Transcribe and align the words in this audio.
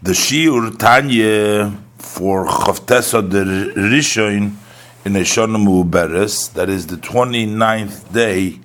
The 0.00 0.12
Shiur 0.12 0.78
Tanya 0.78 1.76
for 1.98 2.46
Chavtesa 2.46 3.28
the 3.28 3.72
Rishon 3.74 4.54
in 5.04 5.14
Eshona 5.14 5.58
Muberes, 5.58 6.52
that 6.52 6.68
is 6.68 6.86
the 6.86 6.94
29th 6.94 8.12
day 8.12 8.60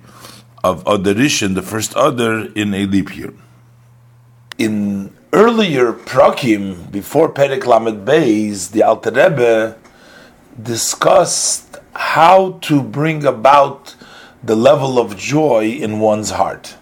of 0.62 0.82
Adar 0.86 1.14
Rishon, 1.14 1.56
the 1.56 1.62
first 1.62 1.92
Adar 1.96 2.46
in 2.54 2.72
a 2.72 2.86
leap 2.86 3.16
year. 3.16 3.34
In 4.58 5.12
earlier 5.32 5.92
Prakim, 5.92 6.92
before 6.92 7.32
Perek 7.32 7.66
Lamed 7.66 8.06
Beis, 8.06 8.70
the 8.70 8.84
Alter 8.84 9.10
Rebbe 9.10 9.76
discussed 10.62 11.78
how 11.94 12.60
to 12.60 12.80
bring 12.80 13.24
about 13.24 13.96
the 14.40 14.54
level 14.54 15.00
of 15.00 15.16
joy 15.16 15.64
in 15.66 15.98
one's 15.98 16.30
heart. 16.30 16.76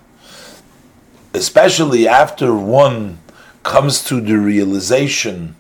Especially 1.33 2.07
after 2.07 2.55
one 2.55 3.19
comes 3.63 4.05
to 4.05 4.21
the 4.21 4.39
realization 4.39 5.57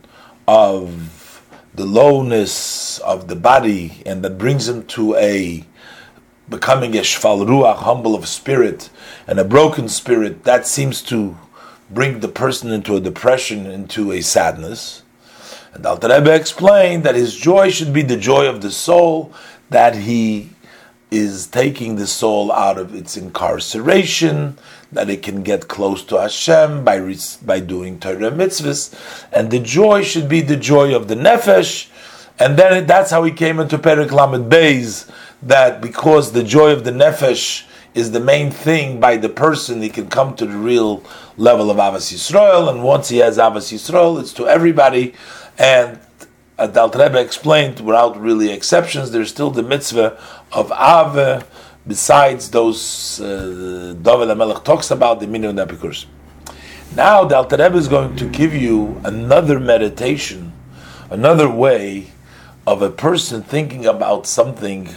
of 0.48 1.42
the 1.74 1.86
lowness 1.86 2.98
of 2.98 3.28
the 3.28 3.36
body, 3.36 4.02
and 4.04 4.22
that 4.22 4.38
brings 4.38 4.68
him 4.68 4.84
to 4.86 5.14
a 5.16 5.64
becoming 6.48 6.94
a 6.96 7.00
shfal 7.00 7.46
ruach, 7.46 7.76
humble 7.76 8.14
of 8.14 8.28
spirit, 8.28 8.90
and 9.26 9.38
a 9.38 9.44
broken 9.44 9.88
spirit, 9.88 10.44
that 10.44 10.66
seems 10.66 11.00
to 11.00 11.36
bring 11.90 12.20
the 12.20 12.28
person 12.28 12.70
into 12.70 12.96
a 12.96 13.00
depression, 13.00 13.66
into 13.66 14.12
a 14.12 14.20
sadness. 14.20 15.02
And 15.72 15.86
Alter 15.86 16.08
Rebbe 16.08 16.34
explained 16.34 17.04
that 17.04 17.14
his 17.14 17.34
joy 17.34 17.70
should 17.70 17.92
be 17.92 18.02
the 18.02 18.18
joy 18.18 18.46
of 18.46 18.60
the 18.60 18.70
soul, 18.70 19.32
that 19.70 19.94
he 19.94 20.50
is 21.10 21.46
taking 21.46 21.96
the 21.96 22.06
soul 22.06 22.52
out 22.52 22.76
of 22.76 22.94
its 22.94 23.16
incarceration, 23.16 24.58
that 24.92 25.08
it 25.08 25.22
can 25.22 25.42
get 25.42 25.68
close 25.68 26.04
to 26.04 26.20
Hashem 26.20 26.84
by, 26.84 27.16
by 27.44 27.60
doing 27.60 27.98
Torah 27.98 28.30
mitzvahs, 28.30 28.94
and 29.32 29.50
the 29.50 29.58
joy 29.58 30.02
should 30.02 30.28
be 30.28 30.42
the 30.42 30.56
joy 30.56 30.94
of 30.94 31.08
the 31.08 31.14
nefesh, 31.14 31.88
and 32.38 32.58
then 32.58 32.86
that's 32.86 33.10
how 33.10 33.24
he 33.24 33.32
came 33.32 33.58
into 33.58 33.78
Perek 33.78 34.10
Lamed 34.10 34.52
Beis, 34.52 35.10
that 35.42 35.80
because 35.80 36.32
the 36.32 36.44
joy 36.44 36.72
of 36.72 36.84
the 36.84 36.90
nefesh 36.90 37.64
is 37.94 38.12
the 38.12 38.20
main 38.20 38.50
thing 38.50 39.00
by 39.00 39.16
the 39.16 39.28
person, 39.28 39.82
he 39.82 39.88
can 39.88 40.08
come 40.08 40.34
to 40.36 40.46
the 40.46 40.56
real 40.56 41.02
level 41.36 41.70
of 41.70 41.76
Avas 41.76 42.12
Yisrael, 42.12 42.70
and 42.70 42.82
once 42.82 43.08
he 43.08 43.18
has 43.18 43.38
Avas 43.38 43.72
Yisrael, 43.72 44.20
it's 44.20 44.32
to 44.32 44.46
everybody, 44.46 45.14
and 45.58 45.98
Alter 46.58 46.98
Rebbe 46.98 47.20
explained, 47.20 47.80
without 47.80 48.20
really 48.20 48.52
exceptions, 48.52 49.10
there's 49.10 49.30
still 49.30 49.50
the 49.50 49.62
mitzvah 49.62 50.18
of 50.52 50.70
Ave, 50.72 51.44
besides 51.86 52.50
those 52.50 53.20
uh, 53.20 53.94
David 54.00 54.28
HaMelech 54.28 54.64
talks 54.64 54.90
about, 54.90 55.20
the 55.20 55.26
Minyan 55.26 55.56
Epicurs. 55.56 56.06
Now 56.94 57.24
the 57.24 57.36
Alter 57.36 57.56
Rebbe 57.56 57.76
is 57.76 57.88
going 57.88 58.16
to 58.16 58.28
give 58.28 58.54
you 58.54 59.00
another 59.04 59.58
meditation, 59.58 60.52
another 61.10 61.48
way 61.48 62.12
of 62.66 62.82
a 62.82 62.90
person 62.90 63.42
thinking 63.42 63.86
about 63.86 64.26
something 64.26 64.88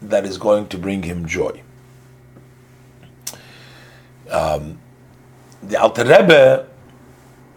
that 0.00 0.24
is 0.24 0.38
going 0.38 0.68
to 0.68 0.78
bring 0.78 1.02
him 1.02 1.26
joy. 1.26 1.62
Um, 4.30 4.78
the 5.62 5.80
Alter 5.80 6.04
Rebbe 6.04 6.68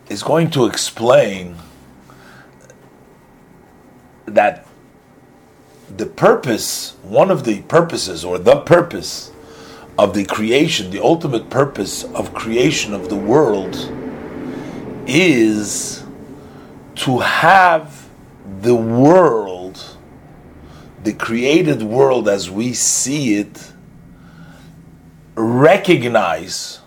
is 0.09 0.23
going 0.23 0.49
to 0.51 0.65
explain 0.65 1.55
that 4.25 4.65
the 6.01 6.07
purpose, 6.07 6.95
one 7.03 7.29
of 7.29 7.43
the 7.43 7.61
purposes, 7.61 8.25
or 8.25 8.39
the 8.39 8.59
purpose 8.61 9.31
of 9.99 10.15
the 10.15 10.25
creation, 10.25 10.89
the 10.89 10.99
ultimate 10.99 11.47
purpose 11.51 12.03
of 12.03 12.33
creation 12.33 12.91
of 12.91 13.07
the 13.07 13.15
world, 13.15 13.75
is 15.05 16.03
to 16.95 17.19
have 17.19 18.09
the 18.61 18.73
world, 18.73 19.95
the 21.03 21.13
created 21.13 21.83
world 21.83 22.27
as 22.27 22.49
we 22.49 22.73
see 22.73 23.35
it, 23.35 23.71
recognize 25.35 26.79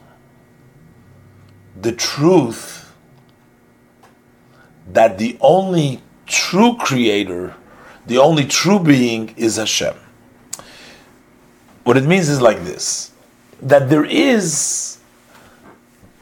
the 1.81 1.93
truth 1.93 2.93
that 4.93 5.19
the 5.19 5.39
only 5.41 6.03
true 6.27 6.77
creator 6.79 7.55
the 8.07 8.19
only 8.19 8.45
true 8.45 8.79
being 8.79 9.35
is 9.37 9.57
Hashem. 9.57 9.95
What 11.85 11.97
it 11.97 12.05
means 12.05 12.29
is 12.29 12.41
like 12.41 12.65
this 12.65 13.13
that 13.63 13.89
there 13.89 14.05
is 14.05 14.99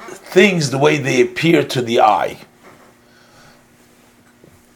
things 0.07 0.71
the 0.71 0.79
way 0.79 0.99
they 0.99 1.21
appear 1.21 1.65
to 1.65 1.83
the 1.83 2.01
eye. 2.01 2.39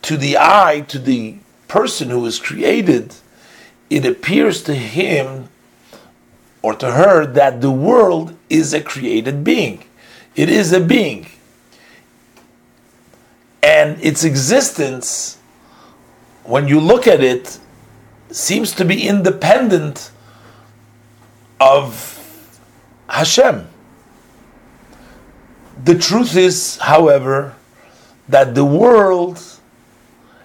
To 0.03 0.16
the 0.16 0.37
eye, 0.39 0.84
to 0.89 0.99
the 0.99 1.39
person 1.69 2.11
who 2.11 2.25
is 2.27 2.39
created, 2.39 3.15
it 3.89 4.05
appears 4.05 4.62
to 4.65 4.75
him 4.75 5.49
or 6.62 6.75
to 6.75 6.93
her 6.93 7.27
that 7.27 7.61
the 7.61 7.71
world 7.71 8.37
is 8.50 8.75
a 8.75 8.81
created 8.81 9.45
being. 9.45 9.84
It 10.34 10.49
is 10.49 10.72
a 10.72 10.81
being. 10.81 11.28
And 13.62 14.00
its 14.03 14.25
existence 14.25 15.36
when 16.49 16.69
you 16.69 16.81
look 16.81 17.07
at 17.07 17.23
it, 17.23 17.59
seems 18.31 18.73
to 18.73 18.84
be 18.84 19.07
independent 19.07 20.11
of 21.61 22.12
Hashem. 23.09 23.69
The 25.84 25.99
truth 25.99 26.37
is, 26.37 26.79
however, 26.79 27.55
that 28.29 28.55
the 28.55 28.65
world 28.65 29.41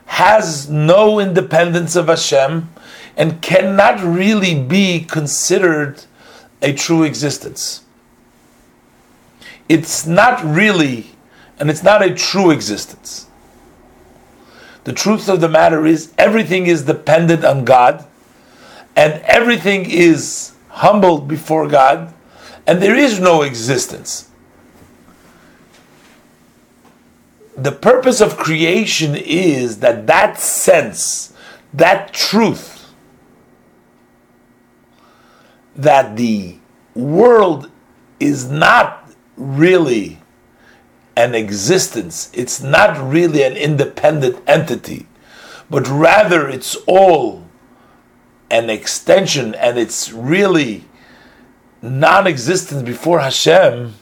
has 0.05 0.69
no 0.69 1.19
independence 1.19 1.95
of 1.95 2.07
Hashem 2.07 2.69
and 3.17 3.41
cannot 3.41 4.01
really 4.03 4.61
be 4.61 5.01
considered 5.03 6.03
a 6.61 6.73
true 6.73 7.03
existence. 7.03 7.83
It's 9.67 10.05
not 10.05 10.43
really, 10.43 11.11
and 11.59 11.69
it's 11.69 11.83
not 11.83 12.01
a 12.01 12.13
true 12.13 12.51
existence. 12.51 13.27
The 14.83 14.93
truth 14.93 15.29
of 15.29 15.41
the 15.41 15.49
matter 15.49 15.85
is, 15.85 16.13
everything 16.17 16.65
is 16.67 16.83
dependent 16.83 17.45
on 17.45 17.65
God, 17.65 18.05
and 18.95 19.21
everything 19.23 19.89
is 19.89 20.53
humbled 20.69 21.27
before 21.27 21.67
God, 21.67 22.13
and 22.65 22.81
there 22.81 22.95
is 22.95 23.19
no 23.19 23.43
existence. 23.43 24.29
The 27.55 27.71
purpose 27.71 28.21
of 28.21 28.37
creation 28.37 29.15
is 29.15 29.79
that 29.79 30.07
that 30.07 30.39
sense, 30.39 31.33
that 31.73 32.13
truth, 32.13 32.91
that 35.75 36.15
the 36.15 36.57
world 36.95 37.69
is 38.19 38.49
not 38.49 39.09
really 39.37 40.20
an 41.15 41.35
existence. 41.35 42.31
It's 42.33 42.61
not 42.61 42.97
really 42.97 43.43
an 43.43 43.55
independent 43.55 44.41
entity, 44.47 45.07
but 45.69 45.87
rather 45.87 46.49
it's 46.49 46.75
all 46.87 47.45
an 48.49 48.69
extension 48.69 49.55
and 49.55 49.77
it's 49.77 50.11
really 50.11 50.85
non 51.81 52.27
existent 52.27 52.85
before 52.85 53.19
Hashem. 53.19 53.93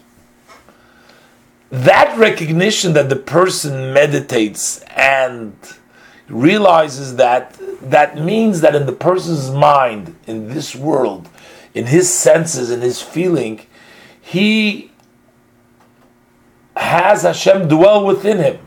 That 1.72 2.18
recognition 2.18 2.94
that 2.94 3.09
the 3.09 3.16
person 3.16 3.94
meditates 3.94 4.81
and 4.96 5.56
realizes 6.28 7.16
that 7.18 7.58
that 7.81 8.18
means 8.18 8.62
that 8.62 8.75
in 8.75 8.86
the 8.86 8.92
person's 8.92 9.52
mind, 9.52 10.16
in 10.25 10.50
this 10.50 10.75
world, 10.75 11.30
in 11.74 11.88
his 11.88 12.12
senses, 12.12 12.72
in 12.72 12.81
his 12.81 13.02
feeling, 13.02 13.62
he 14.19 14.89
has 16.80 17.24
Hashem 17.24 17.68
dwell 17.68 18.06
within 18.06 18.38
him. 18.38 18.60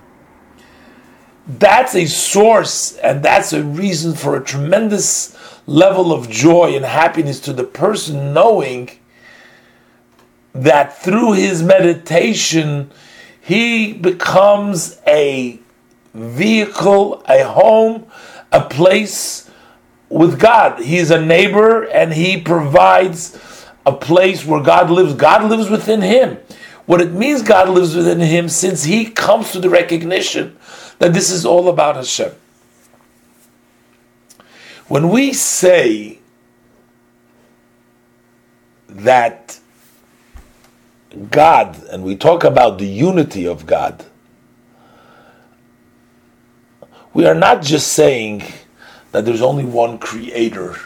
That's 1.46 1.94
a 1.94 2.06
source 2.06 2.96
and 2.98 3.22
that's 3.22 3.52
a 3.52 3.64
reason 3.64 4.14
for 4.14 4.36
a 4.36 4.44
tremendous 4.44 5.36
level 5.66 6.12
of 6.12 6.28
joy 6.28 6.76
and 6.76 6.84
happiness 6.84 7.40
to 7.40 7.52
the 7.52 7.64
person 7.64 8.34
knowing 8.34 8.90
that 10.52 10.98
through 10.98 11.32
his 11.32 11.62
meditation 11.62 12.90
he 13.40 13.94
becomes 13.94 15.00
a 15.06 15.58
vehicle, 16.12 17.24
a 17.26 17.44
home, 17.44 18.06
a 18.52 18.60
place 18.60 19.50
with 20.10 20.38
God. 20.38 20.80
He's 20.80 21.10
a 21.10 21.20
neighbor 21.20 21.84
and 21.84 22.12
he 22.12 22.38
provides 22.38 23.66
a 23.86 23.92
place 23.92 24.44
where 24.44 24.62
God 24.62 24.90
lives. 24.90 25.14
God 25.14 25.44
lives 25.44 25.70
within 25.70 26.02
him. 26.02 26.38
What 26.86 27.00
it 27.00 27.12
means 27.12 27.42
God 27.42 27.68
lives 27.68 27.94
within 27.94 28.20
him 28.20 28.48
since 28.48 28.84
he 28.84 29.06
comes 29.06 29.52
to 29.52 29.60
the 29.60 29.70
recognition 29.70 30.56
that 30.98 31.12
this 31.12 31.30
is 31.30 31.46
all 31.46 31.68
about 31.68 31.96
Hashem. 31.96 32.32
When 34.88 35.08
we 35.08 35.32
say 35.32 36.18
that 38.88 39.58
God, 41.30 41.82
and 41.90 42.04
we 42.04 42.16
talk 42.16 42.44
about 42.44 42.78
the 42.78 42.86
unity 42.86 43.46
of 43.46 43.64
God, 43.66 44.04
we 47.14 47.26
are 47.26 47.34
not 47.34 47.62
just 47.62 47.92
saying 47.92 48.42
that 49.12 49.24
there's 49.24 49.42
only 49.42 49.64
one 49.64 49.98
creator, 49.98 50.76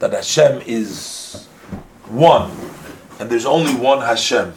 that 0.00 0.12
Hashem 0.12 0.62
is 0.66 1.46
one, 2.06 2.50
and 3.20 3.30
there's 3.30 3.46
only 3.46 3.74
one 3.74 4.00
Hashem, 4.00 4.52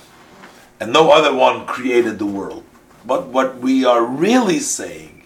and 0.80 0.92
no 0.92 1.12
other 1.12 1.34
one 1.34 1.66
created 1.66 2.20
the 2.20 2.26
world. 2.26 2.64
But 3.06 3.28
what 3.28 3.60
we 3.60 3.86
are 3.86 4.04
really 4.04 4.60
saying, 4.60 5.24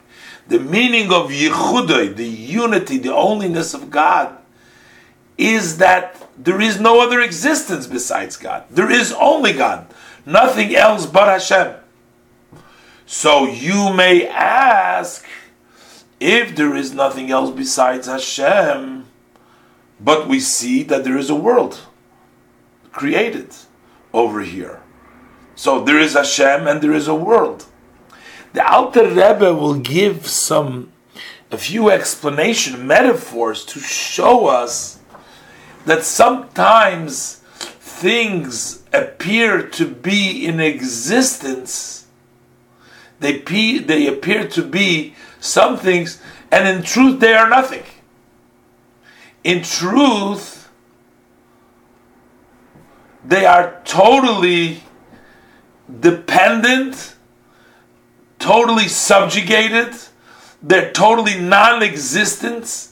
the 0.48 0.60
meaning 0.60 1.12
of 1.12 1.30
Yichudai, 1.30 2.16
the 2.16 2.28
unity, 2.28 2.98
the 2.98 3.10
onlyness 3.10 3.74
of 3.74 3.90
God, 3.90 4.38
is 5.38 5.78
that 5.78 6.28
there 6.38 6.60
is 6.60 6.80
no 6.80 7.02
other 7.02 7.22
existence 7.22 7.88
besides 7.88 8.36
God. 8.36 8.66
There 8.70 8.92
is 8.92 9.14
only 9.14 9.54
God, 9.54 9.88
nothing 10.26 10.76
else 10.76 11.06
but 11.06 11.28
Hashem. 11.28 11.76
So 13.06 13.48
you 13.48 13.94
may 13.94 14.28
ask, 14.28 15.26
if 16.20 16.56
there 16.56 16.76
is 16.76 16.94
nothing 16.94 17.32
else 17.32 17.50
besides 17.50 18.08
Hashem, 18.08 19.06
but 20.00 20.28
we 20.28 20.40
see 20.40 20.84
that 20.84 21.04
there 21.04 21.18
is 21.18 21.30
a 21.30 21.36
world 21.36 21.80
created 22.92 23.54
over 24.14 24.42
here. 24.42 24.82
So 25.60 25.84
there 25.84 26.00
is 26.00 26.14
Hashem 26.14 26.68
and 26.68 26.82
there 26.82 26.94
is 26.94 27.10
a 27.10 27.14
world. 27.14 27.66
The 28.54 28.66
Alter 28.66 29.10
Rebbe 29.10 29.54
will 29.54 29.78
give 29.78 30.26
some, 30.26 30.94
a 31.52 31.58
few 31.58 31.90
explanation 31.90 32.88
metaphors 32.88 33.66
to 33.66 33.80
show 33.82 34.48
us 34.48 35.00
that 35.84 36.06
sometimes 36.06 37.44
things 37.82 38.84
appear 38.94 39.68
to 39.72 39.86
be 39.86 40.46
in 40.46 40.62
existence. 40.62 42.08
They, 43.20 43.40
they 43.40 44.08
appear 44.08 44.48
to 44.48 44.64
be 44.64 45.14
some 45.42 45.76
things, 45.76 46.22
and 46.54 46.70
in 46.70 46.84
truth, 46.84 47.20
they 47.20 47.34
are 47.34 47.50
nothing. 47.50 47.84
In 49.44 49.64
truth, 49.64 50.70
they 53.26 53.46
are 53.46 53.82
totally 53.84 54.84
dependent, 56.00 57.16
totally 58.38 58.88
subjugated, 58.88 59.96
they're 60.62 60.92
totally 60.92 61.40
non 61.40 61.82
existent 61.84 62.90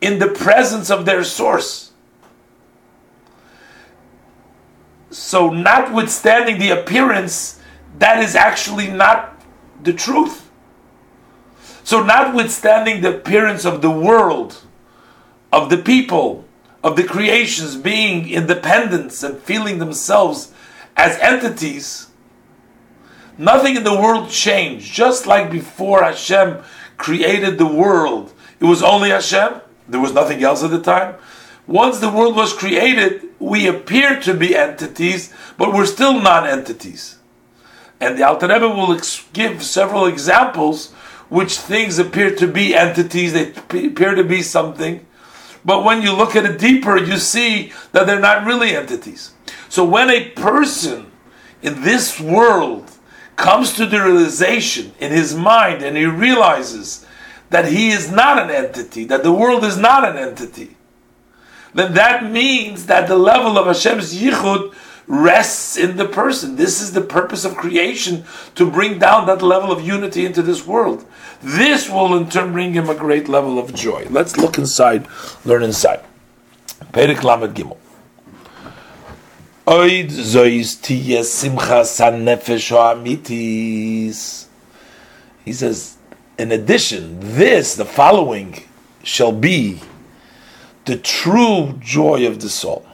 in 0.00 0.18
the 0.18 0.28
presence 0.28 0.90
of 0.90 1.04
their 1.06 1.24
source. 1.24 1.92
So, 5.10 5.50
notwithstanding 5.50 6.58
the 6.58 6.70
appearance, 6.70 7.60
that 7.98 8.22
is 8.22 8.34
actually 8.34 8.88
not 8.88 9.40
the 9.82 9.92
truth. 9.92 10.50
So, 11.84 12.02
notwithstanding 12.02 13.02
the 13.02 13.16
appearance 13.16 13.64
of 13.64 13.82
the 13.82 13.90
world, 13.90 14.62
of 15.52 15.68
the 15.68 15.76
people, 15.76 16.46
of 16.82 16.96
the 16.96 17.04
creations 17.04 17.76
being 17.76 18.28
independent 18.28 19.22
and 19.22 19.38
feeling 19.38 19.78
themselves 19.78 20.52
as 20.96 21.18
entities, 21.18 22.08
nothing 23.38 23.76
in 23.76 23.84
the 23.84 23.94
world 23.94 24.30
changed. 24.30 24.92
Just 24.92 25.26
like 25.26 25.50
before 25.50 26.02
Hashem 26.02 26.62
created 26.96 27.58
the 27.58 27.66
world, 27.66 28.32
it 28.60 28.64
was 28.64 28.82
only 28.82 29.10
Hashem, 29.10 29.60
there 29.88 30.00
was 30.00 30.12
nothing 30.12 30.42
else 30.42 30.62
at 30.62 30.70
the 30.70 30.80
time. 30.80 31.16
Once 31.66 31.98
the 31.98 32.10
world 32.10 32.36
was 32.36 32.52
created, 32.52 33.22
we 33.38 33.66
appear 33.66 34.20
to 34.20 34.34
be 34.34 34.56
entities, 34.56 35.32
but 35.56 35.72
we're 35.72 35.86
still 35.86 36.20
non 36.20 36.46
entities. 36.46 37.18
And 38.00 38.18
the 38.18 38.26
Alter 38.26 38.48
Rebbe 38.48 38.68
will 38.68 38.92
ex- 38.92 39.24
give 39.32 39.62
several 39.62 40.06
examples 40.06 40.90
which 41.28 41.56
things 41.56 41.98
appear 41.98 42.34
to 42.36 42.46
be 42.46 42.74
entities, 42.74 43.32
they 43.32 43.52
appear 43.52 44.14
to 44.14 44.24
be 44.24 44.42
something. 44.42 45.06
But 45.64 45.84
when 45.84 46.02
you 46.02 46.12
look 46.12 46.36
at 46.36 46.44
it 46.44 46.58
deeper, 46.58 46.96
you 46.96 47.16
see 47.16 47.72
that 47.92 48.06
they're 48.06 48.20
not 48.20 48.44
really 48.44 48.76
entities. 48.76 49.32
So 49.68 49.84
when 49.84 50.10
a 50.10 50.28
person 50.30 51.10
in 51.62 51.82
this 51.82 52.20
world 52.20 52.90
comes 53.42 53.72
to 53.74 53.84
the 53.84 54.00
realization 54.00 54.92
in 55.00 55.10
his 55.10 55.34
mind 55.34 55.82
and 55.82 55.96
he 55.96 56.06
realizes 56.06 57.04
that 57.50 57.66
he 57.66 57.90
is 57.90 58.10
not 58.10 58.38
an 58.38 58.50
entity, 58.50 59.04
that 59.04 59.24
the 59.24 59.32
world 59.32 59.64
is 59.64 59.76
not 59.76 60.08
an 60.08 60.16
entity, 60.16 60.76
then 61.74 61.92
that 61.94 62.30
means 62.30 62.86
that 62.86 63.08
the 63.08 63.16
level 63.16 63.58
of 63.58 63.66
Hashem's 63.66 64.14
yichud 64.14 64.72
rests 65.08 65.76
in 65.76 65.96
the 65.96 66.04
person. 66.04 66.54
This 66.54 66.80
is 66.80 66.92
the 66.92 67.00
purpose 67.00 67.44
of 67.44 67.56
creation 67.56 68.24
to 68.54 68.70
bring 68.70 69.00
down 69.00 69.26
that 69.26 69.42
level 69.42 69.72
of 69.72 69.84
unity 69.84 70.24
into 70.24 70.42
this 70.42 70.64
world. 70.64 71.04
This 71.42 71.90
will 71.90 72.16
in 72.16 72.30
turn 72.30 72.52
bring 72.52 72.72
him 72.72 72.88
a 72.88 72.94
great 72.94 73.28
level 73.28 73.58
of 73.58 73.74
joy. 73.74 74.06
Let's 74.08 74.36
look 74.36 74.56
inside, 74.56 75.08
learn 75.44 75.64
inside. 75.64 76.04
Perek 76.92 77.24
Lamed 77.24 77.56
Gimel. 77.56 77.81
Oid 79.66 80.10
zois 80.10 80.76
tiye 80.80 81.22
simcha 81.22 81.84
san 81.84 82.24
nefesh 82.24 82.72
amitis. 82.72 84.46
He 85.44 85.52
says, 85.52 85.96
in 86.36 86.50
addition, 86.50 87.18
this, 87.20 87.76
the 87.76 87.84
following, 87.84 88.64
shall 89.04 89.32
be 89.32 89.80
the 90.84 90.96
true 90.96 91.78
joy 91.78 92.26
of 92.26 92.40
the 92.40 92.48
soul. 92.48 92.86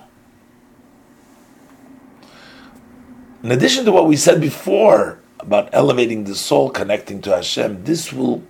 In 3.42 3.52
addition 3.52 3.84
to 3.86 3.92
what 3.92 4.06
we 4.06 4.16
said 4.16 4.40
before 4.40 5.20
about 5.40 5.70
elevating 5.72 6.24
the 6.24 6.34
soul, 6.34 6.68
connecting 6.68 7.22
to 7.22 7.30
Hashem, 7.30 7.84
this 7.84 8.12
will, 8.12 8.42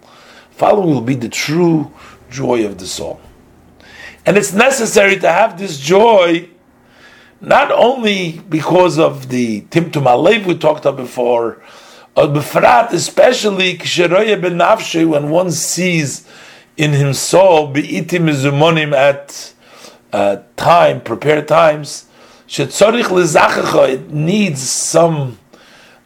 following 0.50 0.94
will 0.94 1.03
be 1.03 1.14
the 1.14 1.29
true 1.29 1.93
joy 2.31 2.64
of 2.64 2.79
the 2.79 2.87
soul. 2.87 3.21
And 4.26 4.37
it's 4.37 4.53
necessary 4.53 5.19
to 5.21 5.31
have 5.31 5.59
this 5.59 5.79
joy 5.79 6.49
not 7.40 7.70
only 7.70 8.40
because 8.49 8.99
of 8.99 9.29
the 9.29 9.62
Timtum 9.62 10.05
Alev 10.05 10.46
we 10.46 10.56
talked 10.56 10.85
about 10.85 10.96
before, 10.96 11.62
but 12.14 12.32
befrat, 12.32 12.93
especially 12.93 13.76
when 15.06 15.31
one 15.31 15.50
sees 15.52 16.26
in 16.76 16.93
his 16.93 17.19
soul, 17.20 17.69
be'itim 17.73 18.93
at 18.93 19.55
uh, 20.12 20.38
time, 20.56 21.00
prepared 21.00 21.46
times, 21.46 22.06
it 22.49 24.11
needs 24.11 24.61
some 24.62 25.38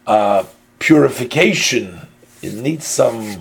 uh, 0.05 0.43
purification. 0.77 2.07
It 2.41 2.53
needs 2.53 2.85
some 2.85 3.39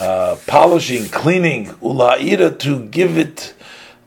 uh, 0.00 0.36
polishing, 0.46 1.06
cleaning, 1.06 1.66
ula'ira 1.82 2.58
to 2.60 2.84
give 2.86 3.18
it, 3.18 3.52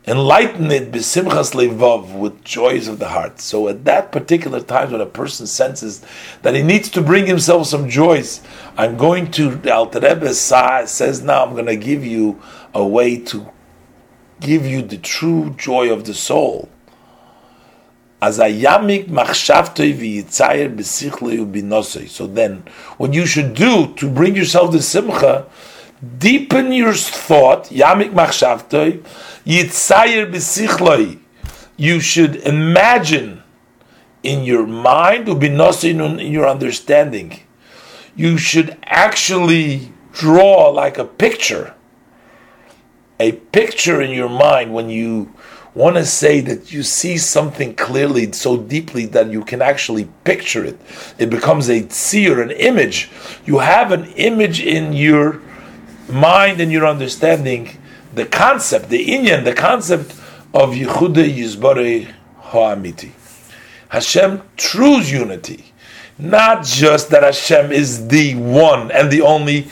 enlighten 0.05 0.69
it, 0.72 0.91
with 0.91 2.43
joys 2.43 2.88
of 2.88 3.00
the 3.00 3.07
heart. 3.10 3.39
So 3.39 3.69
at 3.69 3.86
that 3.86 4.12
particular 4.12 4.60
time 4.60 4.91
when 4.91 5.01
a 5.01 5.05
person 5.05 5.48
senses 5.48 6.05
that 6.41 6.55
he 6.55 6.62
needs 6.62 6.89
to 6.89 7.01
bring 7.01 7.25
himself 7.25 7.67
some 7.67 7.89
joys, 7.89 8.41
I'm 8.77 8.98
going 8.98 9.31
to, 9.31 9.55
the 9.55 9.74
Alter 9.74 10.01
Rebbe 10.01 10.33
says 10.33 11.24
now, 11.24 11.45
I'm 11.45 11.53
going 11.53 11.67
to 11.67 11.77
give 11.77 12.05
you 12.05 12.41
a 12.74 12.86
way 12.86 13.17
to 13.17 13.50
give 14.41 14.65
you 14.65 14.81
the 14.81 14.98
true 14.98 15.51
joy 15.57 15.91
of 15.91 16.03
the 16.03 16.13
soul. 16.13 16.69
So 18.22 18.31
then, 22.27 22.63
what 22.98 23.13
you 23.13 23.25
should 23.25 23.53
do 23.53 23.93
to 23.95 24.10
bring 24.10 24.36
yourself 24.36 24.72
the 24.72 24.81
simcha, 24.81 25.45
deepen 26.19 26.72
your 26.72 26.93
thought, 26.93 27.65
yamik 27.65 28.12
machshavtoi, 28.13 29.03
yitzayir 29.45 30.31
b'sichlei. 30.31 31.19
You 31.77 32.00
should 32.00 32.36
imagine 32.38 33.43
in 34.22 34.43
your 34.43 34.65
mind, 34.65 35.27
u'binosei 35.27 36.19
in 36.19 36.31
your 36.31 36.48
understanding. 36.48 37.39
You 38.15 38.38
should 38.38 38.77
actually 38.83 39.91
draw 40.13 40.69
like 40.69 40.98
a 40.98 41.05
picture, 41.05 41.74
a 43.19 43.31
picture 43.31 44.01
in 44.01 44.12
your 44.12 44.29
mind 44.29 44.74
when 44.74 44.89
you 44.89 45.33
want 45.74 45.95
to 45.95 46.05
say 46.05 46.39
that 46.39 46.72
you 46.72 46.83
see 46.83 47.17
something 47.17 47.74
clearly 47.74 48.31
so 48.31 48.57
deeply 48.57 49.07
that 49.07 49.31
you 49.31 49.43
can 49.43 49.62
actually 49.62 50.07
picture 50.24 50.63
it. 50.63 50.79
It 51.17 51.31
becomes 51.31 51.67
a 51.69 51.89
seer, 51.89 52.41
an 52.41 52.51
image. 52.51 53.10
You 53.45 53.57
have 53.60 53.91
an 53.91 54.05
image 54.13 54.62
in 54.62 54.93
your 54.93 55.41
mind 56.13 56.62
and 56.62 56.72
your 56.72 56.86
understanding, 56.86 57.77
the 58.13 58.25
concept, 58.25 58.89
the 58.89 59.05
inyan, 59.05 59.43
the 59.43 59.53
concept 59.53 60.12
of 60.53 60.72
Yehuda 60.72 61.27
Yizbare 61.36 62.13
Ha'amiti. 62.38 63.12
Hashem 63.89 64.41
trues 64.55 65.12
unity. 65.12 65.74
Not 66.17 66.63
just 66.63 67.10
that 67.10 67.24
Hashem 67.24 67.72
is 67.72 68.08
the 68.08 68.36
one 68.36 68.91
and 68.91 69.12
the 69.12 69.22
only 69.22 69.67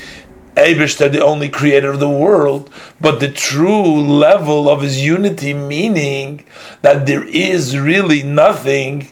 Aibishter, 0.55 1.11
the 1.11 1.23
only 1.23 1.47
creator 1.49 1.91
of 1.91 1.99
the 1.99 2.09
world, 2.09 2.69
but 2.99 3.19
the 3.19 3.31
true 3.31 4.01
level 4.01 4.69
of 4.69 4.81
his 4.81 5.01
unity, 5.01 5.53
meaning 5.53 6.45
that 6.81 7.05
there 7.05 7.23
is 7.23 7.77
really 7.77 8.21
nothing 8.21 9.07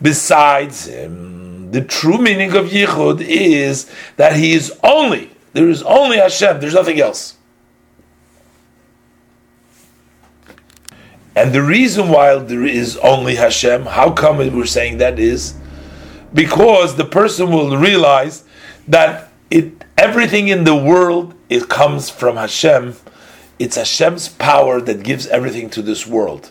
besides 0.00 0.86
him. 0.86 1.72
The 1.72 1.82
true 1.82 2.18
meaning 2.18 2.54
of 2.54 2.66
Yichud 2.66 3.20
is 3.20 3.90
that 4.16 4.36
he 4.36 4.52
is 4.52 4.72
only 4.84 5.33
There 5.54 5.68
is 5.70 5.82
only 5.84 6.18
Hashem. 6.18 6.60
There's 6.60 6.74
nothing 6.74 7.00
else. 7.00 7.36
And 11.36 11.52
the 11.52 11.62
reason 11.62 12.10
why 12.10 12.36
there 12.36 12.64
is 12.64 12.96
only 12.98 13.36
Hashem, 13.36 13.86
how 13.86 14.12
come 14.12 14.38
we're 14.38 14.66
saying 14.66 14.98
that 14.98 15.18
is 15.18 15.54
because 16.32 16.96
the 16.96 17.04
person 17.04 17.50
will 17.50 17.76
realize 17.76 18.44
that 18.86 19.32
it 19.50 19.84
everything 19.96 20.48
in 20.48 20.64
the 20.64 20.76
world 20.76 21.34
it 21.48 21.68
comes 21.68 22.10
from 22.10 22.36
Hashem. 22.36 22.94
It's 23.58 23.76
Hashem's 23.76 24.28
power 24.28 24.80
that 24.80 25.04
gives 25.04 25.28
everything 25.28 25.70
to 25.70 25.82
this 25.82 26.06
world. 26.06 26.50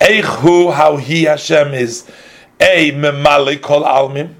Eichu, 0.00 0.72
how 0.72 0.96
he 0.96 1.24
Hashem 1.24 1.74
is 1.74 2.10
a 2.58 2.92
memale 2.92 3.60
kol 3.60 3.82
almim. 3.82 4.34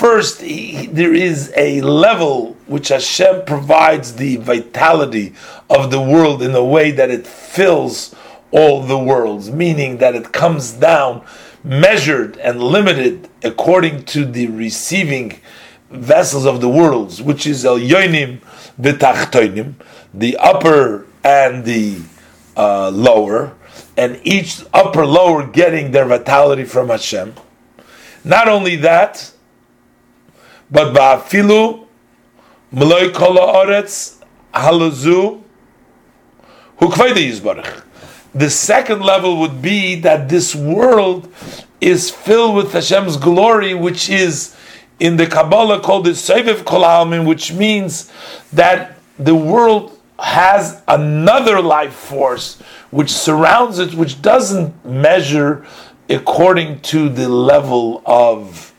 First, 0.00 0.40
he, 0.40 0.86
there 0.86 1.12
is 1.12 1.52
a 1.58 1.82
level 1.82 2.54
which 2.66 2.88
Hashem 2.88 3.44
provides 3.44 4.14
the 4.14 4.36
vitality 4.36 5.34
of 5.68 5.90
the 5.90 6.00
world 6.00 6.42
in 6.42 6.54
a 6.54 6.64
way 6.64 6.90
that 6.90 7.10
it 7.10 7.26
fills 7.26 8.14
all 8.50 8.82
the 8.82 8.98
worlds, 8.98 9.50
meaning 9.50 9.98
that 9.98 10.14
it 10.14 10.32
comes 10.32 10.72
down 10.72 11.22
measured 11.62 12.38
and 12.38 12.62
limited 12.62 13.28
according 13.44 14.04
to 14.04 14.24
the 14.24 14.46
receiving 14.46 15.38
vessels 15.90 16.46
of 16.46 16.62
the 16.62 16.68
worlds, 16.70 17.20
which 17.20 17.46
is 17.46 17.66
el 17.66 17.78
yonim 17.78 18.40
v'tachtoinim, 18.80 19.74
the 20.14 20.34
upper 20.38 21.06
and 21.22 21.66
the 21.66 22.00
uh, 22.56 22.88
lower, 22.88 23.52
and 23.98 24.18
each 24.24 24.64
upper 24.72 25.04
lower 25.04 25.46
getting 25.46 25.90
their 25.90 26.06
vitality 26.06 26.64
from 26.64 26.88
Hashem. 26.88 27.34
Not 28.24 28.48
only 28.48 28.76
that, 28.76 29.34
but 30.70 30.94
ba'afilu 30.94 31.86
mloy 32.72 33.12
kol 33.12 33.36
haaretz 33.36 34.16
halazu 34.54 35.40
hukvayde 36.80 37.28
yizbarach. 37.28 37.82
The 38.34 38.50
second 38.50 39.02
level 39.02 39.40
would 39.40 39.60
be 39.60 39.96
that 39.96 40.28
this 40.28 40.54
world 40.54 41.32
is 41.80 42.10
filled 42.10 42.54
with 42.54 42.72
Hashem's 42.72 43.16
glory, 43.16 43.74
which 43.74 44.08
is 44.08 44.54
in 45.00 45.16
the 45.16 45.26
Kabbalah 45.26 45.80
called 45.80 46.04
the 46.04 46.10
Seviv 46.10 46.62
Kolalmin, 46.62 47.26
which 47.26 47.52
means 47.52 48.12
that 48.52 48.98
the 49.18 49.34
world 49.34 49.98
has 50.18 50.82
another 50.86 51.60
life 51.60 51.94
force 51.94 52.60
which 52.90 53.10
surrounds 53.10 53.78
it, 53.78 53.94
which 53.94 54.20
doesn't 54.20 54.84
measure 54.84 55.66
according 56.08 56.80
to 56.80 57.08
the 57.08 57.28
level 57.28 58.02
of 58.04 58.74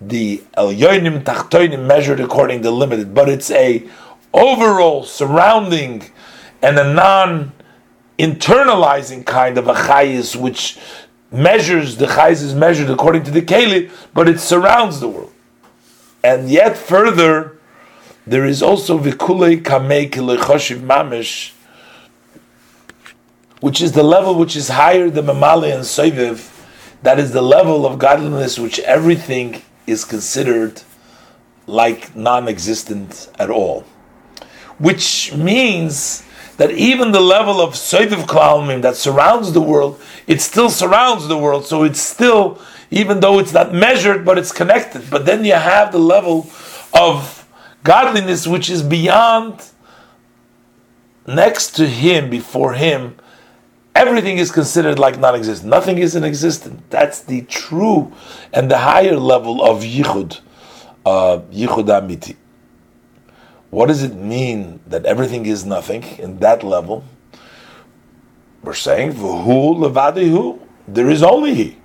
the 0.00 0.42
Elyonim 0.56 1.22
Tachtoinim 1.24 1.86
measured 1.86 2.20
according 2.20 2.62
to 2.62 2.70
limited, 2.70 3.14
but 3.14 3.28
it's 3.28 3.50
a 3.50 3.86
overall 4.32 5.04
surrounding 5.04 6.10
and 6.62 6.78
a 6.78 6.92
non 6.92 7.52
internalizing 8.18 9.24
kind 9.24 9.58
of 9.58 9.68
a 9.68 9.74
chayis, 9.74 10.36
which 10.36 10.78
measures 11.30 11.96
the 11.96 12.06
chayis 12.06 12.42
is 12.42 12.54
measured 12.54 12.90
according 12.90 13.24
to 13.24 13.30
the 13.30 13.42
keli, 13.42 13.90
but 14.14 14.28
it 14.28 14.40
surrounds 14.40 15.00
the 15.00 15.08
world. 15.08 15.32
And 16.22 16.50
yet 16.50 16.76
further, 16.76 17.58
there 18.26 18.44
is 18.44 18.62
also 18.62 18.98
vikulei 18.98 19.62
kamei 19.62 20.10
kilechoshiv 20.10 20.80
mamish, 20.80 21.52
which 23.60 23.80
is 23.80 23.92
the 23.92 24.02
level 24.02 24.34
which 24.34 24.56
is 24.56 24.68
higher 24.68 25.10
than 25.10 25.26
mamali 25.26 25.72
and 25.74 25.84
soiviv. 25.84 26.56
That 27.02 27.18
is 27.18 27.32
the 27.32 27.42
level 27.42 27.86
of 27.86 27.98
godliness 27.98 28.58
which 28.58 28.78
everything 28.80 29.62
is 29.90 30.04
considered 30.04 30.82
like 31.66 32.14
non-existent 32.16 33.30
at 33.38 33.50
all, 33.50 33.84
which 34.78 35.34
means 35.34 36.24
that 36.56 36.70
even 36.72 37.12
the 37.12 37.20
level 37.20 37.60
of 37.60 37.74
Soiviv 37.74 38.26
Klalmim 38.26 38.82
that 38.82 38.96
surrounds 38.96 39.52
the 39.52 39.60
world, 39.60 40.00
it 40.26 40.40
still 40.40 40.68
surrounds 40.68 41.26
the 41.26 41.38
world, 41.38 41.64
so 41.64 41.84
it's 41.84 42.00
still, 42.00 42.60
even 42.90 43.20
though 43.20 43.38
it's 43.38 43.52
not 43.52 43.72
measured, 43.72 44.24
but 44.24 44.36
it's 44.36 44.52
connected. 44.52 45.08
But 45.10 45.24
then 45.24 45.44
you 45.44 45.54
have 45.54 45.90
the 45.90 45.98
level 45.98 46.50
of 46.92 47.46
godliness 47.82 48.46
which 48.46 48.68
is 48.68 48.82
beyond, 48.82 49.64
next 51.26 51.70
to 51.76 51.86
Him, 51.86 52.28
before 52.28 52.74
Him, 52.74 53.16
everything 53.94 54.38
is 54.38 54.50
considered 54.50 54.98
like 54.98 55.18
non-existent. 55.18 55.68
Nothing 55.68 55.98
is 55.98 56.16
inexistent. 56.16 56.88
That's 56.90 57.20
the 57.20 57.42
true 57.42 58.12
and 58.52 58.70
the 58.70 58.78
higher 58.78 59.16
level 59.16 59.62
of 59.62 59.82
Yichud, 59.82 60.40
uh, 61.04 61.40
Yichud 61.50 61.86
Amiti. 61.86 62.36
What 63.70 63.86
does 63.86 64.02
it 64.02 64.14
mean 64.14 64.80
that 64.86 65.06
everything 65.06 65.46
is 65.46 65.64
nothing 65.64 66.02
in 66.18 66.38
that 66.40 66.62
level? 66.64 67.04
We're 68.62 68.74
saying 68.74 69.12
v'hu 69.12 69.76
levadihu. 69.76 70.60
There 70.88 71.08
is 71.08 71.22
only 71.22 71.54
He. 71.54 71.78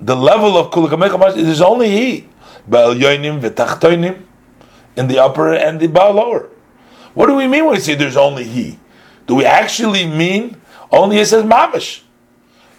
The 0.00 0.16
level 0.16 0.56
of 0.56 0.70
kulakamek 0.70 1.34
there 1.34 1.44
is 1.44 1.60
only 1.60 1.90
He. 1.90 2.28
Ba'al 2.68 2.98
yoinim 2.98 3.40
v'tachtoinim 3.40 4.22
in 4.96 5.08
the 5.08 5.18
upper 5.18 5.52
and 5.52 5.78
the 5.78 5.88
lower. 5.88 6.48
What 7.14 7.26
do 7.26 7.34
we 7.34 7.46
mean 7.46 7.66
when 7.66 7.74
we 7.74 7.80
say 7.80 7.94
there's 7.94 8.16
only 8.16 8.44
He? 8.44 8.78
Do 9.26 9.34
we 9.34 9.44
actually 9.44 10.06
mean 10.06 10.56
only? 10.90 11.18
It 11.18 11.26
says 11.26 11.44
mamish. 11.44 12.02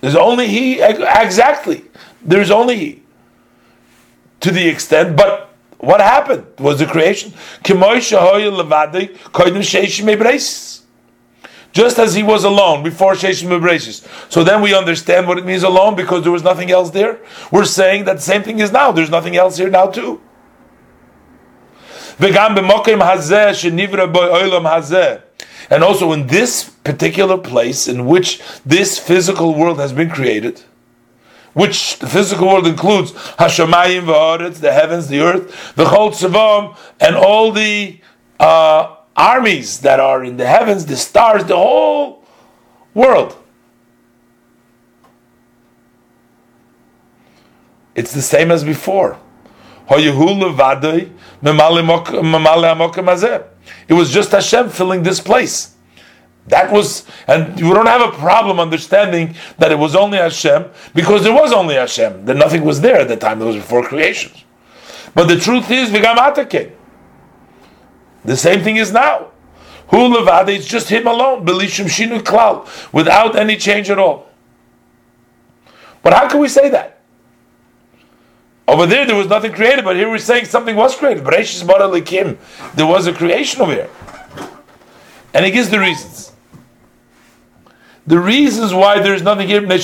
There's 0.01 0.15
only 0.15 0.47
He 0.47 0.81
exactly. 0.81 1.85
There's 2.21 2.51
only 2.51 2.77
He. 2.77 3.03
To 4.41 4.51
the 4.51 4.67
extent, 4.67 5.17
but 5.17 5.47
what 5.79 6.01
happened? 6.01 6.45
Was 6.59 6.79
the 6.79 6.85
creation? 6.85 7.33
Just 11.71 11.99
as 11.99 12.15
he 12.15 12.23
was 12.23 12.43
alone 12.43 12.81
before 12.81 13.13
Sheshim 13.13 13.49
Mebraces. 13.49 14.07
So 14.31 14.43
then 14.43 14.61
we 14.61 14.73
understand 14.73 15.27
what 15.27 15.37
it 15.37 15.45
means 15.45 15.63
alone 15.63 15.95
because 15.95 16.23
there 16.23 16.31
was 16.31 16.43
nothing 16.43 16.71
else 16.71 16.89
there. 16.89 17.19
We're 17.51 17.65
saying 17.65 18.05
that 18.05 18.15
the 18.15 18.21
same 18.21 18.41
thing 18.41 18.59
is 18.59 18.71
now. 18.71 18.91
There's 18.91 19.11
nothing 19.11 19.35
else 19.35 19.57
here 19.57 19.69
now 19.69 19.87
too. 19.87 20.21
And 25.69 25.83
also 25.83 26.13
in 26.13 26.27
this 26.27 26.69
particular 26.69 27.37
place 27.37 27.87
in 27.87 28.05
which 28.05 28.41
this 28.65 28.97
physical 28.97 29.53
world 29.53 29.79
has 29.79 29.91
been 29.91 30.09
created, 30.09 30.61
which 31.53 31.99
the 31.99 32.07
physical 32.07 32.47
world 32.47 32.67
includes 32.67 33.11
Hashemayim 33.11 34.05
v'aretz, 34.05 34.59
the 34.59 34.71
heavens, 34.71 35.07
the 35.07 35.19
earth, 35.19 35.75
the 35.75 35.85
Chol 35.85 36.11
Tzavam, 36.11 36.77
and 36.99 37.15
all 37.15 37.51
the 37.51 37.99
uh, 38.39 38.95
armies 39.15 39.81
that 39.81 39.99
are 39.99 40.23
in 40.23 40.37
the 40.37 40.45
heavens, 40.45 40.85
the 40.85 40.95
stars, 40.95 41.43
the 41.45 41.55
whole 41.55 42.23
world. 42.93 43.35
It's 47.95 48.13
the 48.13 48.21
same 48.21 48.51
as 48.51 48.63
before. 48.63 49.17
It 53.87 53.93
was 53.93 54.11
just 54.11 54.31
Hashem 54.31 54.69
filling 54.69 55.03
this 55.03 55.19
place. 55.19 55.75
That 56.47 56.71
was, 56.71 57.05
and 57.27 57.55
we 57.55 57.73
don't 57.73 57.87
have 57.87 58.01
a 58.01 58.17
problem 58.17 58.59
understanding 58.59 59.35
that 59.57 59.71
it 59.71 59.77
was 59.77 59.95
only 59.95 60.17
Hashem 60.17 60.65
because 60.95 61.23
there 61.23 61.33
was 61.33 61.51
only 61.51 61.75
Hashem. 61.75 62.25
That 62.25 62.37
nothing 62.37 62.63
was 62.63 62.79
there 62.79 63.01
at 63.01 63.09
the 63.09 63.17
time. 63.17 63.41
It 63.41 63.45
was 63.45 63.57
before 63.57 63.83
creation. 63.83 64.31
But 65.13 65.27
the 65.27 65.37
truth 65.37 65.69
is, 65.69 65.89
Vigamatake. 65.89 66.71
The 68.23 68.37
same 68.37 68.61
thing 68.63 68.77
is 68.77 68.91
now. 68.91 69.31
Hu 69.89 69.97
levade, 69.97 70.49
it's 70.49 70.67
just 70.67 70.89
him 70.89 71.07
alone. 71.07 71.45
Belishim 71.45 71.85
shinu 71.85 72.21
klal, 72.21 72.67
without 72.93 73.35
any 73.35 73.57
change 73.57 73.89
at 73.89 73.99
all. 73.99 74.27
But 76.01 76.13
how 76.13 76.29
can 76.29 76.39
we 76.39 76.47
say 76.47 76.69
that? 76.69 76.96
Over 78.67 78.85
there, 78.85 79.05
there 79.05 79.15
was 79.15 79.27
nothing 79.27 79.53
created, 79.53 79.85
but 79.85 79.95
here 79.95 80.09
we're 80.09 80.17
saying 80.17 80.45
something 80.45 80.75
was 80.75 80.95
created. 80.95 81.23
There 81.23 82.85
was 82.85 83.07
a 83.07 83.13
creation 83.13 83.61
over 83.61 83.73
here. 83.73 83.89
And 85.33 85.45
he 85.45 85.51
gives 85.51 85.69
the 85.69 85.79
reasons 85.79 86.27
the 88.07 88.19
reasons 88.19 88.73
why 88.73 88.99
there 89.01 89.13
is 89.13 89.21
nothing 89.21 89.47
here. 89.49 89.59
This 89.61 89.81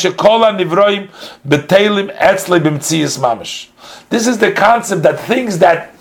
is 4.27 4.37
the 4.37 4.51
concept 4.55 5.03
that 5.03 5.19
things 5.19 5.59
that 5.59 5.93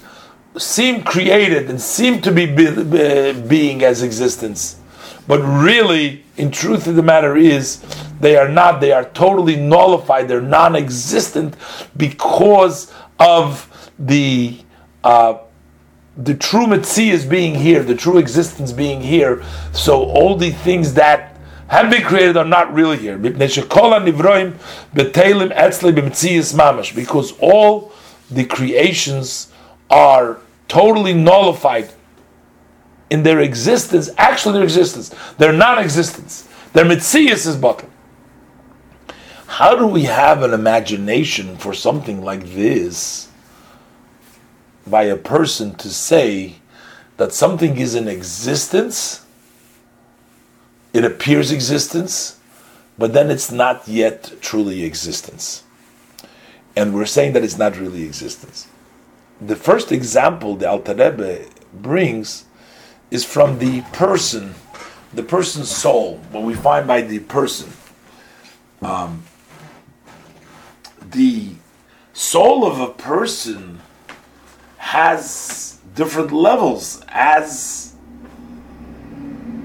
seem 0.57 1.03
created 1.03 1.69
and 1.69 1.81
seem 1.81 2.23
to 2.23 2.31
be, 2.31 2.47
be, 2.47 3.33
being 3.49 3.83
as 3.83 4.05
existence, 4.05 4.77
but 5.27 5.41
really, 5.41 6.25
in 6.37 6.51
truth 6.51 6.87
of 6.87 6.97
the 6.97 7.03
matter 7.03 7.37
is, 7.37 7.83
they 8.21 8.37
are 8.37 8.49
not. 8.49 8.81
They 8.81 8.93
are 8.93 9.05
totally 9.05 9.57
nullified. 9.57 10.29
They're 10.29 10.41
non-existent 10.41 11.57
because 11.97 12.93
of 13.19 13.91
the. 13.99 14.59
Uh, 15.05 15.39
the 16.17 16.35
true 16.35 16.67
Metzias 16.67 17.27
being 17.29 17.55
here, 17.55 17.83
the 17.83 17.95
true 17.95 18.19
existence 18.19 18.71
being 18.71 19.01
here, 19.01 19.43
so 19.73 20.05
all 20.05 20.37
the 20.37 20.51
things 20.51 20.93
that 20.95 21.39
have 21.69 21.91
been 21.91 22.03
created 22.03 22.37
are 22.37 22.45
not 22.45 22.73
really 22.75 22.99
here. 22.99 23.17
Because 26.95 27.33
all 27.41 27.93
the 28.31 28.45
creations 28.45 29.53
are 29.91 30.39
totally 30.69 31.15
nullified 31.15 31.91
in 33.13 33.25
their 33.25 33.41
existence, 33.41 34.09
actually 34.17 34.55
their 34.55 34.63
existence, 34.63 35.11
their 35.37 35.53
non-existence, 35.53 36.49
their 36.73 36.87
mitzias 36.87 37.47
is 37.47 37.57
bottle. 37.57 37.91
How 39.47 39.77
do 39.77 39.87
we 39.87 40.05
have 40.05 40.43
an 40.43 40.55
imagination 40.55 41.59
for 41.59 41.75
something 41.75 42.25
like 42.25 42.55
this 42.55 43.29
by 44.87 45.03
a 45.03 45.17
person 45.17 45.75
to 45.75 45.91
say 45.91 46.55
that 47.19 47.35
something 47.35 47.77
is 47.77 47.95
in 47.95 48.09
existence, 48.09 49.27
it 50.95 51.05
appears 51.05 51.53
existence, 51.53 52.41
but 52.97 53.13
then 53.13 53.31
it's 53.31 53.53
not 53.53 53.87
yet 53.87 54.33
truly 54.41 54.85
existence. 54.85 55.65
And 56.75 56.95
we're 56.95 57.05
saying 57.05 57.35
that 57.35 57.45
it's 57.45 57.59
not 57.59 57.77
really 57.77 58.05
existence. 58.05 58.69
The 59.39 59.57
first 59.57 59.93
example 59.93 60.57
the 60.57 60.71
Alter 60.71 60.95
Rebbe 60.95 61.45
brings 61.75 62.47
is 63.13 63.27
from 63.27 63.59
the 63.59 63.83
person, 63.93 64.55
the 65.13 65.23
person's 65.23 65.71
soul, 65.71 66.17
what 66.31 66.45
we 66.45 66.55
find 66.55 66.87
by 66.87 67.03
the 67.03 67.19
person. 67.19 67.71
Um, 68.81 69.25
the 70.99 71.51
soul 72.15 72.65
of 72.65 72.81
a 72.81 72.89
person 72.89 73.81
has 74.79 75.79
different 75.95 76.33
levels 76.33 77.03
as 77.09 77.95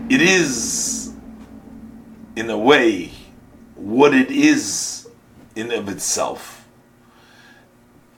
it 0.10 0.22
is 0.22 1.13
in 2.36 2.50
a 2.50 2.58
way 2.58 3.12
what 3.75 4.13
it 4.13 4.30
is 4.30 5.08
in 5.56 5.72
of 5.72 5.88
itself 5.88 6.68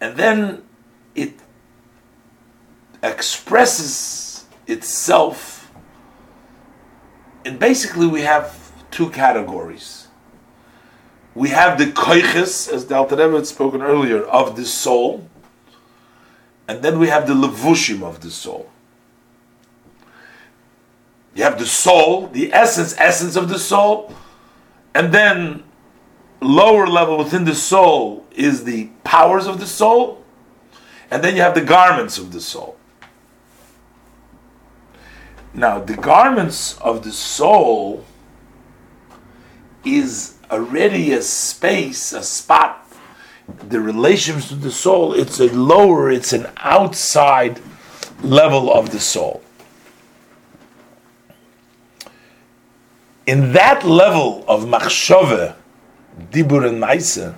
and 0.01 0.17
then 0.17 0.63
it 1.13 1.33
expresses 3.03 4.28
itself. 4.69 5.71
And 7.45 7.59
basically 7.59 8.07
we 8.07 8.21
have 8.21 8.71
two 8.91 9.09
categories. 9.09 10.07
We 11.35 11.49
have 11.49 11.77
the 11.77 11.85
koiches 11.85 12.71
as 12.71 12.85
the 12.87 12.95
Alter 12.95 13.15
Rebbe 13.15 13.35
had 13.35 13.47
spoken 13.47 13.81
earlier 13.81 14.23
of 14.23 14.55
the 14.55 14.65
soul. 14.65 15.27
And 16.67 16.81
then 16.83 16.99
we 16.99 17.07
have 17.07 17.27
the 17.27 17.33
levushim 17.33 18.03
of 18.03 18.21
the 18.21 18.31
soul. 18.31 18.69
You 21.33 21.43
have 21.43 21.57
the 21.57 21.65
soul, 21.65 22.27
the 22.27 22.53
essence, 22.53 22.95
essence 22.97 23.35
of 23.35 23.49
the 23.49 23.59
soul, 23.59 24.13
and 24.93 25.13
then 25.13 25.63
lower 26.41 26.87
level 26.87 27.17
within 27.17 27.45
the 27.45 27.55
soul 27.55 28.25
is 28.31 28.63
the 28.63 28.89
powers 29.03 29.47
of 29.47 29.59
the 29.59 29.65
soul, 29.65 30.23
and 31.11 31.23
then 31.23 31.35
you 31.35 31.41
have 31.41 31.55
the 31.55 31.61
garments 31.61 32.17
of 32.17 32.31
the 32.33 32.41
soul. 32.41 32.78
Now, 35.59 35.79
the 35.79 35.97
garments 35.97 36.77
of 36.79 37.03
the 37.03 37.11
soul 37.11 38.05
is 39.83 40.37
already 40.49 41.11
a 41.11 41.21
space, 41.21 42.13
a 42.13 42.23
spot 42.23 42.87
the 43.67 43.81
relations 43.81 44.47
to 44.47 44.55
the 44.55 44.71
soul, 44.71 45.13
it's 45.13 45.41
a 45.41 45.49
lower, 45.53 46.09
it's 46.09 46.31
an 46.31 46.47
outside 46.57 47.59
level 48.23 48.71
of 48.71 48.91
the 48.91 49.01
soul. 49.01 49.41
In 53.27 53.51
that 53.51 53.83
level 53.83 54.45
of 54.47 54.63
machshove, 54.63 55.57
dibur 56.31 56.69
and 56.69 56.81
maisa, 56.81 57.35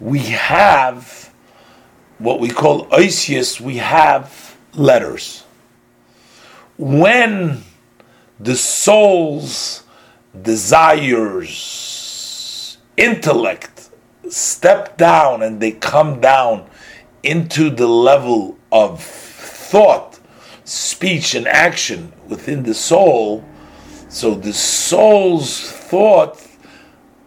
we 0.00 0.18
have 0.18 1.32
what 2.18 2.40
we 2.40 2.50
call 2.50 2.84
oisius, 2.88 3.58
we 3.58 3.78
have 3.78 4.58
letters. 4.74 5.45
When 6.78 7.62
the 8.38 8.56
soul's 8.56 9.82
desires, 10.42 11.56
intellect, 12.96 13.88
step 14.28 14.98
down 14.98 15.42
and 15.42 15.58
they 15.60 15.72
come 15.72 16.20
down 16.20 16.68
into 17.22 17.70
the 17.70 17.86
level 17.86 18.58
of 18.70 19.02
thought, 19.02 20.20
speech, 20.64 21.34
and 21.34 21.48
action 21.48 22.12
within 22.28 22.62
the 22.62 22.74
soul, 22.74 23.42
so 24.10 24.34
the 24.34 24.52
soul's 24.52 25.70
thought 25.70 26.46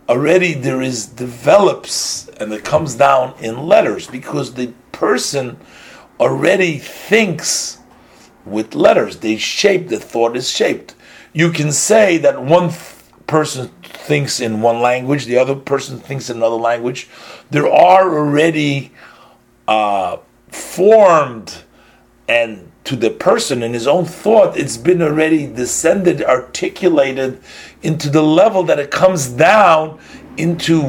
already 0.08 0.54
there 0.54 0.82
is 0.82 1.08
develops 1.08 2.28
and 2.40 2.54
it 2.54 2.64
comes 2.64 2.96
down 2.96 3.34
in 3.40 3.68
letters 3.68 4.08
because 4.08 4.54
the 4.54 4.68
person 4.92 5.58
already 6.20 6.78
thinks 6.78 7.79
with 8.46 8.76
letters. 8.76 9.18
They 9.18 9.38
shape 9.38 9.90
the 9.90 10.00
thought 10.00 10.36
is 10.36 10.50
shaped. 10.50 10.96
You 11.34 11.52
can 11.52 11.72
say 11.72 12.18
that 12.20 12.42
one 12.42 12.70
th- 12.70 12.96
person 13.28 13.70
thinks 13.84 14.40
in 14.40 14.62
one 14.62 14.82
language, 14.82 15.26
the 15.26 15.38
other 15.38 15.56
person 15.56 16.00
thinks 16.00 16.30
in 16.30 16.38
another 16.38 16.56
language. 16.56 17.08
There 17.52 17.72
are 17.72 18.18
already 18.18 18.92
uh, 19.68 20.18
formed 20.48 21.64
and 22.28 22.72
to 22.90 22.96
the 22.96 23.10
person 23.10 23.62
in 23.62 23.74
his 23.74 23.88
own 23.88 24.06
thought, 24.06 24.58
it's 24.58 24.78
been 24.78 25.02
already 25.02 25.46
descended, 25.46 26.24
articulated 26.24 27.40
into 27.84 28.10
the 28.10 28.24
level 28.24 28.64
that 28.64 28.80
it 28.80 28.90
comes 28.90 29.28
down 29.28 30.00
into 30.38 30.82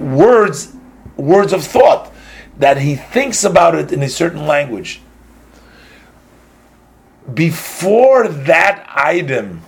words, 0.00 0.74
words 1.16 1.52
of 1.52 1.64
thought, 1.64 2.12
that 2.58 2.78
he 2.78 2.94
thinks 2.94 3.42
about 3.42 3.74
it 3.74 3.92
in 3.92 4.02
a 4.02 4.08
certain 4.08 4.46
language. 4.46 5.00
Before 7.34 8.28
that 8.28 8.86
item 8.88 9.62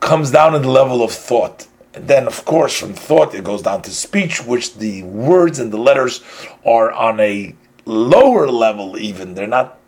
comes 0.00 0.30
down 0.30 0.54
in 0.54 0.62
the 0.62 0.70
level 0.70 1.02
of 1.02 1.12
thought. 1.12 1.66
And 1.94 2.06
then, 2.08 2.26
of 2.26 2.44
course, 2.44 2.78
from 2.78 2.94
thought, 2.94 3.34
it 3.34 3.44
goes 3.44 3.62
down 3.62 3.82
to 3.82 3.90
speech, 3.90 4.44
which 4.44 4.76
the 4.76 5.02
words 5.02 5.58
and 5.58 5.72
the 5.72 5.78
letters 5.78 6.22
are 6.64 6.92
on 6.92 7.18
a 7.20 7.54
lower 7.84 8.48
level, 8.48 8.98
even. 8.98 9.34
They're 9.34 9.46
not 9.46 9.78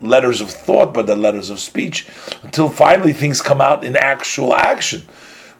letters 0.00 0.40
of 0.40 0.50
thought, 0.50 0.94
but 0.94 1.06
the 1.06 1.16
letters 1.16 1.50
of 1.50 1.60
speech, 1.60 2.06
until 2.42 2.68
finally 2.68 3.12
things 3.12 3.40
come 3.40 3.60
out 3.60 3.84
in 3.84 3.96
actual 3.96 4.54
action. 4.54 5.02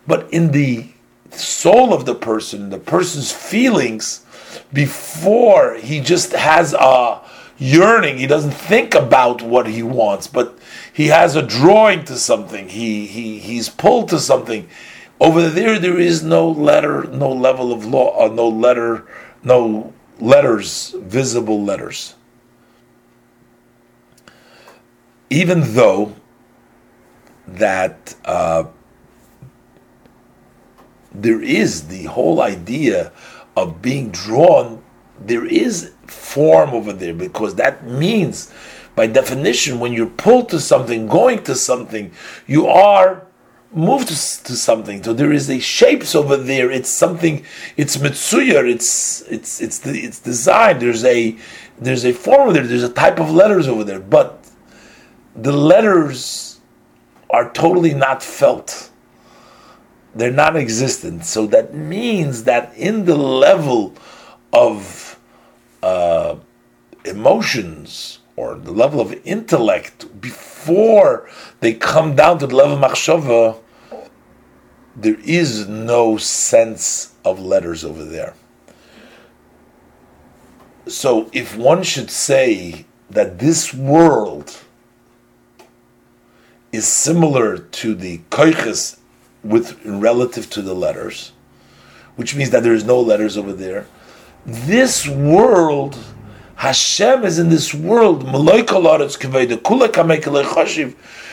But 0.07 0.33
in 0.33 0.51
the 0.51 0.89
soul 1.31 1.93
of 1.93 2.05
the 2.05 2.15
person, 2.15 2.71
the 2.71 2.79
person's 2.79 3.33
feelings, 3.33 4.25
before 4.73 5.75
he 5.75 6.01
just 6.01 6.33
has 6.33 6.75
a 6.75 7.21
yearning, 7.59 8.19
he 8.19 8.27
doesn't 8.27 8.53
think 8.53 8.95
about 8.95 9.43
what 9.43 9.67
he 9.67 9.83
wants, 9.83 10.27
but 10.27 10.59
he 10.93 11.09
has 11.09 11.37
a 11.37 11.43
drawing 11.43 12.05
to 12.05 12.17
something. 12.17 12.69
He 12.69 13.07
he 13.07 13.39
he's 13.39 13.69
pulled 13.69 14.09
to 14.11 14.19
something. 14.19 14.69
Over 15.21 15.49
there, 15.49 15.79
there 15.79 15.99
is 15.99 16.23
no 16.23 16.49
letter, 16.49 17.05
no 17.05 17.31
level 17.31 17.73
of 17.73 17.87
law, 17.87 18.25
uh, 18.25 18.33
no 18.33 18.49
letter, 18.49 19.07
no 19.43 19.93
letters, 20.19 20.95
visible 20.99 21.63
letters. 21.63 22.15
Even 25.31 25.75
though 25.75 26.15
that 27.47 28.15
uh, 28.25 28.65
there 31.13 31.41
is 31.41 31.89
the 31.89 32.05
whole 32.05 32.41
idea 32.41 33.13
of 33.57 33.81
being 33.81 34.11
drawn, 34.11 34.83
there 35.19 35.47
is 35.47 35.94
form 36.07 36.71
over 36.71 36.93
there 36.93 37.15
because 37.15 37.55
that 37.57 37.87
means 37.87 38.53
by 38.95 39.07
definition, 39.09 39.81
when 39.81 39.93
you're 39.93 40.07
pulled 40.07 40.49
to 40.51 40.61
something, 40.61 41.09
going 41.09 41.43
to 41.45 41.55
something, 41.55 42.13
you 42.47 42.67
are 42.69 43.27
moved 43.73 44.09
to, 44.09 44.15
to 44.15 44.57
something. 44.57 45.03
So 45.03 45.13
there 45.13 45.33
is 45.33 45.51
a 45.51 45.59
shapes 45.59 46.15
over 46.15 46.37
there. 46.37 46.71
It's 46.71 46.91
something. 46.91 47.45
It's 47.77 47.97
mitsuya. 47.97 48.71
It's 48.71 49.23
it's 49.23 49.61
it's 49.61 49.79
the 49.81 49.99
it's 49.99 50.21
design. 50.21 50.79
There's 50.79 51.05
a 51.05 51.37
there's 51.79 52.05
a 52.05 52.13
form 52.13 52.43
over 52.43 52.53
there. 52.53 52.67
There's 52.67 52.85
a 52.85 52.93
type 52.93 53.19
of 53.19 53.33
letters 53.33 53.67
over 53.67 53.83
there, 53.83 54.01
but 54.01 54.49
the 55.35 55.53
letters 55.53 56.61
are 57.31 57.51
totally 57.51 57.95
not 57.95 58.23
felt. 58.23 58.91
They're 60.15 60.31
non-existent. 60.31 61.25
So 61.25 61.47
that 61.49 61.75
means 61.75 62.45
that 62.45 62.73
in 62.77 63.05
the 63.05 63.17
level 63.17 63.95
of 64.53 65.04
uh, 65.85 66.37
emotions 67.05 68.21
or 68.37 68.55
the 68.55 68.73
level 68.73 69.01
of 69.03 69.13
intellect 69.25 70.19
before 70.19 71.29
they 71.61 71.75
come 71.75 72.17
down 72.17 72.39
to 72.39 72.47
the 72.47 72.57
level 72.57 72.83
of 72.83 72.91
machshava, 72.91 73.59
there 74.97 75.21
is 75.21 75.69
no 75.69 76.17
sense 76.17 77.15
of 77.23 77.39
letters 77.39 77.85
over 77.85 78.03
there. 78.03 78.33
So, 80.87 81.29
if 81.33 81.55
one 81.55 81.83
should 81.83 82.11
say 82.11 82.87
that 83.11 83.39
this 83.39 83.75
world 83.75 84.57
is 86.73 86.87
similar 86.89 87.59
to 87.59 87.95
the 87.95 88.19
koiches 88.31 88.99
with 89.43 89.85
relative 89.85 90.49
to 90.51 90.63
the 90.63 90.75
letters, 90.75 91.33
which 92.17 92.35
means 92.35 92.51
that 92.51 92.63
there 92.63 92.75
is 92.75 92.85
no 92.85 92.99
letters 93.01 93.37
over 93.37 93.53
there, 93.53 93.87
this 94.47 95.09
world 95.09 95.99
Hashem 96.57 97.25
is 97.25 97.39
in 97.39 97.49
this 97.51 97.75
world, 97.75 98.23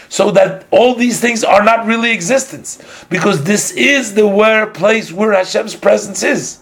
so 0.10 0.32
that 0.32 0.66
all 0.72 0.96
these 0.96 1.22
things 1.22 1.44
are 1.44 1.64
not 1.64 1.86
really 1.86 2.12
existence, 2.12 2.80
because 3.10 3.44
this 3.44 3.72
is 3.72 4.14
the 4.14 4.28
where 4.28 4.68
place 4.68 5.12
where 5.12 5.32
Hashem's 5.32 5.76
presence 5.76 6.24
is. 6.24 6.60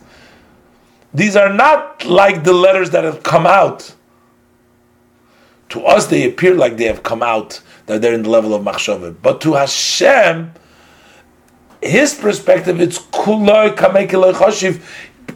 These 1.14 1.36
are 1.36 1.52
not 1.52 2.06
like 2.06 2.44
the 2.44 2.54
letters 2.54 2.92
that 2.92 3.04
have 3.04 3.24
come 3.24 3.48
out. 3.48 3.96
To 5.70 5.84
us, 5.86 6.06
they 6.08 6.28
appear 6.30 6.54
like 6.54 6.78
they 6.78 6.86
have 6.86 7.02
come 7.02 7.24
out, 7.24 7.62
that 7.88 8.02
they're 8.02 8.14
in 8.14 8.24
the 8.24 8.30
level 8.30 8.54
of 8.54 8.62
machshava. 8.64 9.16
But 9.20 9.42
to 9.42 9.54
Hashem, 9.54 10.54
his 11.82 12.14
perspective, 12.14 12.80
it's 12.80 13.00
kuloi 13.00 13.76
kamekiloi 13.76 14.34
choshiv. 14.34 14.82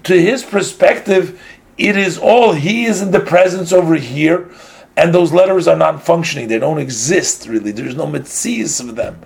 To 0.03 0.19
his 0.19 0.43
perspective, 0.43 1.41
it 1.77 1.97
is 1.97 2.17
all 2.17 2.53
he 2.53 2.85
is 2.85 3.01
in 3.01 3.11
the 3.11 3.19
presence 3.19 3.71
over 3.71 3.95
here, 3.95 4.49
and 4.95 5.13
those 5.13 5.31
letters 5.31 5.67
are 5.67 5.77
not 5.77 6.03
functioning. 6.03 6.47
They 6.47 6.59
don't 6.59 6.79
exist 6.79 7.47
really. 7.47 7.71
There's 7.71 7.95
no 7.95 8.05
mitzvahs 8.05 8.79
of 8.87 8.95
them. 8.95 9.21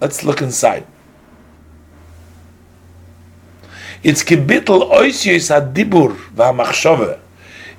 Let's 0.00 0.24
look 0.24 0.42
inside. 0.42 0.86
It's 4.02 4.22
kibitl 4.22 4.90
oisyos 4.90 5.50
hadibur 5.50 6.16
v'hamachshove. 6.34 7.20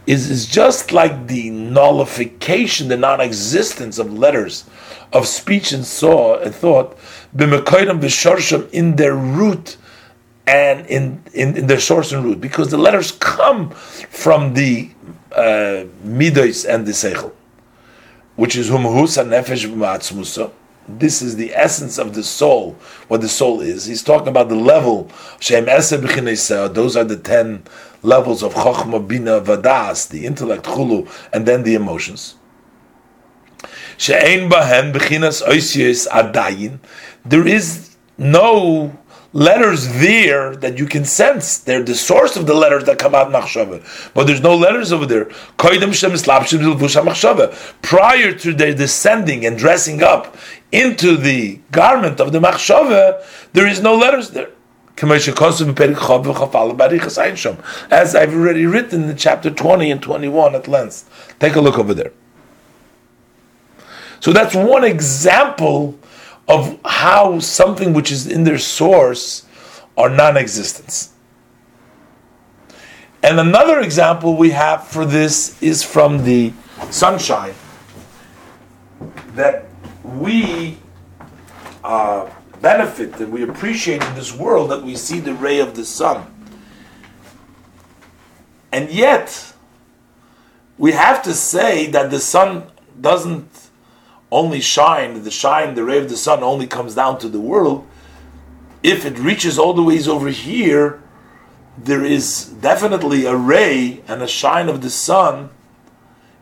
Is 0.05 0.29
is 0.29 0.45
just 0.45 0.93
like 0.93 1.27
the 1.27 1.49
nullification, 1.49 2.87
the 2.87 2.95
non-existence 2.95 3.99
of 3.99 4.13
letters, 4.13 4.63
of 5.11 5.27
speech 5.27 5.73
and 5.73 5.85
saw 5.85 6.39
and 6.39 6.55
thought, 6.55 6.97
b'mekoydam 7.35 7.99
v'shorsham 7.99 8.69
in 8.71 8.95
their 8.95 9.15
root 9.15 9.77
and 10.47 10.85
in, 10.87 11.21
in, 11.33 11.57
in 11.57 11.67
their 11.67 11.79
source 11.79 12.13
and 12.13 12.23
root, 12.23 12.39
because 12.39 12.71
the 12.71 12.77
letters 12.77 13.11
come 13.11 13.69
from 13.71 14.53
the 14.53 14.89
uh, 15.33 15.83
midos 16.03 16.65
and 16.67 16.87
the 16.87 16.93
seichel, 16.93 17.33
which 18.37 18.55
is 18.55 18.69
humhus 18.69 19.17
nefesh 19.23 19.69
b'ma'atzmusa. 19.69 20.51
This 20.89 21.21
is 21.21 21.35
the 21.35 21.53
essence 21.53 21.97
of 21.97 22.15
the 22.15 22.23
soul, 22.23 22.77
what 23.09 23.19
the 23.19 23.27
soul 23.27 23.59
is. 23.59 23.83
He's 23.85 24.01
talking 24.01 24.29
about 24.29 24.47
the 24.47 24.55
level, 24.55 25.11
those 25.41 26.95
are 26.95 27.03
the 27.03 27.17
ten 27.21 27.63
levels 28.03 28.41
of 28.41 28.53
Chokhmah, 28.53 29.05
Bina, 29.05 29.41
Vadas, 29.41 30.07
the 30.07 30.25
intellect, 30.25 30.63
Chulu, 30.63 31.09
and 31.33 31.45
then 31.45 31.63
the 31.63 31.75
emotions. 31.75 32.35
There 37.25 37.47
is 37.47 37.95
no 38.17 38.97
letters 39.33 39.87
there 39.99 40.55
that 40.55 40.77
you 40.77 40.85
can 40.85 41.05
sense. 41.05 41.57
They're 41.57 41.83
the 41.83 41.95
source 41.95 42.37
of 42.37 42.47
the 42.47 42.53
letters 42.53 42.85
that 42.85 42.97
come 42.97 43.13
out 43.13 43.31
machshava. 43.31 44.11
But 44.13 44.27
there's 44.27 44.41
no 44.41 44.55
letters 44.55 44.91
over 44.91 45.05
there. 45.05 45.25
Prior 47.81 48.33
to 48.33 48.53
their 48.53 48.73
descending 48.73 49.45
and 49.45 49.57
dressing 49.57 50.01
up 50.03 50.37
into 50.71 51.17
the 51.17 51.59
garment 51.71 52.19
of 52.19 52.31
the 52.31 52.39
machshava, 52.39 53.23
there 53.53 53.67
is 53.67 53.81
no 53.81 53.95
letters 53.95 54.31
there. 54.31 54.49
As 57.91 58.15
I've 58.15 58.33
already 58.33 58.65
written 58.65 59.09
in 59.09 59.15
chapter 59.15 59.51
20 59.51 59.91
and 59.91 60.01
21 60.01 60.55
at 60.55 60.67
length. 60.67 61.35
Take 61.39 61.55
a 61.55 61.61
look 61.61 61.77
over 61.77 61.93
there. 61.93 62.11
So 64.19 64.33
that's 64.33 64.55
one 64.55 64.83
example 64.83 65.99
of 66.47 66.79
how 66.85 67.39
something 67.39 67.93
which 67.93 68.11
is 68.11 68.27
in 68.27 68.43
their 68.43 68.57
source 68.57 69.45
are 69.97 70.09
non-existence. 70.09 71.13
And 73.23 73.39
another 73.39 73.79
example 73.79 74.37
we 74.37 74.51
have 74.51 74.87
for 74.87 75.05
this 75.05 75.61
is 75.61 75.83
from 75.83 76.23
the 76.23 76.53
sunshine 76.89 77.53
that 79.35 79.65
we 80.03 80.77
uh, 81.83 82.29
benefit 82.61 83.19
and 83.19 83.31
we 83.31 83.43
appreciate 83.43 84.03
in 84.03 84.15
this 84.15 84.33
world 84.33 84.71
that 84.71 84.83
we 84.83 84.95
see 84.95 85.19
the 85.19 85.33
ray 85.33 85.59
of 85.59 85.75
the 85.75 85.85
sun. 85.85 86.25
And 88.71 88.89
yet, 88.89 89.53
we 90.77 90.91
have 90.91 91.23
to 91.23 91.33
say 91.33 91.87
that 91.87 92.11
the 92.11 92.19
sun 92.19 92.63
doesn't 92.99 93.66
only 94.31 94.59
shine, 94.59 95.23
the 95.23 95.31
shine, 95.31 95.75
the 95.75 95.83
ray 95.83 95.99
of 95.99 96.09
the 96.09 96.17
sun 96.17 96.43
only 96.43 96.67
comes 96.67 96.95
down 96.95 97.19
to 97.19 97.29
the 97.29 97.39
world. 97.39 97.87
If 98.83 99.05
it 99.05 99.17
reaches 99.17 99.57
all 99.57 99.73
the 99.73 99.83
ways 99.83 100.07
over 100.07 100.29
here, 100.29 101.01
there 101.77 102.03
is 102.03 102.45
definitely 102.45 103.25
a 103.25 103.35
ray 103.35 104.01
and 104.07 104.21
a 104.21 104.27
shine 104.27 104.67
of 104.67 104.81
the 104.81 104.89
sun 104.89 105.49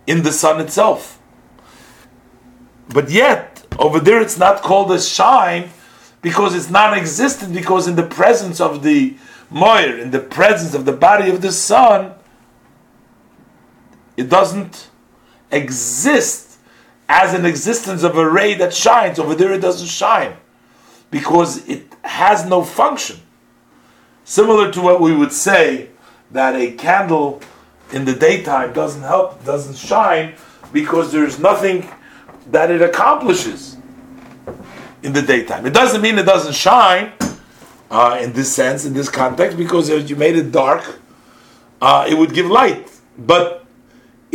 in 0.08 0.24
the 0.24 0.32
sun 0.32 0.60
itself. 0.62 1.20
But 2.90 3.10
yet, 3.10 3.66
over 3.78 4.00
there 4.00 4.22
it's 4.22 4.38
not 4.38 4.62
called 4.62 4.92
a 4.92 5.00
shine 5.00 5.70
because 6.22 6.56
it's 6.56 6.70
non 6.70 6.98
existent, 6.98 7.54
because 7.54 7.88
in 7.88 7.96
the 7.96 8.04
presence 8.04 8.60
of 8.60 8.82
the 8.82 9.16
Moir, 9.50 10.00
in 10.00 10.10
the 10.10 10.20
presence 10.20 10.74
of 10.74 10.86
the 10.86 10.92
body 10.92 11.30
of 11.30 11.42
the 11.42 11.52
sun, 11.52 12.14
it 14.18 14.28
doesn't 14.28 14.90
exist 15.52 16.45
as 17.08 17.34
an 17.34 17.46
existence 17.46 18.04
of 18.04 18.18
a 18.18 18.30
ray 18.30 18.54
that 18.56 18.74
shines. 18.74 19.20
Over 19.20 19.36
there, 19.36 19.54
it 19.54 19.62
doesn't 19.62 19.88
shine 19.88 20.36
because 21.12 21.68
it 21.68 21.94
has 22.04 22.46
no 22.46 22.64
function. 22.64 23.20
Similar 24.24 24.72
to 24.72 24.82
what 24.82 25.02
we 25.02 25.16
would 25.16 25.32
say 25.32 25.90
that 26.32 26.56
a 26.56 26.72
candle 26.72 27.42
in 27.92 28.06
the 28.06 28.14
daytime 28.14 28.74
doesn't 28.74 29.04
help, 29.04 29.44
doesn't 29.46 29.78
shine 29.78 30.34
because 30.74 31.12
there's 31.12 31.40
nothing 31.40 31.88
that 32.52 32.72
it 32.72 32.82
accomplishes 32.82 33.78
in 35.04 35.14
the 35.14 35.22
daytime. 35.22 35.66
It 35.66 35.74
doesn't 35.74 36.02
mean 36.02 36.18
it 36.18 36.26
doesn't 36.26 36.56
shine 36.56 37.12
uh, 37.92 38.20
in 38.22 38.34
this 38.34 38.54
sense, 38.54 38.86
in 38.86 38.94
this 38.94 39.10
context, 39.10 39.58
because 39.58 39.90
if 39.90 40.10
you 40.10 40.16
made 40.16 40.36
it 40.36 40.52
dark, 40.52 41.00
uh, 41.82 42.08
it 42.10 42.16
would 42.18 42.34
give 42.34 42.48
light. 42.48 42.92
But 43.18 43.65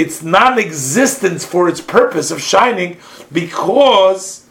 its 0.01 0.23
non-existence 0.23 1.45
for 1.45 1.69
its 1.69 1.81
purpose 1.81 2.31
of 2.31 2.41
shining 2.41 2.97
because 3.31 4.47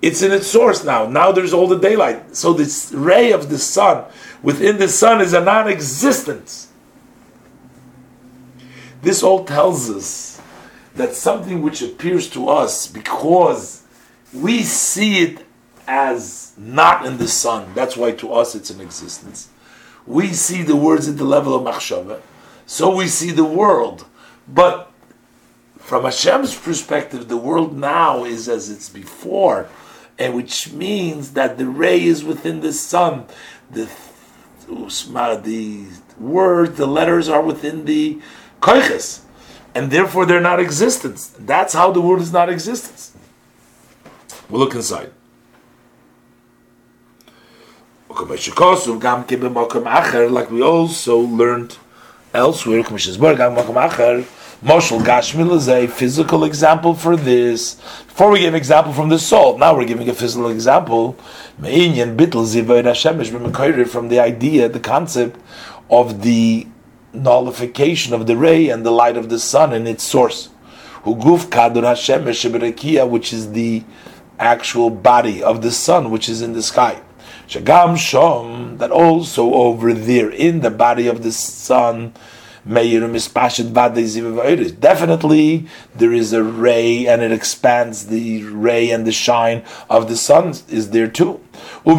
it's 0.00 0.22
in 0.22 0.30
its 0.30 0.46
source 0.46 0.84
now. 0.84 1.06
Now 1.06 1.32
there's 1.32 1.52
all 1.52 1.66
the 1.66 1.78
daylight. 1.78 2.36
So 2.36 2.52
this 2.52 2.92
ray 2.92 3.32
of 3.32 3.48
the 3.48 3.58
sun 3.58 4.04
within 4.42 4.78
the 4.78 4.88
sun 4.88 5.20
is 5.20 5.32
a 5.32 5.40
non-existence. 5.40 6.68
This 9.02 9.22
all 9.22 9.44
tells 9.44 9.90
us 9.90 10.40
that 10.94 11.14
something 11.14 11.62
which 11.62 11.82
appears 11.82 12.30
to 12.30 12.48
us 12.48 12.86
because 12.86 13.82
we 14.32 14.62
see 14.62 15.22
it 15.22 15.44
as 15.86 16.52
not 16.56 17.04
in 17.04 17.18
the 17.18 17.28
sun. 17.28 17.72
That's 17.74 17.96
why 17.96 18.12
to 18.12 18.32
us 18.32 18.54
it's 18.54 18.70
an 18.70 18.80
existence. 18.80 19.48
We 20.06 20.28
see 20.28 20.62
the 20.62 20.76
words 20.76 21.08
at 21.08 21.18
the 21.18 21.24
level 21.24 21.54
of 21.54 21.62
machshava. 21.62 22.20
So 22.64 22.94
we 22.94 23.06
see 23.08 23.30
the 23.30 23.44
world 23.44 24.06
but 24.48 24.90
from 25.78 26.04
Hashem's 26.04 26.54
perspective, 26.54 27.28
the 27.28 27.36
world 27.36 27.76
now 27.76 28.24
is 28.24 28.48
as 28.48 28.70
it's 28.70 28.88
before, 28.88 29.68
and 30.18 30.34
which 30.34 30.72
means 30.72 31.32
that 31.32 31.58
the 31.58 31.66
ray 31.66 32.02
is 32.02 32.24
within 32.24 32.60
the 32.60 32.72
sun. 32.72 33.26
The 33.70 33.88
the 34.66 35.86
word, 36.18 36.76
the 36.76 36.86
letters 36.86 37.28
are 37.28 37.42
within 37.42 37.84
the 37.84 38.20
koiches, 38.60 39.20
and 39.74 39.90
therefore 39.90 40.26
they're 40.26 40.40
not 40.40 40.58
existence. 40.58 41.28
That's 41.38 41.72
how 41.72 41.92
the 41.92 42.00
world 42.00 42.20
is 42.20 42.32
not 42.32 42.48
existence. 42.48 43.16
We'll 44.48 44.60
look 44.60 44.74
inside. 44.74 45.12
Like 48.08 50.50
we 50.50 50.62
also 50.62 51.18
learned 51.18 51.76
elsewhere, 52.32 52.82
Moshel 54.64 55.04
Gashmil 55.04 55.54
is 55.54 55.68
a 55.68 55.86
physical 55.86 56.42
example 56.42 56.94
for 56.94 57.14
this. 57.14 57.74
Before 57.74 58.30
we 58.30 58.38
gave 58.40 58.48
an 58.48 58.54
example 58.54 58.94
from 58.94 59.10
the 59.10 59.18
soul, 59.18 59.58
now 59.58 59.76
we're 59.76 59.84
giving 59.84 60.08
a 60.08 60.14
physical 60.14 60.48
example. 60.48 61.12
From 61.12 61.64
the 61.64 62.08
idea, 64.18 64.68
the 64.70 64.80
concept 64.80 65.38
of 65.90 66.22
the 66.22 66.66
nullification 67.12 68.14
of 68.14 68.26
the 68.26 68.34
ray 68.38 68.70
and 68.70 68.86
the 68.86 68.90
light 68.90 69.18
of 69.18 69.28
the 69.28 69.38
sun 69.38 69.74
and 69.74 69.86
its 69.86 70.02
source. 70.02 70.46
Which 71.04 71.22
is 73.32 73.52
the 73.52 73.84
actual 74.38 74.90
body 74.90 75.42
of 75.42 75.60
the 75.60 75.70
sun, 75.70 76.10
which 76.10 76.30
is 76.30 76.40
in 76.40 76.54
the 76.54 76.62
sky. 76.62 77.02
Shagam 77.46 77.96
Shom, 77.96 78.78
that 78.78 78.90
also 78.90 79.52
over 79.52 79.92
there 79.92 80.30
in 80.30 80.60
the 80.60 80.70
body 80.70 81.08
of 81.08 81.22
the 81.22 81.32
sun, 81.32 82.14
Definitely, 84.80 85.68
there 85.94 86.12
is 86.12 86.32
a 86.32 86.42
ray, 86.42 87.06
and 87.06 87.22
it 87.22 87.30
expands 87.30 88.06
the 88.06 88.42
ray 88.44 88.90
and 88.90 89.06
the 89.06 89.12
shine 89.12 89.62
of 89.88 90.08
the 90.08 90.16
sun 90.16 90.48
is 90.68 90.90
there 90.90 91.06
too. 91.06 91.40
And 91.84 91.96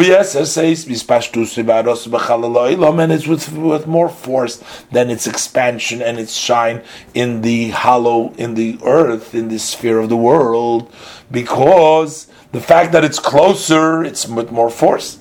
it's 3.12 3.28
with, 3.28 3.54
with 3.54 3.88
more 3.88 4.10
force 4.10 4.62
than 4.92 5.10
its 5.10 5.26
expansion 5.26 6.02
and 6.02 6.20
its 6.20 6.36
shine 6.36 6.84
in 7.14 7.42
the 7.42 7.70
hollow, 7.70 8.34
in 8.38 8.56
the 8.56 8.78
earth, 8.84 9.34
in 9.34 9.48
the 9.48 9.60
sphere 9.60 10.00
of 10.00 10.10
the 10.10 10.18
world, 10.18 10.92
because 11.32 12.28
the 12.52 12.62
fact 12.62 12.92
that 12.92 13.04
it's 13.04 13.20
closer, 13.20 14.04
it's 14.04 14.28
with 14.28 14.52
more 14.52 14.70
force. 14.70 15.20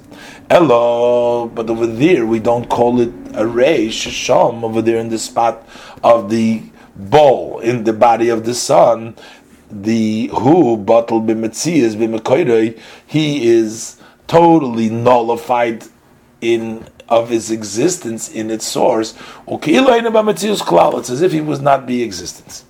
Hello, 0.48 1.48
but 1.48 1.68
over 1.68 1.88
there 1.88 2.24
we 2.24 2.38
don't 2.38 2.68
call 2.68 3.00
it 3.00 3.12
a 3.34 3.44
ray 3.44 3.88
shisham 3.88 4.62
over 4.62 4.80
there 4.80 4.98
in 4.98 5.08
the 5.08 5.18
spot 5.18 5.68
of 6.04 6.30
the 6.30 6.62
bowl 6.94 7.58
in 7.58 7.82
the 7.82 7.92
body 7.92 8.28
of 8.28 8.44
the 8.44 8.54
sun. 8.54 9.16
The 9.68 10.28
who 10.28 10.76
bottle 10.76 11.20
b'metzias 11.20 11.96
b'mekoirei, 11.96 12.78
he 13.04 13.48
is 13.48 14.00
totally 14.28 14.88
nullified 14.88 15.82
in 16.40 16.86
of 17.08 17.30
his 17.30 17.50
existence 17.50 18.30
in 18.30 18.48
its 18.48 18.68
source. 18.68 19.14
It's 19.48 21.10
as 21.10 21.22
if 21.22 21.32
he 21.32 21.40
was 21.40 21.60
not 21.60 21.86
be 21.86 22.04
existence. 22.04 22.64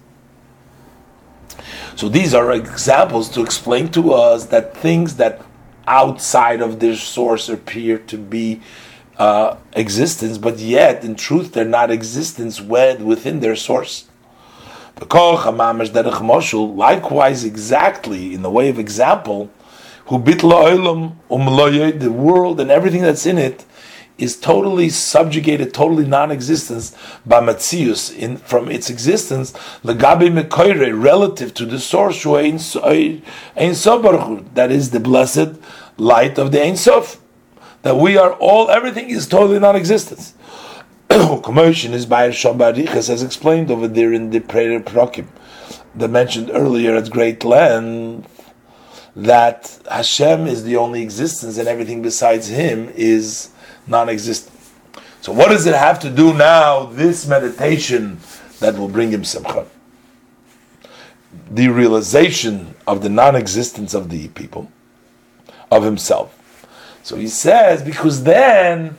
So 1.94 2.08
these 2.08 2.32
are 2.32 2.52
examples 2.52 3.28
to 3.30 3.42
explain 3.42 3.90
to 3.90 4.14
us 4.14 4.46
that 4.46 4.74
things 4.74 5.16
that 5.16 5.42
outside 5.86 6.60
of 6.60 6.80
their 6.80 6.96
source 6.96 7.48
appear 7.48 7.98
to 7.98 8.18
be 8.18 8.60
uh, 9.18 9.56
existence, 9.72 10.38
but 10.38 10.58
yet 10.58 11.04
in 11.04 11.14
truth 11.14 11.52
they're 11.52 11.64
not 11.64 11.90
existence 11.90 12.60
wed 12.60 13.02
within 13.02 13.40
their 13.40 13.56
source. 13.56 14.06
Likewise, 16.74 17.44
exactly 17.44 18.34
in 18.34 18.42
the 18.42 18.50
way 18.50 18.68
of 18.68 18.78
example, 18.78 19.50
who 20.06 20.18
bit 20.18 20.38
lailam 20.38 21.16
umlayyad, 21.30 22.00
the 22.00 22.12
world 22.12 22.60
and 22.60 22.70
everything 22.70 23.02
that's 23.02 23.26
in 23.26 23.38
it 23.38 23.64
is 24.18 24.36
totally 24.36 24.88
subjugated, 24.88 25.74
totally 25.74 26.06
non-existence 26.06 26.96
by 27.24 27.40
Matzius 27.40 28.16
in 28.16 28.38
from 28.38 28.70
its 28.70 28.88
existence, 28.88 29.52
legabe 29.84 30.30
mekoire, 30.30 31.02
relative 31.02 31.52
to 31.54 31.66
the 31.66 31.78
source 31.78 32.24
Ein 32.26 32.58
Sof 33.74 34.54
that 34.54 34.70
is 34.70 34.90
the 34.90 35.00
blessed 35.00 35.60
light 35.98 36.38
of 36.38 36.52
the 36.52 36.64
Ein 36.64 36.76
Sof. 36.76 37.20
That 37.82 37.96
we 37.96 38.16
are 38.16 38.32
all, 38.34 38.70
everything 38.70 39.10
is 39.10 39.26
totally 39.28 39.60
non-existence. 39.60 40.34
Commotion 41.08 41.92
is 41.92 42.06
by 42.06 42.30
Shambarichas 42.30 43.10
as 43.10 43.22
explained 43.22 43.70
over 43.70 43.86
there 43.86 44.12
in 44.12 44.30
the 44.30 44.40
prayer 44.40 44.80
Prokim, 44.80 45.26
that 45.94 46.08
mentioned 46.08 46.50
earlier 46.52 46.96
at 46.96 47.10
great 47.10 47.44
length 47.44 48.32
that 49.14 49.78
Hashem 49.90 50.46
is 50.46 50.64
the 50.64 50.76
only 50.76 51.02
existence 51.02 51.56
and 51.56 51.66
everything 51.66 52.02
besides 52.02 52.48
Him 52.48 52.90
is 52.94 53.50
non-existent. 53.86 54.54
So 55.20 55.32
what 55.32 55.48
does 55.48 55.66
it 55.66 55.74
have 55.74 55.98
to 56.00 56.10
do 56.10 56.32
now, 56.32 56.84
this 56.86 57.26
meditation 57.26 58.18
that 58.60 58.78
will 58.78 58.88
bring 58.88 59.10
him 59.10 59.24
simcha? 59.24 59.66
The 61.50 61.68
realization 61.68 62.74
of 62.86 63.02
the 63.02 63.08
non-existence 63.08 63.92
of 63.94 64.08
the 64.08 64.28
people, 64.28 64.70
of 65.70 65.82
himself. 65.82 66.32
So 67.02 67.16
he 67.16 67.28
says, 67.28 67.82
because 67.82 68.24
then 68.24 68.96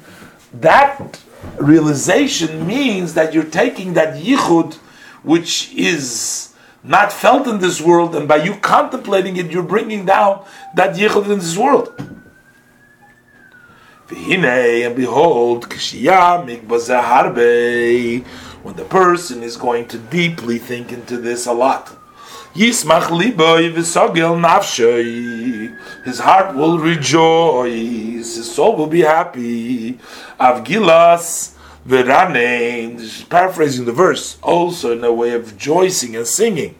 that 0.53 1.21
realization 1.57 2.65
means 2.67 3.13
that 3.13 3.33
you're 3.33 3.43
taking 3.43 3.93
that 3.93 4.21
yichud, 4.21 4.75
which 5.23 5.73
is 5.73 6.53
not 6.83 7.11
felt 7.11 7.47
in 7.47 7.59
this 7.59 7.81
world, 7.81 8.15
and 8.15 8.27
by 8.27 8.37
you 8.37 8.55
contemplating 8.55 9.37
it, 9.37 9.51
you're 9.51 9.63
bringing 9.63 10.05
down 10.05 10.45
that 10.75 10.95
yichud 10.95 11.25
in 11.25 11.39
this 11.39 11.57
world. 11.57 12.16
And 14.09 14.95
behold, 14.95 15.65
when 15.67 15.79
the 18.75 18.85
person 18.89 19.43
is 19.43 19.57
going 19.57 19.87
to 19.89 19.97
deeply 19.97 20.57
think 20.59 20.93
into 20.93 21.17
this 21.17 21.45
a 21.45 21.51
lot, 21.51 21.93
his 22.53 22.83
heart 22.83 23.11
will 26.55 26.79
rejoice, 26.79 28.35
his 28.35 28.55
soul 28.55 28.75
will 28.77 28.87
be 28.87 29.01
happy. 29.01 29.99
Avgilas 30.39 31.55
veranein, 31.85 33.29
paraphrasing 33.29 33.85
the 33.85 33.91
verse, 33.91 34.37
also 34.41 34.93
in 34.93 35.03
a 35.03 35.11
way 35.11 35.33
of 35.33 35.51
rejoicing 35.51 36.15
and 36.15 36.25
singing 36.25 36.75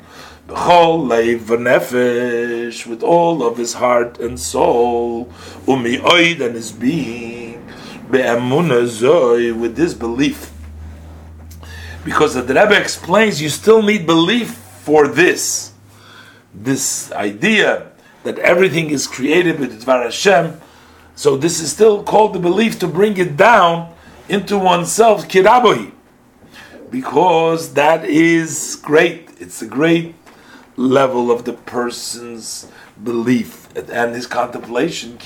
with 2.88 3.04
all 3.04 3.44
of 3.46 3.58
his 3.58 3.74
heart 3.74 4.20
and 4.20 4.40
soul, 4.40 5.30
umi 5.68 5.98
oid 5.98 6.42
and 6.42 6.56
his 6.56 6.72
being, 6.72 7.66
with 8.10 9.76
this 9.76 9.94
belief. 9.94 10.52
Because 12.06 12.34
the 12.36 12.42
Rebbe 12.42 12.80
explains, 12.80 13.42
you 13.42 13.50
still 13.50 13.82
need 13.82 14.06
belief 14.06 14.52
for 14.52 15.10
this, 15.10 15.74
this 16.54 17.12
idea 17.12 17.92
that 18.24 18.40
everything 18.40 18.90
is 18.90 19.06
created 19.08 19.60
with 19.60 19.84
Dvar 19.84 20.04
Hashem. 20.04 20.62
So 21.16 21.36
this 21.36 21.60
is 21.60 21.72
still 21.72 22.04
called 22.04 22.34
the 22.34 22.40
belief 22.40 22.80
to 22.80 22.88
bring 22.88 23.18
it 23.18 23.36
down 23.36 23.94
into 24.30 24.58
oneself, 24.58 25.28
kirabohi, 25.28 25.92
because 26.90 27.74
that 27.74 28.06
is 28.06 28.78
great. 28.82 29.30
It's 29.40 29.62
a 29.62 29.68
great 29.68 30.16
level 30.78 31.30
of 31.32 31.44
the 31.44 31.54
person's 31.54 32.72
belief 33.04 33.68
and 33.76 34.16
his 34.16 34.28
contemplation. 34.28 35.18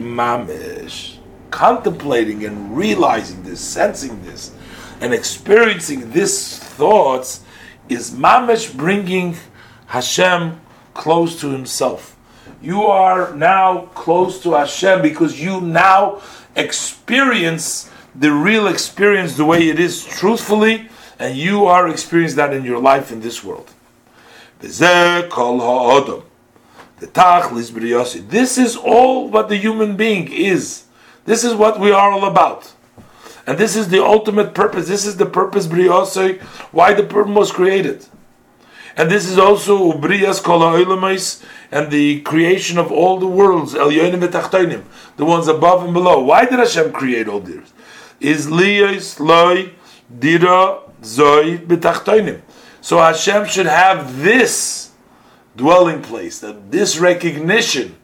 Mamish. 0.00 1.18
Contemplating 1.50 2.44
and 2.44 2.74
realizing 2.76 3.42
this, 3.42 3.60
sensing 3.60 4.22
this, 4.24 4.52
and 5.00 5.12
experiencing 5.12 6.10
this 6.10 6.58
thoughts 6.58 7.44
is 7.88 8.10
mamish 8.10 8.74
bringing 8.74 9.36
Hashem 9.86 10.58
close 10.94 11.38
to 11.40 11.50
Himself. 11.50 12.16
You 12.62 12.84
are 12.84 13.34
now 13.34 13.86
close 13.94 14.42
to 14.44 14.52
Hashem 14.52 15.02
because 15.02 15.40
you 15.40 15.60
now 15.60 16.22
experience 16.56 17.90
the 18.14 18.32
real 18.32 18.66
experience 18.68 19.36
the 19.36 19.44
way 19.44 19.68
it 19.68 19.78
is 19.78 20.04
truthfully 20.04 20.88
and 21.22 21.36
you 21.36 21.66
are 21.66 21.88
experiencing 21.88 22.36
that 22.36 22.52
in 22.52 22.64
your 22.64 22.80
life 22.80 23.12
in 23.12 23.20
this 23.20 23.44
world. 23.44 23.70
This 24.58 24.80
is 24.80 25.16
all 28.76 29.28
what 29.28 29.48
the 29.48 29.56
human 29.56 29.96
being 29.96 30.32
is. 30.32 30.84
This 31.24 31.44
is 31.44 31.54
what 31.54 31.78
we 31.78 31.92
are 31.92 32.10
all 32.10 32.24
about. 32.24 32.72
And 33.46 33.56
this 33.56 33.76
is 33.76 33.88
the 33.88 34.04
ultimate 34.04 34.52
purpose. 34.52 34.88
This 34.88 35.06
is 35.06 35.16
the 35.16 35.26
purpose 35.26 35.68
briyosei, 35.68 36.40
why 36.72 36.92
the 36.92 37.04
purpose 37.04 37.36
was 37.36 37.52
created. 37.52 38.04
And 38.96 39.08
this 39.08 39.30
is 39.30 39.38
also 39.38 39.92
ubriyas 39.92 40.42
kol 40.42 40.64
and 41.70 41.90
the 41.92 42.20
creation 42.22 42.78
of 42.78 42.90
all 42.90 43.20
the 43.20 43.28
worlds, 43.28 43.74
elyonim, 43.74 44.82
the 45.16 45.24
ones 45.24 45.46
above 45.46 45.84
and 45.84 45.94
below. 45.94 46.20
Why 46.20 46.46
did 46.46 46.58
Hashem 46.58 46.90
create 46.90 47.28
all 47.28 47.38
this? 47.38 47.72
Is 48.18 48.48
liyos 48.48 49.20
loy 49.20 49.70
dira 50.18 50.80
B'tachtoinim. 51.02 52.40
So 52.80 52.98
Hashem 52.98 53.46
should 53.46 53.66
have 53.66 54.22
this 54.22 54.92
dwelling 55.56 56.00
place, 56.02 56.38
that 56.40 56.70
this 56.72 56.98
recognition 56.98 57.96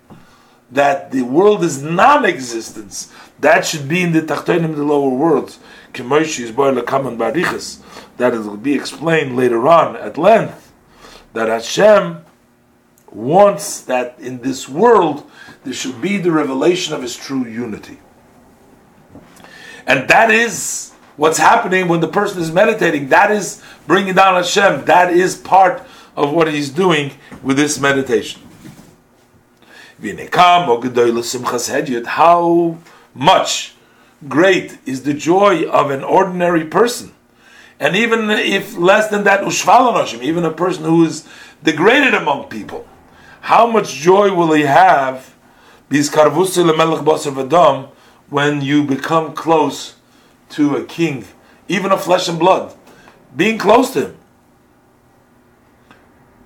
that 0.70 1.10
the 1.10 1.22
world 1.22 1.64
is 1.64 1.82
non-existence, 1.82 3.10
that 3.40 3.64
should 3.64 3.88
be 3.88 4.02
in 4.02 4.12
the 4.12 4.20
tachtoinim, 4.20 4.76
the 4.76 4.84
lower 4.84 5.08
worlds. 5.08 5.58
Barichas. 5.94 7.80
That 8.18 8.34
it 8.34 8.40
will 8.40 8.56
be 8.56 8.74
explained 8.74 9.36
later 9.36 9.66
on 9.66 9.96
at 9.96 10.18
length. 10.18 10.72
That 11.32 11.48
Hashem 11.48 12.24
wants 13.10 13.80
that 13.82 14.18
in 14.18 14.40
this 14.42 14.68
world 14.68 15.24
there 15.64 15.72
should 15.72 16.00
be 16.00 16.18
the 16.18 16.30
revelation 16.30 16.92
of 16.94 17.00
His 17.02 17.16
true 17.16 17.46
unity, 17.46 17.98
and 19.86 20.06
that 20.08 20.30
is 20.30 20.92
what's 21.18 21.36
happening 21.36 21.88
when 21.88 22.00
the 22.00 22.08
person 22.08 22.40
is 22.40 22.50
meditating. 22.50 23.10
That 23.10 23.30
is 23.30 23.62
bringing 23.86 24.14
down 24.14 24.36
Hashem. 24.36 24.86
That 24.86 25.12
is 25.12 25.36
part 25.36 25.82
of 26.16 26.32
what 26.32 26.50
he's 26.50 26.70
doing 26.70 27.12
with 27.42 27.58
this 27.58 27.78
meditation. 27.78 28.40
How 32.06 32.78
much 33.14 33.74
great 34.28 34.78
is 34.86 35.02
the 35.02 35.14
joy 35.14 35.68
of 35.68 35.90
an 35.90 36.02
ordinary 36.02 36.64
person. 36.64 37.12
And 37.80 37.94
even 37.94 38.30
if 38.30 38.76
less 38.76 39.08
than 39.08 39.24
that, 39.24 39.42
even 40.22 40.44
a 40.44 40.50
person 40.50 40.84
who 40.84 41.04
is 41.04 41.28
degraded 41.62 42.14
among 42.14 42.48
people, 42.48 42.86
how 43.42 43.66
much 43.66 43.94
joy 43.94 44.34
will 44.34 44.52
he 44.52 44.62
have 44.62 45.34
when 48.30 48.60
you 48.60 48.84
become 48.84 49.32
close 49.32 49.97
to 50.50 50.76
a 50.76 50.84
king, 50.84 51.24
even 51.68 51.92
of 51.92 52.02
flesh 52.02 52.28
and 52.28 52.38
blood, 52.38 52.74
being 53.36 53.58
close 53.58 53.90
to 53.92 54.06
him. 54.06 54.16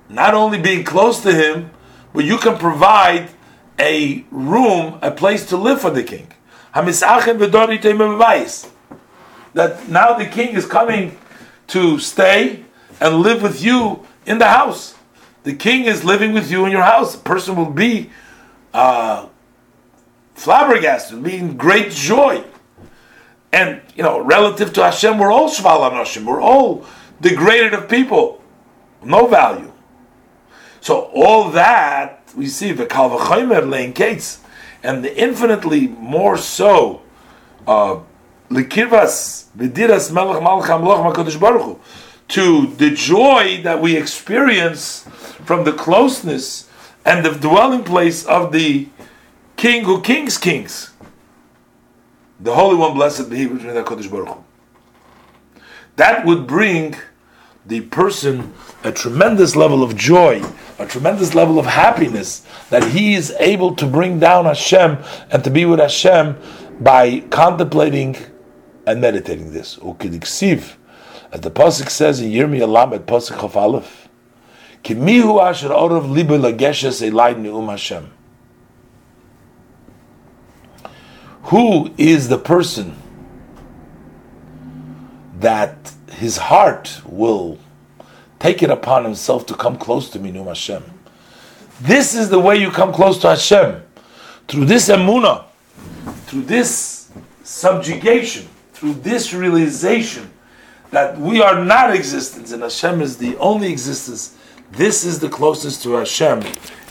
Not 0.09 0.35
only 0.35 0.59
being 0.61 0.85
close 0.85 1.23
to 1.23 1.33
him, 1.33 1.71
but 2.13 2.25
you 2.25 2.37
can 2.37 2.59
provide 2.59 3.31
a 3.79 4.25
room, 4.31 4.99
a 5.03 5.11
place 5.11 5.47
to 5.47 5.57
live 5.57 5.81
for 5.81 5.91
the 5.91 6.03
king. 6.03 6.29
That 9.55 9.89
now 9.89 10.15
the 10.15 10.27
king 10.27 10.55
is 10.55 10.67
coming 10.67 11.19
to 11.69 11.99
stay 11.99 12.65
and 13.01 13.21
live 13.21 13.43
with 13.43 13.63
you 13.63 14.07
in 14.27 14.39
the 14.39 14.49
house. 14.49 14.95
The 15.45 15.55
king 15.55 15.85
is 15.85 16.05
living 16.05 16.33
with 16.33 16.51
you 16.51 16.65
in 16.65 16.73
your 16.73 16.83
house. 16.83 17.15
The 17.17 17.23
person 17.23 17.57
will 17.57 17.71
be 17.71 18.11
uh, 18.73 19.27
flabbergasted, 20.35 21.23
be 21.23 21.37
in 21.37 21.57
great 21.57 21.91
joy. 21.91 22.45
And 23.53 23.83
you 23.95 24.03
know, 24.03 24.21
relative 24.21 24.73
to 24.75 24.85
Hashem, 24.85 25.19
we're 25.19 25.33
all 25.33 25.51
shval 25.51 25.91
anoshim. 25.91 26.25
We're 26.25 26.41
all 26.41 26.87
degraded 27.21 27.75
of 27.75 27.89
people, 27.89 28.43
no 29.05 29.27
value. 29.27 29.73
So 30.81 31.11
all 31.15 31.51
that 31.51 32.23
we 32.35 32.47
see 32.47 32.73
the 32.73 32.87
kalvachomer 32.87 33.69
laying 33.69 33.93
gates, 33.93 34.41
and 34.83 35.05
the 35.05 35.17
infinitely 35.17 35.87
more 35.87 36.37
so, 36.39 37.03
uh, 37.67 38.01
likirvas 38.51 39.47
b'diras 39.57 40.13
melech 40.13 40.43
malcham 40.43 40.85
loch 40.85 41.15
makadosh 41.15 41.39
baruch 41.39 41.79
to 42.29 42.67
the 42.79 42.91
joy 42.91 43.61
that 43.63 43.83
we 43.83 43.97
experience 43.97 45.05
from 45.45 45.65
the 45.65 45.73
closeness 45.73 46.71
and 47.05 47.25
the 47.25 47.33
dwelling 47.33 47.85
place 47.85 48.25
of 48.25 48.53
the 48.53 48.89
King 49.57 49.85
who 49.85 50.01
kings 50.01 50.39
kings, 50.39 50.91
the 52.43 52.55
Holy 52.55 52.77
One, 52.77 52.95
blessed 52.95 53.31
be 53.31 53.37
He, 53.37 53.47
Kodesh 53.47 54.11
Baruch 54.11 54.39
That 55.97 56.25
would 56.27 56.47
bring 56.47 56.97
the 57.65 57.83
person 57.83 58.53
a 58.83 58.91
tremendous 58.91 59.55
level 59.55 59.83
of 59.83 59.97
joy, 59.97 60.43
a 60.79 60.87
tremendous 60.87 61.35
level 61.35 61.59
of 61.59 61.67
happiness 61.67 62.45
that 62.71 62.83
he 62.91 63.15
is 63.15 63.31
able 63.39 63.77
to 63.77 63.87
bring 63.87 64.19
down 64.19 64.47
Hashem 64.47 64.99
and 65.31 65.45
to 65.45 65.51
be 65.51 65.65
with 65.65 65.79
Hashem 65.79 66.37
by 66.81 67.21
contemplating 67.31 68.17
and 68.87 69.01
meditating 69.01 69.53
this. 69.53 69.77
Ukidiksiv, 69.77 70.75
as 71.31 71.41
the 71.41 71.51
pasuk 71.51 71.89
says 71.89 72.21
in 72.21 72.31
Yirmiyah 72.31 72.69
Lamed 72.69 73.07
pasuk 73.07 73.41
Chaf 73.41 73.57
Aleph, 73.57 74.09
Kimihu 74.83 75.41
asher 75.41 75.69
orav 75.69 76.13
libe 76.13 76.41
lageshes 76.41 77.09
elai 77.09 77.37
neum 77.37 77.71
Hashem. 77.71 78.11
Who 81.53 81.93
is 81.99 82.29
the 82.29 82.39
person 82.39 82.97
that 85.39 85.93
his 86.11 86.39
heart 86.39 87.03
will 87.05 87.59
take 88.39 88.63
it 88.63 88.71
upon 88.71 89.05
himself 89.05 89.45
to 89.49 89.55
come 89.55 89.77
close 89.77 90.09
to 90.13 90.19
Minum 90.19 90.47
Hashem? 90.47 90.83
This 91.83 92.15
is 92.15 92.31
the 92.31 92.39
way 92.39 92.57
you 92.57 92.71
come 92.71 92.91
close 92.91 93.19
to 93.19 93.29
Hashem. 93.29 93.83
Through 94.49 94.65
this 94.65 94.89
emuna, 94.89 95.45
through 96.25 96.45
this 96.45 97.11
subjugation, 97.45 98.49
through 98.73 98.95
this 98.95 99.35
realization 99.35 100.31
that 100.91 101.19
we 101.19 101.43
are 101.43 101.63
not 101.63 101.95
existence 101.95 102.53
and 102.53 102.63
Hashem 102.63 103.03
is 103.03 103.19
the 103.19 103.37
only 103.37 103.71
existence. 103.71 104.39
This 104.71 105.05
is 105.05 105.21
the 105.21 105.29
closest 105.29 105.83
to 105.83 105.97
Hashem, 105.97 106.45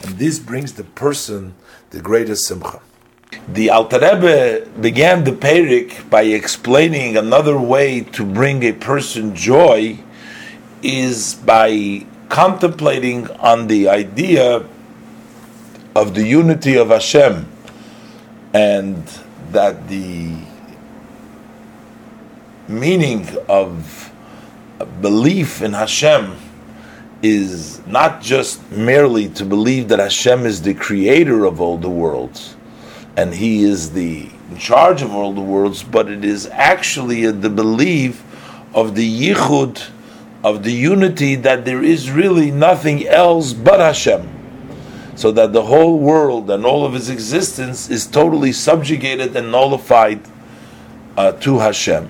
and 0.04 0.19
this 0.19 0.38
brings 0.38 0.74
the 0.74 0.84
person 0.84 1.56
the 1.89 2.00
greatest 2.00 2.45
simcha. 2.45 2.80
The 3.48 3.70
Alter 3.70 4.00
Rebbe 4.00 4.67
began 4.82 5.24
the 5.24 5.32
Perek 5.32 6.10
by 6.10 6.24
explaining 6.24 7.15
another 7.15 7.58
way 7.58 8.02
to 8.02 8.26
bring 8.26 8.63
a 8.63 8.74
person 8.74 9.34
joy 9.34 10.00
is 10.84 11.36
by 11.36 12.06
contemplating 12.28 13.30
on 13.39 13.67
the 13.67 13.88
idea 13.88 14.65
of 15.96 16.13
the 16.13 16.26
unity 16.28 16.78
of 16.78 16.89
Hashem 16.89 17.50
and 18.54 19.08
that 19.52 19.88
the 19.88 20.36
meaning 22.67 23.28
of 23.48 24.12
belief 25.00 25.62
in 25.62 25.72
Hashem 25.72 26.36
is 27.22 27.86
not 27.88 28.22
just 28.22 28.70
merely 28.72 29.30
to 29.30 29.46
believe 29.46 29.88
that 29.88 30.00
Hashem 30.00 30.46
is 30.46 30.63
the 30.63 30.74
creator 30.74 31.46
of 31.46 31.62
all 31.62 31.78
the 31.78 31.89
worlds 31.89 32.56
and 33.15 33.34
He 33.34 33.63
is 33.63 33.91
the 33.91 34.30
in 34.50 34.58
charge 34.58 35.02
of 35.02 35.13
all 35.13 35.34
the 35.34 35.41
worlds, 35.41 35.82
but 35.82 36.10
it 36.10 36.26
is 36.26 36.47
actually 36.47 37.26
the 37.32 37.50
belief 37.50 38.21
of 38.76 38.95
the 38.95 39.34
yichud, 39.34 39.89
of 40.43 40.63
the 40.63 40.74
unity 40.74 41.36
that 41.36 41.63
there 41.63 41.82
is 41.82 42.12
really 42.12 42.52
nothing 42.52 43.08
else 43.08 43.54
but 43.54 43.80
Hashem. 43.80 44.28
So 45.15 45.32
that 45.32 45.54
the 45.54 45.63
whole 45.63 46.00
world 46.00 46.50
and 46.50 46.65
all 46.65 46.86
of 46.86 46.95
its 46.95 47.08
existence 47.08 47.89
is 47.89 48.08
totally 48.08 48.52
subjugated 48.52 49.36
and 49.36 49.52
nullified 49.52 50.21
uh, 51.15 51.34
to 51.34 51.60
Hashem 51.60 52.10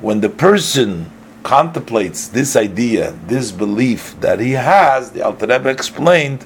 when 0.00 0.20
the 0.20 0.28
person 0.28 1.10
contemplates 1.42 2.28
this 2.28 2.56
idea, 2.56 3.12
this 3.26 3.52
belief 3.52 4.18
that 4.20 4.40
he 4.40 4.52
has, 4.52 5.10
the 5.12 5.24
Alter 5.24 5.46
Rebbe 5.46 5.68
explained, 5.68 6.44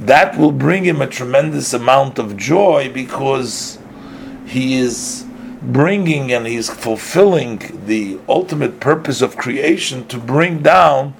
that 0.00 0.38
will 0.38 0.52
bring 0.52 0.84
him 0.84 1.00
a 1.00 1.06
tremendous 1.06 1.72
amount 1.72 2.18
of 2.18 2.36
joy 2.36 2.90
because 2.92 3.78
he 4.46 4.76
is 4.76 5.24
bringing 5.62 6.32
and 6.32 6.46
he's 6.46 6.70
fulfilling 6.70 7.60
the 7.86 8.18
ultimate 8.28 8.78
purpose 8.78 9.22
of 9.22 9.36
creation 9.36 10.06
to 10.08 10.18
bring 10.18 10.62
down 10.62 11.14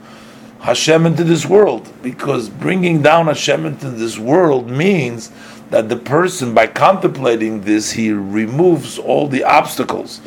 Hashem 0.60 1.06
into 1.06 1.24
this 1.24 1.46
world. 1.46 1.90
Because 2.02 2.48
bringing 2.48 3.02
down 3.02 3.26
Hashem 3.26 3.64
into 3.66 3.90
this 3.90 4.18
world 4.18 4.68
means 4.68 5.32
that 5.70 5.88
the 5.88 5.96
person, 5.96 6.54
by 6.54 6.66
contemplating 6.66 7.62
this, 7.62 7.92
he 7.92 8.12
removes 8.12 8.98
all 8.98 9.26
the 9.26 9.42
obstacles 9.42 10.20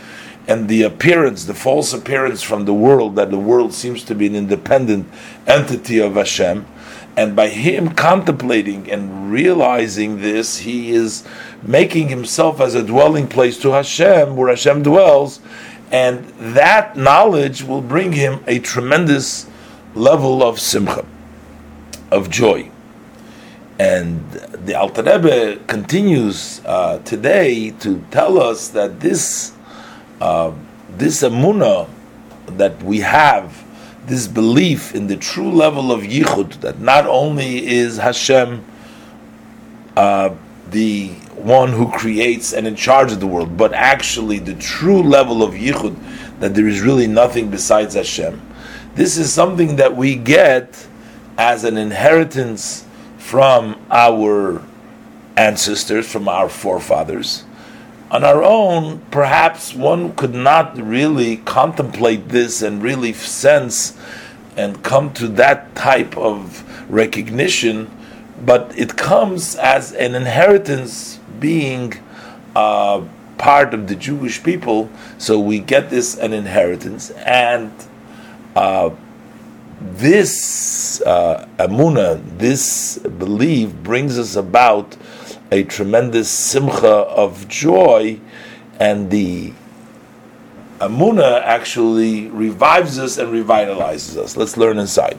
and 0.48 0.68
the 0.68 0.82
appearance, 0.82 1.46
the 1.46 1.54
false 1.54 1.94
appearance 1.94 2.42
from 2.42 2.66
the 2.66 2.74
world, 2.74 3.16
that 3.16 3.30
the 3.30 3.40
world 3.40 3.74
seems 3.74 4.04
to 4.04 4.16
be 4.16 4.26
an 4.28 4.36
independent 4.36 5.08
entity 5.46 6.00
of 6.00 6.16
Hashem. 6.16 6.66
And 7.20 7.36
by 7.36 7.50
him 7.50 7.90
contemplating 7.96 8.90
and 8.90 9.30
realizing 9.30 10.22
this, 10.22 10.60
he 10.60 10.92
is 10.92 11.28
making 11.62 12.08
himself 12.08 12.62
as 12.62 12.76
a 12.76 12.82
dwelling 12.82 13.28
place 13.28 13.60
to 13.60 13.72
Hashem, 13.74 14.38
where 14.38 14.48
Hashem 14.48 14.84
dwells, 14.84 15.42
and 15.92 16.24
that 16.56 16.96
knowledge 16.96 17.62
will 17.62 17.82
bring 17.82 18.14
him 18.14 18.42
a 18.48 18.60
tremendous 18.60 19.50
level 19.96 20.42
of 20.42 20.62
simcha, 20.62 21.06
of 22.10 22.30
joy. 22.30 22.72
And 23.78 24.32
the 24.32 24.76
Alter 24.76 25.04
Rebbe 25.04 25.58
continues 25.68 26.62
uh, 26.64 27.00
today 27.00 27.72
to 27.82 28.02
tell 28.12 28.42
us 28.42 28.70
that 28.70 29.02
this 29.02 29.52
uh, 30.22 30.54
this 30.96 31.22
amuna 31.22 31.90
that 32.48 32.82
we 32.82 33.00
have, 33.00 33.62
this 34.10 34.28
belief 34.28 34.94
in 34.94 35.08
the 35.08 35.16
true 35.16 35.52
level 35.52 35.92
of 35.92 36.02
yichud, 36.02 36.62
that 36.62 36.80
not 36.80 37.06
only 37.06 37.66
is 37.66 37.98
Hashem 37.98 38.66
uh, 39.96 40.36
the 40.70 41.10
one 41.36 41.72
who 41.72 41.90
creates 41.92 42.54
and 42.54 42.68
in 42.68 42.76
charge 42.76 43.12
of 43.12 43.20
the 43.20 43.28
world, 43.28 43.56
but 43.56 43.74
actually 43.74 44.40
the 44.40 44.56
true 44.56 45.02
level 45.02 45.42
of 45.42 45.54
yichud, 45.54 45.96
that 46.40 46.54
there 46.56 46.68
is 46.68 46.82
really 46.82 47.08
nothing 47.08 47.50
besides 47.50 47.96
Hashem. 47.96 48.42
This 48.96 49.18
is 49.18 49.32
something 49.32 49.78
that 49.78 49.96
we 49.96 50.16
get 50.16 50.88
as 51.38 51.64
an 51.64 51.78
inheritance 51.78 52.86
from 53.18 53.80
our 53.90 54.62
ancestors, 55.38 56.12
from 56.12 56.28
our 56.28 56.50
forefathers 56.50 57.46
on 58.12 58.24
our 58.24 58.44
own, 58.44 59.00
perhaps 59.12 59.74
one 59.74 60.16
could 60.16 60.34
not 60.34 60.78
really 60.78 61.38
contemplate 61.38 62.30
this 62.30 62.62
and 62.62 62.82
really 62.82 63.14
sense 63.14 63.98
and 64.58 64.84
come 64.84 65.14
to 65.14 65.28
that 65.28 65.76
type 65.76 66.18
of 66.18 66.64
recognition, 66.90 67.90
but 68.44 68.78
it 68.78 68.98
comes 68.98 69.56
as 69.56 69.94
an 69.94 70.16
inheritance 70.16 71.20
being 71.40 71.94
uh, 72.56 73.04
part 73.38 73.74
of 73.74 73.88
the 73.88 73.96
Jewish 73.96 74.44
people. 74.44 74.90
So 75.18 75.40
we 75.40 75.60
get 75.60 75.90
this 75.90 76.18
an 76.18 76.34
inheritance, 76.34 77.12
and 77.12 77.72
uh, 78.56 78.90
this 79.82 81.02
uh, 81.02 81.48
amuna, 81.58 82.22
this 82.38 82.98
belief, 82.98 83.72
brings 83.72 84.18
us 84.18 84.36
about 84.36 84.98
a 85.52 85.64
tremendous 85.64 86.30
simcha 86.30 86.88
of 86.88 87.48
joy, 87.48 88.20
and 88.80 89.10
the 89.10 89.54
amuna 90.80 91.42
actually 91.44 92.28
revives 92.28 92.98
us 93.00 93.18
and 93.18 93.34
revitalizes 93.34 94.18
us. 94.18 94.38
Let's 94.38 94.56
learn 94.58 94.78
inside. 94.78 95.18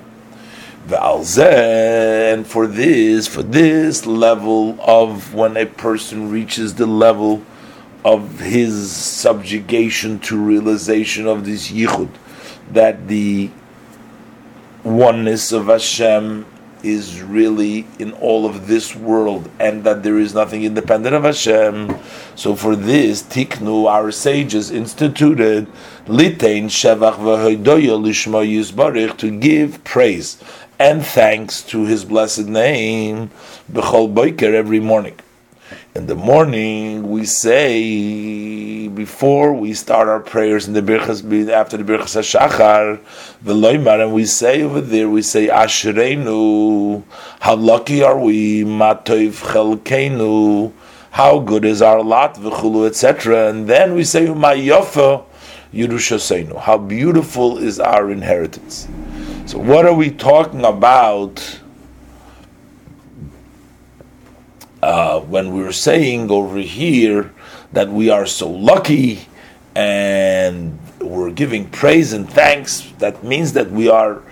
And 0.93 2.47
for 2.47 2.67
this, 2.67 3.27
for 3.29 3.43
this 3.43 4.07
level 4.07 4.79
of 4.81 5.35
when 5.35 5.57
a 5.57 5.67
person 5.67 6.31
reaches 6.31 6.75
the 6.75 6.87
level 6.87 7.45
of 8.05 8.41
his 8.41 8.91
subjugation 8.91 10.19
to 10.21 10.39
realization 10.39 11.27
of 11.27 11.45
this 11.45 11.71
yichud, 11.71 12.09
that 12.73 13.09
the 13.09 13.51
oneness 14.83 15.53
of 15.53 15.67
Hashem 15.67 16.47
is 16.83 17.23
really 17.23 17.87
in 17.99 18.13
all 18.13 18.47
of 18.47 18.67
this 18.67 18.95
world, 18.95 19.51
and 19.59 19.85
that 19.85 20.03
there 20.03 20.19
is 20.19 20.35
nothing 20.35 20.65
independent 20.65 21.15
of 21.15 21.25
Hashem. 21.25 21.97
So 22.37 22.55
for 22.57 22.77
this, 22.77 23.23
Tiknu, 23.23 23.89
our 23.89 24.11
sages 24.11 24.71
instituted 24.71 25.67
Litain 26.07 26.67
Shevach 26.67 27.17
v'Hoidoyo 27.17 27.99
Lishma 28.01 28.47
Yisbarich 28.47 29.17
to 29.19 29.39
give 29.39 29.83
praise 29.85 30.43
and 30.79 31.05
thanks 31.05 31.63
to 31.63 31.85
His 31.85 32.05
blessed 32.05 32.47
name, 32.47 33.31
B'chol 33.71 34.15
Boiker 34.15 34.55
every 34.55 34.81
morning. 34.81 35.17
In 35.95 36.07
the 36.07 36.15
morning, 36.15 37.11
we 37.11 37.25
say 37.25 38.89
before 38.89 39.53
we 39.53 39.75
start 39.75 40.09
our 40.09 40.21
prayers 40.21 40.67
in 40.67 40.73
the 40.73 40.83
birchas 40.83 41.49
after 41.49 41.77
the 41.77 41.85
birchas 41.85 42.17
hashachar, 42.17 43.01
v'loimar, 43.45 44.03
and 44.03 44.13
we 44.13 44.25
say 44.25 44.63
over 44.63 44.81
there, 44.81 45.09
we 45.09 45.23
say 45.23 45.49
Asherenu, 45.49 47.03
how 47.41 47.55
lucky 47.55 48.03
are 48.03 48.19
we, 48.19 48.65
Matov 48.65 49.33
chelkeinu, 49.43 50.73
how 51.11 51.39
good 51.39 51.65
is 51.65 51.83
our 51.83 52.03
lot, 52.03 52.35
v'chulu, 52.35 52.87
etc. 52.87 53.49
And 53.49 53.69
then 53.69 53.95
we 53.95 54.05
say 54.05 54.27
Mayofa 54.27 55.25
Yerushaseinu, 55.73 56.59
how 56.59 56.79
beautiful 56.79 57.59
is 57.59 57.79
our 57.79 58.11
inheritance. 58.11 58.89
So, 59.47 59.59
what 59.59 59.87
are 59.87 59.95
we 59.95 60.11
talking 60.11 60.65
about? 60.65 61.61
Uh, 64.83 65.21
when 65.21 65.53
we 65.53 65.63
were 65.63 65.73
saying 65.73 66.31
over 66.31 66.59
here 66.59 67.33
that 67.73 67.89
we 67.89 68.11
are 68.11 68.27
so 68.27 68.49
lucky 68.51 69.27
and 69.75 70.79
we're 71.01 71.31
giving 71.31 71.69
praise 71.69 72.13
and 72.13 72.29
thanks, 72.29 72.91
that 72.99 73.23
means 73.23 73.53
that 73.53 73.71
we 73.71 73.89
are 73.89 74.23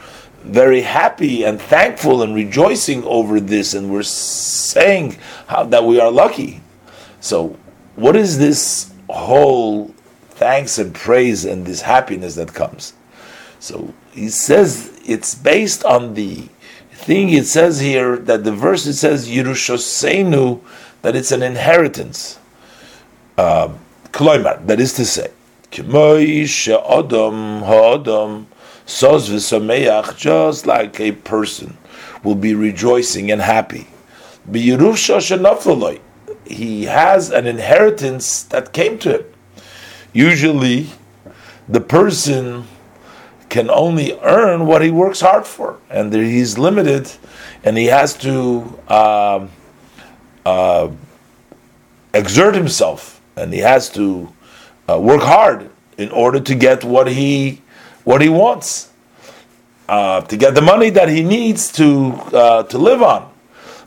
very 0.42 0.80
happy 0.80 1.44
and 1.44 1.60
thankful 1.60 2.22
and 2.22 2.34
rejoicing 2.34 3.04
over 3.04 3.40
this, 3.40 3.74
and 3.74 3.90
we're 3.90 4.02
saying 4.02 5.18
how, 5.46 5.64
that 5.64 5.84
we 5.84 6.00
are 6.00 6.10
lucky. 6.10 6.60
So, 7.20 7.56
what 7.96 8.16
is 8.16 8.38
this 8.38 8.92
whole 9.10 9.88
thanks 10.30 10.78
and 10.78 10.94
praise 10.94 11.44
and 11.44 11.66
this 11.66 11.82
happiness 11.82 12.34
that 12.36 12.54
comes? 12.54 12.94
So, 13.58 13.92
he 14.12 14.28
says 14.28 14.98
it's 15.04 15.34
based 15.34 15.84
on 15.84 16.14
the 16.14 16.48
thing 16.98 17.30
it 17.30 17.46
says 17.46 17.80
here 17.80 18.16
that 18.16 18.44
the 18.44 18.52
verse 18.52 18.86
it 18.86 18.94
says 18.94 19.28
Yerushoseinu 19.28 20.60
that 21.02 21.14
it's 21.14 21.32
an 21.32 21.42
inheritance. 21.42 22.38
Uh, 23.36 23.72
that 24.12 24.80
is 24.80 24.94
to 24.94 25.04
say, 25.04 25.30
just 30.16 30.66
like 30.66 31.00
a 31.00 31.12
person 31.12 31.76
will 32.24 32.34
be 32.34 32.54
rejoicing 32.54 33.30
and 33.30 33.40
happy. 33.40 33.86
He 34.50 34.70
has 36.84 37.30
an 37.30 37.46
inheritance 37.46 38.42
that 38.42 38.72
came 38.72 38.98
to 38.98 39.18
him. 39.18 39.24
Usually, 40.12 40.88
the 41.68 41.80
person 41.80 42.64
can 43.48 43.70
only 43.70 44.18
earn 44.20 44.66
what 44.66 44.82
he 44.82 44.90
works 44.90 45.20
hard 45.20 45.46
for, 45.46 45.78
and 45.90 46.12
he's 46.12 46.58
limited, 46.58 47.10
and 47.64 47.76
he 47.76 47.86
has 47.86 48.14
to 48.18 48.78
uh, 48.88 49.46
uh, 50.44 50.90
exert 52.12 52.54
himself, 52.54 53.20
and 53.36 53.52
he 53.52 53.60
has 53.60 53.88
to 53.90 54.32
uh, 54.88 54.98
work 54.98 55.22
hard 55.22 55.70
in 55.96 56.10
order 56.10 56.40
to 56.40 56.54
get 56.54 56.84
what 56.84 57.08
he 57.08 57.62
what 58.04 58.22
he 58.22 58.28
wants, 58.28 58.90
uh, 59.88 60.20
to 60.22 60.36
get 60.36 60.54
the 60.54 60.62
money 60.62 60.90
that 60.90 61.08
he 61.08 61.22
needs 61.22 61.72
to 61.72 62.12
uh, 62.32 62.62
to 62.64 62.78
live 62.78 63.02
on. 63.02 63.32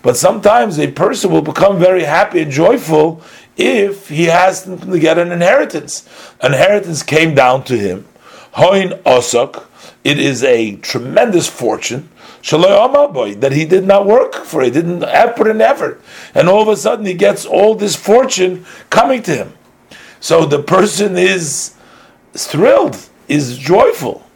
But 0.02 0.18
sometimes 0.18 0.80
a 0.80 0.92
person 0.92 1.32
will 1.32 1.44
become 1.44 1.78
very 1.78 2.04
happy 2.04 2.42
and 2.42 2.52
joyful 2.52 3.22
if 3.56 4.10
he 4.10 4.26
has 4.26 4.64
to 4.64 5.00
get 5.00 5.20
an 5.20 5.32
inheritance. 5.32 6.10
Inheritance 6.44 7.04
came 7.04 7.36
down 7.36 7.64
to 7.66 7.78
him 7.78 8.08
Hoin 8.54 8.90
Osok, 9.06 9.66
it 10.04 10.20
is 10.20 10.44
a 10.44 10.76
tremendous 10.78 11.48
fortune. 11.48 12.10
That 12.44 13.52
he 13.54 13.66
did 13.66 13.86
not 13.86 14.08
work 14.08 14.34
for, 14.34 14.64
he 14.64 14.72
didn't 14.72 15.04
eh, 15.04 15.28
put 15.28 15.48
an 15.48 15.62
effort, 15.62 16.02
and 16.34 16.50
all 16.50 16.64
of 16.64 16.68
a 16.68 16.76
sudden 16.76 17.06
he 17.06 17.14
gets 17.14 17.46
all 17.46 17.76
this 17.76 17.96
fortune 17.96 18.66
coming 18.90 19.22
to 19.24 19.36
him. 19.36 19.54
So 20.20 20.46
the 20.46 20.62
person 20.62 21.18
is 21.18 21.76
thrilled, 22.34 22.98
is 23.28 23.60
joyful 23.60 24.28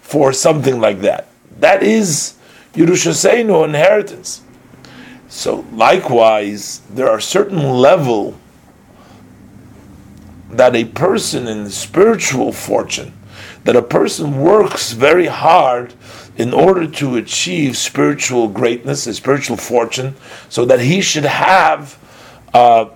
for 0.00 0.32
something 0.32 0.80
like 0.80 1.00
that. 1.02 1.28
That 1.60 1.84
is 1.84 2.34
Yerushaseinu 2.74 3.64
inheritance. 3.64 4.42
So 5.28 5.64
likewise, 5.72 6.80
there 6.90 7.08
are 7.08 7.20
certain 7.20 7.62
level 7.62 8.36
that 10.50 10.74
a 10.74 10.84
person 10.84 11.46
in 11.46 11.70
spiritual 11.70 12.52
fortune 12.52 13.12
that 13.66 13.76
a 13.76 13.82
person 13.82 14.40
works 14.40 14.92
very 14.92 15.26
hard 15.26 15.92
in 16.36 16.54
order 16.54 16.86
to 16.86 17.16
achieve 17.16 17.76
spiritual 17.76 18.48
greatness, 18.48 19.06
a 19.06 19.14
spiritual 19.14 19.56
fortune, 19.56 20.14
so 20.48 20.64
that 20.64 20.80
he 20.80 21.00
should 21.00 21.24
have 21.24 21.98
uh, 22.54 22.88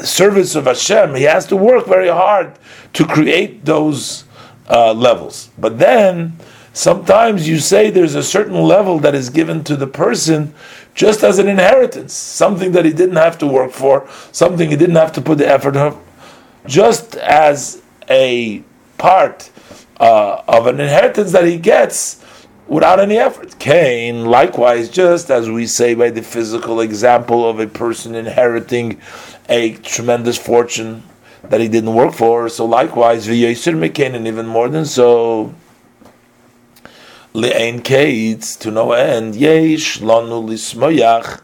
service 0.00 0.54
of 0.54 0.64
Hashem. 0.64 1.14
He 1.14 1.24
has 1.24 1.46
to 1.48 1.56
work 1.56 1.86
very 1.86 2.08
hard 2.08 2.58
to 2.94 3.04
create 3.04 3.64
those 3.64 4.24
uh, 4.68 4.94
levels. 4.94 5.50
But 5.58 5.78
then 5.78 6.38
sometimes 6.72 7.46
you 7.46 7.58
say 7.58 7.90
there's 7.90 8.14
a 8.14 8.22
certain 8.22 8.62
level 8.62 8.98
that 9.00 9.14
is 9.14 9.28
given 9.28 9.64
to 9.64 9.76
the 9.76 9.86
person 9.86 10.54
just 10.94 11.22
as 11.24 11.38
an 11.38 11.48
inheritance, 11.48 12.14
something 12.14 12.72
that 12.72 12.86
he 12.86 12.92
didn't 12.92 13.16
have 13.16 13.36
to 13.38 13.46
work 13.46 13.72
for, 13.72 14.08
something 14.32 14.70
he 14.70 14.76
didn't 14.76 14.96
have 14.96 15.12
to 15.12 15.20
put 15.20 15.38
the 15.38 15.46
effort 15.46 15.76
of, 15.76 16.00
just 16.66 17.16
as 17.16 17.82
a 18.08 18.64
part 18.98 19.50
uh, 20.00 20.42
of 20.48 20.66
an 20.66 20.80
inheritance 20.80 21.32
that 21.32 21.44
he 21.44 21.58
gets 21.58 22.24
without 22.66 23.00
any 23.00 23.16
effort. 23.16 23.58
Cain, 23.58 24.24
likewise, 24.24 24.88
just 24.88 25.30
as 25.30 25.50
we 25.50 25.66
say 25.66 25.94
by 25.94 26.10
the 26.10 26.22
physical 26.22 26.80
example 26.80 27.48
of 27.48 27.60
a 27.60 27.66
person 27.66 28.14
inheriting 28.14 29.00
a 29.48 29.74
tremendous 29.74 30.38
fortune 30.38 31.02
that 31.42 31.60
he 31.60 31.68
didn't 31.68 31.94
work 31.94 32.14
for, 32.14 32.48
so 32.48 32.64
likewise, 32.64 33.26
v'yosir 33.26 33.76
mekain, 33.76 34.14
and 34.14 34.26
even 34.26 34.46
more 34.46 34.68
than 34.68 34.86
so, 34.86 35.54
le'ein 37.34 37.84
kates, 37.84 38.56
to 38.56 38.70
no 38.70 38.92
end, 38.92 39.36
yesh 39.36 39.98
lanu 39.98 40.42
lismoyach, 40.48 41.42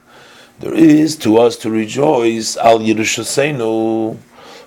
there 0.61 0.75
is 0.75 1.17
to 1.17 1.39
us 1.39 1.57
to 1.57 1.71
rejoice 1.71 2.57
al 2.59 2.81
Yerushaseinu 2.81 4.17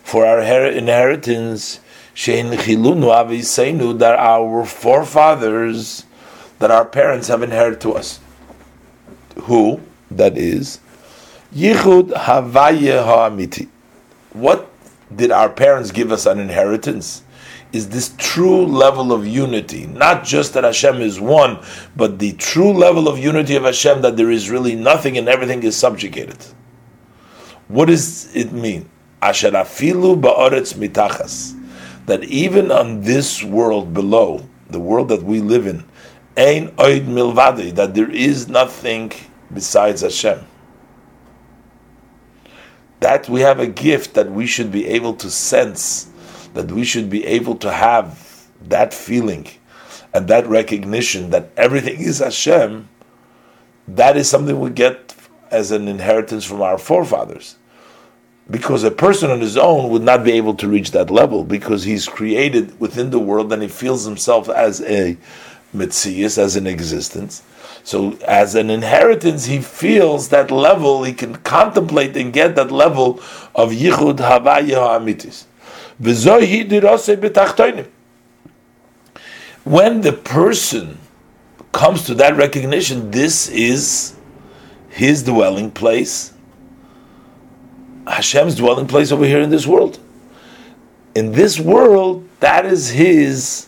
for 0.03 0.25
our 0.25 0.41
inheritance 0.41 1.79
Shein 2.15 2.51
chilunu 2.53 3.09
aviseinu 3.11 3.97
that 3.99 4.19
our 4.19 4.65
forefathers, 4.65 6.05
that 6.59 6.69
our 6.69 6.85
parents 6.85 7.27
have 7.27 7.41
inherited 7.41 7.81
to 7.81 7.93
us. 7.93 8.19
Who? 9.43 9.81
That 10.11 10.37
is 10.37 10.79
Yichud 11.55 12.11
Havaye 12.13 13.03
Ha'amiti. 13.03 13.67
What 14.33 14.69
did 15.15 15.31
our 15.31 15.49
parents 15.49 15.91
give 15.91 16.11
us 16.11 16.25
an 16.25 16.39
inheritance? 16.39 17.23
Is 17.71 17.89
this 17.89 18.13
true 18.17 18.67
level 18.67 19.11
of 19.11 19.25
unity? 19.25 19.87
Not 19.87 20.23
just 20.23 20.53
that 20.53 20.63
Hashem 20.63 21.01
is 21.01 21.19
one, 21.19 21.57
but 21.95 22.19
the 22.19 22.33
true 22.33 22.71
level 22.71 23.07
of 23.07 23.17
unity 23.17 23.55
of 23.55 23.63
Hashem 23.63 24.03
that 24.03 24.15
there 24.15 24.29
is 24.29 24.51
really 24.51 24.75
nothing 24.75 25.17
and 25.17 25.27
everything 25.27 25.63
is 25.63 25.75
subjugated. 25.75 26.37
What 27.67 27.85
does 27.85 28.35
it 28.35 28.51
mean? 28.51 28.89
Asher 29.21 29.51
afilu 29.51 30.21
ba'oretz 30.21 30.75
mitachas 30.75 31.59
that 32.05 32.23
even 32.25 32.71
on 32.71 33.01
this 33.01 33.43
world 33.43 33.93
below, 33.93 34.47
the 34.69 34.79
world 34.79 35.09
that 35.09 35.23
we 35.23 35.39
live 35.39 35.67
in, 35.67 35.85
ein 36.35 36.69
oid 36.77 37.05
milvadi, 37.05 37.73
that 37.75 37.93
there 37.93 38.11
is 38.11 38.47
nothing 38.47 39.11
besides 39.53 40.01
Hashem. 40.01 40.45
That 42.99 43.29
we 43.29 43.41
have 43.41 43.59
a 43.59 43.67
gift 43.67 44.13
that 44.15 44.31
we 44.31 44.47
should 44.47 44.71
be 44.71 44.87
able 44.87 45.13
to 45.15 45.29
sense, 45.29 46.09
that 46.53 46.71
we 46.71 46.83
should 46.83 47.09
be 47.09 47.25
able 47.25 47.55
to 47.57 47.71
have 47.71 48.47
that 48.63 48.93
feeling 48.93 49.47
and 50.13 50.27
that 50.27 50.47
recognition 50.47 51.29
that 51.31 51.51
everything 51.57 51.99
is 51.99 52.19
Hashem, 52.19 52.87
that 53.87 54.15
is 54.15 54.29
something 54.29 54.59
we 54.59 54.69
get 54.69 55.15
as 55.51 55.71
an 55.71 55.87
inheritance 55.87 56.45
from 56.45 56.61
our 56.61 56.77
forefathers 56.77 57.57
because 58.49 58.83
a 58.83 58.91
person 58.91 59.31
on 59.31 59.39
his 59.39 59.57
own 59.57 59.89
would 59.89 60.01
not 60.01 60.23
be 60.23 60.33
able 60.33 60.53
to 60.55 60.67
reach 60.67 60.91
that 60.91 61.09
level 61.09 61.43
because 61.43 61.83
he's 61.83 62.07
created 62.07 62.79
within 62.79 63.09
the 63.09 63.19
world 63.19 63.51
and 63.53 63.61
he 63.61 63.67
feels 63.67 64.05
himself 64.05 64.49
as 64.49 64.81
a 64.81 65.17
mitzias, 65.73 66.37
as 66.37 66.55
an 66.55 66.67
existence. 66.67 67.43
So, 67.85 68.17
as 68.25 68.55
an 68.55 68.69
inheritance, 68.69 69.45
he 69.45 69.59
feels 69.59 70.29
that 70.29 70.51
level, 70.51 71.03
he 71.03 71.13
can 71.13 71.35
contemplate 71.37 72.15
and 72.15 72.31
get 72.31 72.55
that 72.55 72.71
level 72.71 73.19
of 73.55 73.71
Yichud 73.71 74.17
Havaya 74.17 74.99
b'tachtoinim. 76.01 77.87
When 79.63 80.01
the 80.01 80.13
person 80.13 80.97
comes 81.71 82.05
to 82.05 82.15
that 82.15 82.35
recognition, 82.37 83.11
this 83.11 83.49
is 83.49 84.15
his 84.89 85.23
dwelling 85.23 85.71
place, 85.71 86.32
Hashem's 88.07 88.55
dwelling 88.55 88.87
place 88.87 89.11
over 89.11 89.25
here 89.25 89.41
in 89.41 89.49
this 89.49 89.65
world. 89.65 89.99
In 91.15 91.31
this 91.31 91.59
world, 91.59 92.27
that 92.39 92.65
is 92.65 92.89
his. 92.89 93.67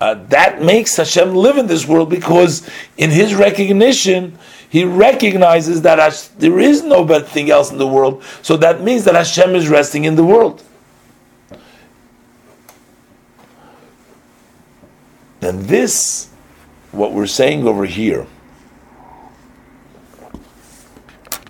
Uh, 0.00 0.14
that 0.28 0.62
makes 0.62 0.96
Hashem 0.96 1.34
live 1.34 1.58
in 1.58 1.66
this 1.66 1.86
world 1.86 2.08
because 2.08 2.68
in 2.96 3.10
his 3.10 3.34
recognition, 3.34 4.38
he 4.70 4.84
recognizes 4.84 5.82
that 5.82 5.98
Hash- 5.98 6.28
there 6.38 6.58
is 6.58 6.82
no 6.82 7.04
bad 7.04 7.26
thing 7.26 7.50
else 7.50 7.70
in 7.70 7.76
the 7.76 7.86
world. 7.86 8.22
So 8.40 8.56
that 8.58 8.80
means 8.80 9.04
that 9.04 9.14
Hashem 9.14 9.54
is 9.54 9.68
resting 9.68 10.04
in 10.04 10.14
the 10.14 10.24
world. 10.24 10.62
And 15.42 15.60
this, 15.62 16.30
what 16.92 17.12
we're 17.12 17.26
saying 17.26 17.66
over 17.66 17.84
here, 17.84 18.26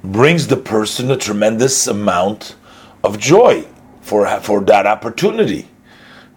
brings 0.02 0.46
the 0.46 0.56
person 0.56 1.10
a 1.10 1.16
tremendous 1.16 1.86
amount 1.86 2.56
of 3.04 3.18
joy 3.18 3.66
for, 4.00 4.26
for 4.40 4.60
that 4.62 4.86
opportunity, 4.86 5.68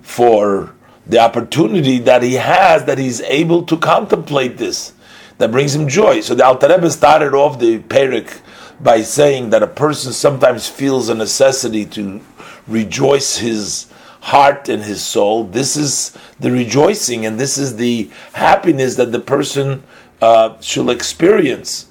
for 0.01 0.73
the 1.05 1.19
opportunity 1.19 1.99
that 1.99 2.23
he 2.23 2.33
has, 2.33 2.85
that 2.85 2.97
he's 2.97 3.21
able 3.21 3.63
to 3.63 3.77
contemplate 3.77 4.57
this, 4.57 4.93
that 5.37 5.51
brings 5.51 5.75
him 5.75 5.87
joy. 5.87 6.21
So 6.21 6.35
the 6.35 6.45
Alter 6.45 6.69
Rebbe 6.69 6.89
started 6.89 7.33
off 7.33 7.59
the 7.59 7.79
Perek 7.79 8.41
by 8.79 9.01
saying 9.01 9.49
that 9.51 9.63
a 9.63 9.67
person 9.67 10.13
sometimes 10.13 10.67
feels 10.67 11.09
a 11.09 11.15
necessity 11.15 11.85
to 11.85 12.21
rejoice 12.67 13.37
his 13.37 13.87
heart 14.21 14.69
and 14.69 14.83
his 14.83 15.03
soul. 15.03 15.45
This 15.45 15.75
is 15.75 16.17
the 16.39 16.51
rejoicing 16.51 17.25
and 17.25 17.39
this 17.39 17.57
is 17.57 17.75
the 17.75 18.09
happiness 18.33 18.95
that 18.95 19.11
the 19.11 19.19
person 19.19 19.83
uh, 20.21 20.59
should 20.61 20.89
experience. 20.89 21.87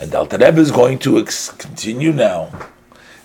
And 0.00 0.14
Alter 0.14 0.38
Rebbe 0.38 0.60
is 0.60 0.70
going 0.70 0.98
to 1.00 1.18
ex- 1.18 1.50
continue 1.50 2.12
now 2.12 2.52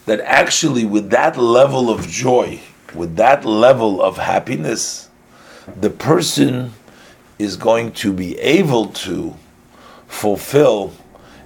that 0.06 0.20
actually, 0.22 0.86
with 0.86 1.12
that 1.12 1.38
level 1.38 1.90
of 1.90 2.08
joy, 2.08 2.60
with 2.94 3.16
that 3.16 3.46
level 3.46 4.02
of 4.02 4.18
happiness, 4.18 5.10
the 5.80 5.90
person 5.90 6.74
is 7.40 7.56
going 7.56 7.92
to 7.92 8.12
be 8.12 8.38
able 8.40 8.88
to 8.88 9.36
fulfill 10.08 10.94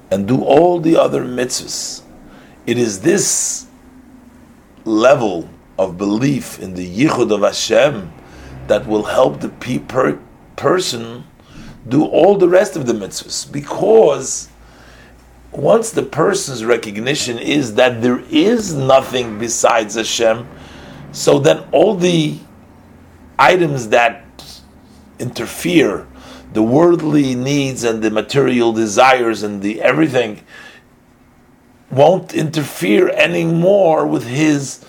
and 0.09 0.27
do 0.27 0.41
all 0.43 0.79
the 0.79 0.95
other 0.95 1.23
mitzvahs. 1.23 2.01
It 2.65 2.77
is 2.77 3.01
this 3.01 3.67
level 4.85 5.49
of 5.77 5.97
belief 5.97 6.59
in 6.59 6.73
the 6.73 6.87
Yichud 6.87 7.31
of 7.33 7.41
Hashem 7.41 8.11
that 8.67 8.87
will 8.87 9.03
help 9.03 9.41
the 9.41 9.49
pe- 9.49 9.79
per- 9.79 10.19
person 10.55 11.25
do 11.87 12.05
all 12.05 12.37
the 12.37 12.49
rest 12.49 12.75
of 12.75 12.85
the 12.85 12.93
mitzvahs 12.93 13.49
because 13.51 14.49
once 15.51 15.91
the 15.91 16.03
person's 16.03 16.63
recognition 16.65 17.39
is 17.39 17.75
that 17.75 18.01
there 18.01 18.19
is 18.29 18.73
nothing 18.73 19.39
besides 19.39 19.95
Hashem, 19.95 20.47
so 21.11 21.39
then 21.39 21.67
all 21.71 21.95
the 21.95 22.37
items 23.39 23.89
that 23.89 24.23
interfere, 25.19 26.07
the 26.53 26.63
worldly 26.63 27.35
needs 27.35 27.83
and 27.83 28.03
the 28.03 28.11
material 28.11 28.73
desires 28.73 29.43
and 29.43 29.61
the 29.61 29.81
everything, 29.81 30.41
won't 31.89 32.33
interfere 32.33 33.09
anymore 33.09 34.05
with 34.05 34.27
his 34.27 34.83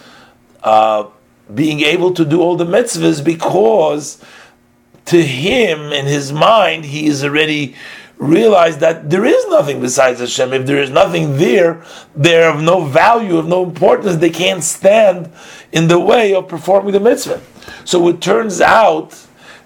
uh, 0.62 1.06
being 1.54 1.80
able 1.80 2.12
to 2.12 2.24
do 2.24 2.40
all 2.40 2.56
the 2.56 2.64
mitzvahs 2.64 3.24
because 3.24 4.22
to 5.06 5.22
him 5.22 5.92
in 5.92 6.06
his 6.06 6.32
mind 6.32 6.84
he 6.84 7.06
is 7.06 7.24
already 7.24 7.74
realize 8.18 8.78
that 8.78 9.08
there 9.10 9.24
is 9.24 9.46
nothing 9.48 9.80
besides 9.80 10.20
Hashem. 10.20 10.52
If 10.52 10.66
there 10.66 10.82
is 10.82 10.90
nothing 10.90 11.36
there, 11.36 11.84
they're 12.14 12.50
of 12.50 12.60
no 12.60 12.84
value, 12.84 13.38
of 13.38 13.46
no 13.46 13.64
importance. 13.64 14.16
They 14.16 14.30
can't 14.30 14.62
stand 14.62 15.32
in 15.72 15.88
the 15.88 16.00
way 16.00 16.34
of 16.34 16.48
performing 16.48 16.92
the 16.92 17.00
mitzvah. 17.00 17.40
So 17.84 18.08
it 18.08 18.20
turns 18.20 18.60
out 18.60 19.24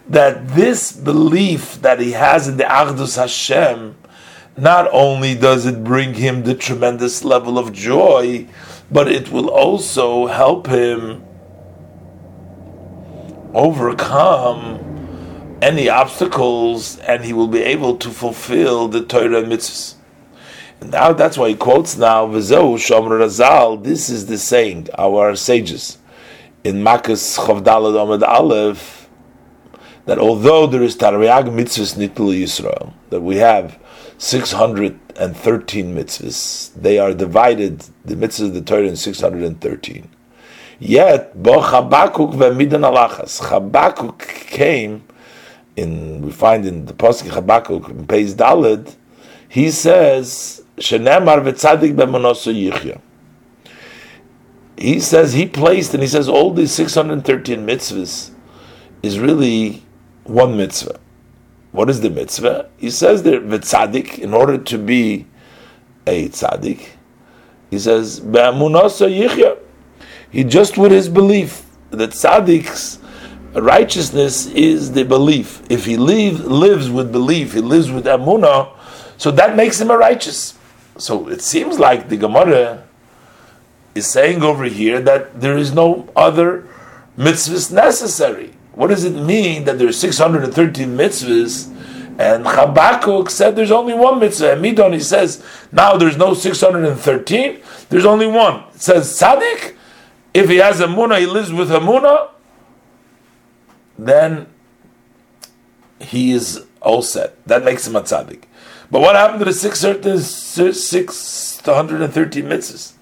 that 0.09 0.49
this 0.49 0.93
belief 0.93 1.81
that 1.81 2.01
he 2.01 2.13
has 2.13 2.49
in 2.49 2.59
the 2.59 2.65
Achdus 2.65 3.17
Hashem, 3.17 3.97
not 4.57 4.89
only 4.93 5.35
does 5.35 5.65
it 5.65 5.83
bring 5.83 6.15
him 6.15 6.43
the 6.43 6.55
tremendous 6.55 7.25
level 7.25 7.59
of 7.59 7.73
joy, 7.73 8.47
but 8.91 9.11
it 9.11 9.31
will 9.31 9.49
also 9.49 10.27
help 10.27 10.67
him 10.67 11.25
overcome 13.55 14.92
any 15.63 15.89
obstacles 15.89 16.99
and 16.99 17.25
he 17.25 17.33
will 17.33 17.47
be 17.47 17.63
able 17.63 17.97
to 17.97 18.11
fulfill 18.11 18.89
the 18.89 19.03
Torah 19.03 19.43
mitzvahs. 19.45 19.95
And 20.81 20.91
now 20.91 21.13
that's 21.13 21.39
why 21.39 21.51
he 21.51 21.55
quotes 21.55 21.97
now, 21.97 22.27
V'zehu 22.27 22.75
Shomer 22.75 23.21
Razal, 23.21 23.83
this 23.85 24.11
is 24.11 24.27
the 24.27 24.39
saying, 24.39 24.89
our 24.99 25.37
sages, 25.37 25.99
in 26.65 26.83
Makkos 26.83 27.39
Chavdalad 27.39 27.95
Amad 27.95 28.27
Aleph, 28.27 29.09
that 30.07 30.19
although 30.19 30.67
there 30.67 30.83
is 30.83 30.97
Tariag 30.97 31.45
mitzvahs 31.45 31.97
Nitlu 31.97 32.43
Yisrael, 32.43 32.93
that 33.11 33.21
we 33.21 33.37
have 33.37 33.79
613 34.19 35.95
mitzvahs, 35.95 36.75
they 36.75 36.99
are 36.99 37.15
divided, 37.15 37.85
the 38.05 38.17
mitzvahs 38.17 38.47
of 38.47 38.55
the 38.55 38.63
Torah 38.63 38.89
in 38.89 38.97
613. 38.97 40.09
Yet, 40.81 41.41
Bo 41.41 41.61
Chabakuk 41.61 42.35
ve'midan 42.35 42.83
alachas. 42.83 43.41
Chabakuk 43.41 44.19
came 44.49 45.05
in 45.77 46.23
we 46.23 46.31
find 46.31 46.67
in 46.67 46.87
the 46.87 46.93
Pasuk 46.93 47.29
Habakkuk 47.29 47.89
in 47.89 48.07
Beis 48.07 48.35
Daled, 48.35 48.95
he 49.49 49.71
says, 49.71 50.63
"Shenemar 50.77 51.43
v'tzadik 51.43 51.95
b'monoso 51.95 52.53
yichya." 52.53 53.01
He 54.77 55.01
says 55.01 55.33
he 55.33 55.47
placed, 55.47 55.95
and 55.95 56.03
he 56.03 56.09
says 56.09 56.29
all 56.29 56.53
these 56.53 56.73
six 56.73 56.95
hundred 56.95 57.13
and 57.15 57.25
thirteen 57.25 57.67
mitzvahs 57.67 58.31
is 59.03 59.19
really 59.19 59.83
one 60.25 60.57
mitzvah. 60.57 60.99
What 61.73 61.89
is 61.89 62.01
the 62.01 62.11
mitzvah? 62.11 62.69
He 62.77 62.91
says 62.91 63.23
that 63.25 63.47
v'tzadik, 63.47 64.19
in 64.19 64.35
order 64.35 64.59
to 64.59 64.79
be 64.79 65.27
a 66.07 66.29
tzadik, 66.29 66.89
he 67.71 67.79
says 67.79 68.21
b'monoso 68.21 69.09
yichya. 69.11 69.59
He 70.31 70.45
just 70.45 70.79
with 70.79 70.93
his 70.93 71.09
belief 71.11 71.67
that 71.91 72.11
tzaddiks 72.11 72.99
righteousness 73.55 74.47
is 74.47 74.93
the 74.93 75.05
belief. 75.05 75.63
If 75.71 75.85
he 75.85 75.97
live, 75.97 76.41
lives 76.45 76.89
with 76.89 77.13
belief, 77.13 77.53
he 77.53 77.61
lives 77.61 77.91
with 77.91 78.07
emunah, 78.07 78.73
so 79.19 79.31
that 79.33 79.57
makes 79.57 79.81
him 79.81 79.91
a 79.91 79.99
righteous. 79.99 80.59
So 80.99 81.29
it 81.29 81.43
seems 81.43 81.79
like 81.79 82.09
the 82.09 82.17
Gemara 82.17 82.85
is 83.95 84.07
saying 84.07 84.43
over 84.43 84.65
here 84.65 85.01
that 85.01 85.41
there 85.41 85.57
is 85.57 85.75
no 85.75 86.09
other 86.17 86.67
mitzvahs 87.17 87.73
necessary. 87.73 88.53
What 88.75 88.89
does 88.89 89.05
it 89.05 89.15
mean 89.15 89.65
that 89.65 89.79
there 89.79 89.89
are 89.89 89.93
613 89.93 90.89
mitzvahs? 90.97 91.69
And 92.19 92.45
Chabakuk 92.45 93.31
said 93.31 93.57
there's 93.57 93.71
only 93.71 93.95
one 93.95 94.19
mitzvah. 94.19 94.53
And 94.53 94.65
Midon, 94.65 94.93
he 94.93 95.01
says, 95.01 95.45
now 95.73 95.97
there's 95.97 96.17
no 96.17 96.35
613, 96.35 97.61
there's 97.89 98.05
only 98.05 98.27
one. 98.27 98.65
It 98.75 98.81
says, 98.81 99.19
Tzaddik, 99.19 99.75
if 100.35 100.49
he 100.49 100.57
has 100.57 100.81
a 100.81 100.87
munah, 100.87 101.21
he 101.21 101.27
lives 101.27 101.53
with 101.53 101.71
a 101.71 101.81
then 103.99 104.47
he 106.01 106.33
is 106.33 106.65
all 106.81 107.03
set. 107.03 107.45
That 107.47 107.65
makes 107.65 107.87
him 107.87 107.97
a 107.97 108.03
tzaddik. 108.03 108.45
But 108.91 109.01
what 109.01 109.17
happened 109.17 109.41
to 109.41 109.47
the 109.47 109.53
six 109.53 109.81
613 109.81 112.45
mitzvahs? 112.45 112.93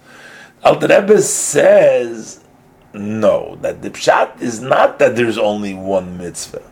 Alter 0.63 0.89
Rebbe 0.89 1.23
says, 1.23 2.45
no, 2.93 3.57
that 3.63 3.83
the 3.83 3.91
pshat 3.91 4.41
is 4.41 4.61
not 4.61 4.99
that 4.99 5.17
there's 5.17 5.39
only 5.39 5.75
one 5.75 6.19
mitzvah. 6.19 6.63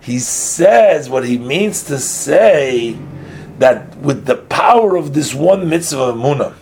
He 0.00 0.18
says 0.18 1.10
what 1.10 1.26
he 1.26 1.36
means 1.36 1.82
to 1.84 1.98
say 1.98 2.96
that 3.58 3.96
with 3.98 4.26
the 4.26 4.36
power 4.36 4.96
of 4.96 5.12
this 5.12 5.34
one 5.34 5.68
mitzvah 5.68 6.04
of 6.04 6.16
Munah, 6.16 6.54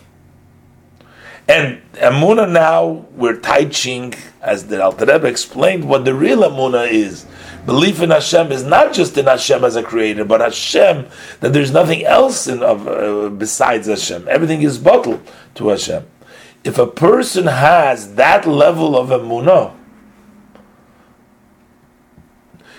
and 1.48 1.80
Amuna 1.94 2.50
now 2.50 3.06
we're 3.12 3.38
teaching, 3.38 4.14
as 4.42 4.66
the 4.66 4.82
Alter 4.82 5.06
Rebbe 5.06 5.26
explained, 5.26 5.88
what 5.88 6.04
the 6.04 6.14
real 6.14 6.40
Amuna 6.40 6.90
is. 6.90 7.24
Belief 7.64 8.00
in 8.00 8.10
Hashem 8.10 8.52
is 8.52 8.64
not 8.64 8.92
just 8.92 9.16
in 9.16 9.26
Hashem 9.26 9.64
as 9.64 9.76
a 9.76 9.82
creator, 9.82 10.24
but 10.24 10.40
Hashem 10.40 11.06
that 11.40 11.52
there's 11.52 11.72
nothing 11.72 12.04
else 12.04 12.46
in, 12.46 12.62
of, 12.62 12.86
uh, 12.86 13.28
besides 13.28 13.86
Hashem. 13.86 14.26
Everything 14.28 14.62
is 14.62 14.78
bottled 14.78 15.20
to 15.56 15.68
Hashem. 15.68 16.06
If 16.64 16.78
a 16.78 16.86
person 16.86 17.46
has 17.46 18.14
that 18.14 18.46
level 18.46 18.96
of 18.96 19.08
Amunah, 19.08 19.74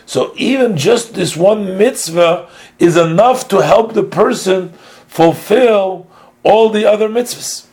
so 0.06 0.34
even 0.38 0.78
just 0.78 1.14
this 1.14 1.36
one 1.36 1.78
mitzvah 1.78 2.50
is 2.80 2.96
enough 2.96 3.48
to 3.50 3.58
help 3.58 3.94
the 3.94 4.04
person 4.04 4.70
fulfill 5.08 6.08
all 6.44 6.70
the 6.70 6.86
other 6.86 7.10
mitzvahs. 7.10 7.67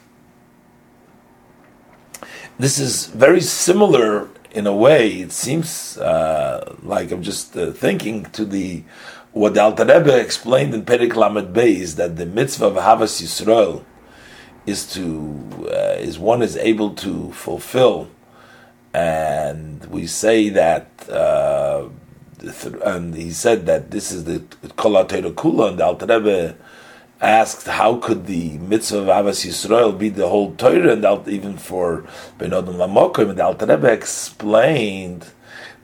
This 2.56 2.78
is 2.78 3.06
very 3.06 3.40
similar 3.40 4.28
in 4.52 4.68
a 4.68 4.72
way. 4.72 5.08
It 5.22 5.32
seems 5.32 5.98
uh, 5.98 6.76
like 6.84 7.10
I'm 7.10 7.22
just 7.22 7.56
uh, 7.56 7.72
thinking 7.72 8.26
to 8.26 8.44
the 8.44 8.84
what 9.32 9.54
the 9.54 9.62
Alter 9.62 9.84
Rebbe 9.84 10.16
explained 10.16 10.72
in 10.72 10.84
Perek 10.84 11.16
Lamed 11.16 11.52
Beis 11.52 11.96
that 11.96 12.16
the 12.16 12.26
mitzvah 12.26 12.66
of 12.66 12.74
Havas 12.76 13.20
Yisrael 13.20 13.82
is 14.66 14.86
to 14.92 15.66
uh, 15.68 15.98
is 15.98 16.16
one 16.20 16.42
is 16.42 16.56
able 16.56 16.94
to 16.94 17.32
fulfill, 17.32 18.08
and 18.92 19.84
we 19.86 20.06
say 20.06 20.48
that. 20.50 20.88
Uh, 21.10 21.88
and 22.84 23.14
he 23.14 23.30
said 23.30 23.64
that 23.64 23.90
this 23.90 24.12
is 24.12 24.24
the 24.24 24.40
Kol 24.76 24.92
Kula, 25.02 25.70
and 25.70 25.78
the 25.78 25.84
Alter 25.84 26.06
Rebbe 26.06 26.54
asked 27.20 27.66
how 27.66 27.96
could 27.96 28.26
the 28.26 28.58
mitzvah 28.58 28.98
of 28.98 29.06
Avas 29.06 29.46
Yisrael 29.46 29.96
be 29.98 30.08
the 30.08 30.28
whole 30.28 30.54
Torah, 30.54 30.92
and 30.92 31.28
even 31.28 31.56
for 31.56 32.04
Benodim 32.38 32.76
Lamokim, 32.76 33.34
the 33.36 33.44
Alter 33.44 33.66
Rebbe 33.66 33.90
explained 33.90 35.26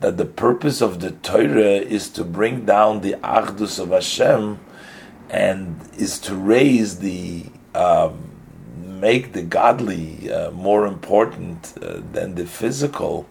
that 0.01 0.17
the 0.17 0.25
purpose 0.25 0.81
of 0.81 1.01
the 1.01 1.13
Torah 1.13 1.77
is 1.97 2.09
to 2.11 2.25
bring 2.25 2.65
down 2.65 3.01
the 3.01 3.13
Achdus 3.23 3.79
of 3.79 3.91
Hashem 3.91 4.59
and 5.29 5.81
is 5.97 6.19
to 6.21 6.35
raise 6.35 6.99
the 6.99 7.45
um, 7.75 8.31
make 9.01 9.33
the 9.33 9.43
godly 9.43 10.31
uh, 10.31 10.51
more 10.51 10.87
important 10.87 11.75
uh, 11.81 12.01
than 12.13 12.35
the 12.35 12.47
physical. 12.47 13.27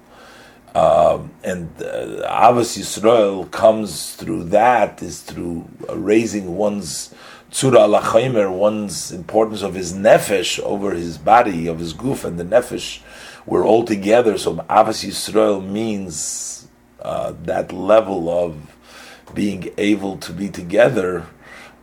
Um, 0.74 1.32
and 1.44 1.70
uh, 1.82 2.28
Avas 2.30 2.78
Yisrael 2.78 3.50
comes 3.52 4.16
through 4.16 4.46
that 4.46 5.02
is 5.02 5.22
through 5.22 5.68
raising 5.90 6.56
one's 6.56 7.14
tzura 7.52 7.88
alachaimer, 7.88 8.52
one's 8.52 9.12
importance 9.12 9.62
of 9.62 9.74
his 9.74 9.94
nefesh 9.94 10.60
over 10.62 10.92
his 10.92 11.18
body, 11.18 11.68
of 11.68 11.80
his 11.80 11.94
goof 11.94 12.24
and 12.24 12.40
the 12.40 12.44
nefesh, 12.44 13.02
were 13.46 13.64
all 13.64 13.84
together. 13.84 14.38
So 14.38 14.56
Avas 14.56 15.06
Yisrael 15.06 15.66
means 15.66 16.68
uh, 17.02 17.34
that 17.44 17.72
level 17.72 18.30
of 18.30 18.76
being 19.34 19.72
able 19.78 20.18
to 20.18 20.34
be 20.34 20.50
together. 20.50 21.26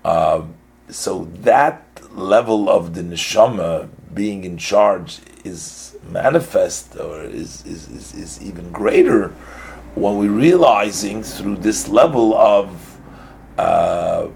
Uh, 0.05 0.43
so 0.89 1.25
that 1.41 1.83
level 2.12 2.69
of 2.69 2.95
the 2.95 3.03
neshama 3.03 3.89
being 4.14 4.45
in 4.45 4.57
charge 4.57 5.21
is 5.45 5.97
manifest 6.11 6.97
or 6.97 7.23
is, 7.23 7.64
is, 7.67 7.89
is, 7.89 8.14
is 8.14 8.43
even 8.43 8.71
greater 8.73 9.29
when 9.95 10.19
we're 10.19 10.31
realizing 10.31 11.23
through 11.23 11.57
this 11.57 11.89
level 11.89 12.35
of 12.35 13.01
uh, 13.59 14.29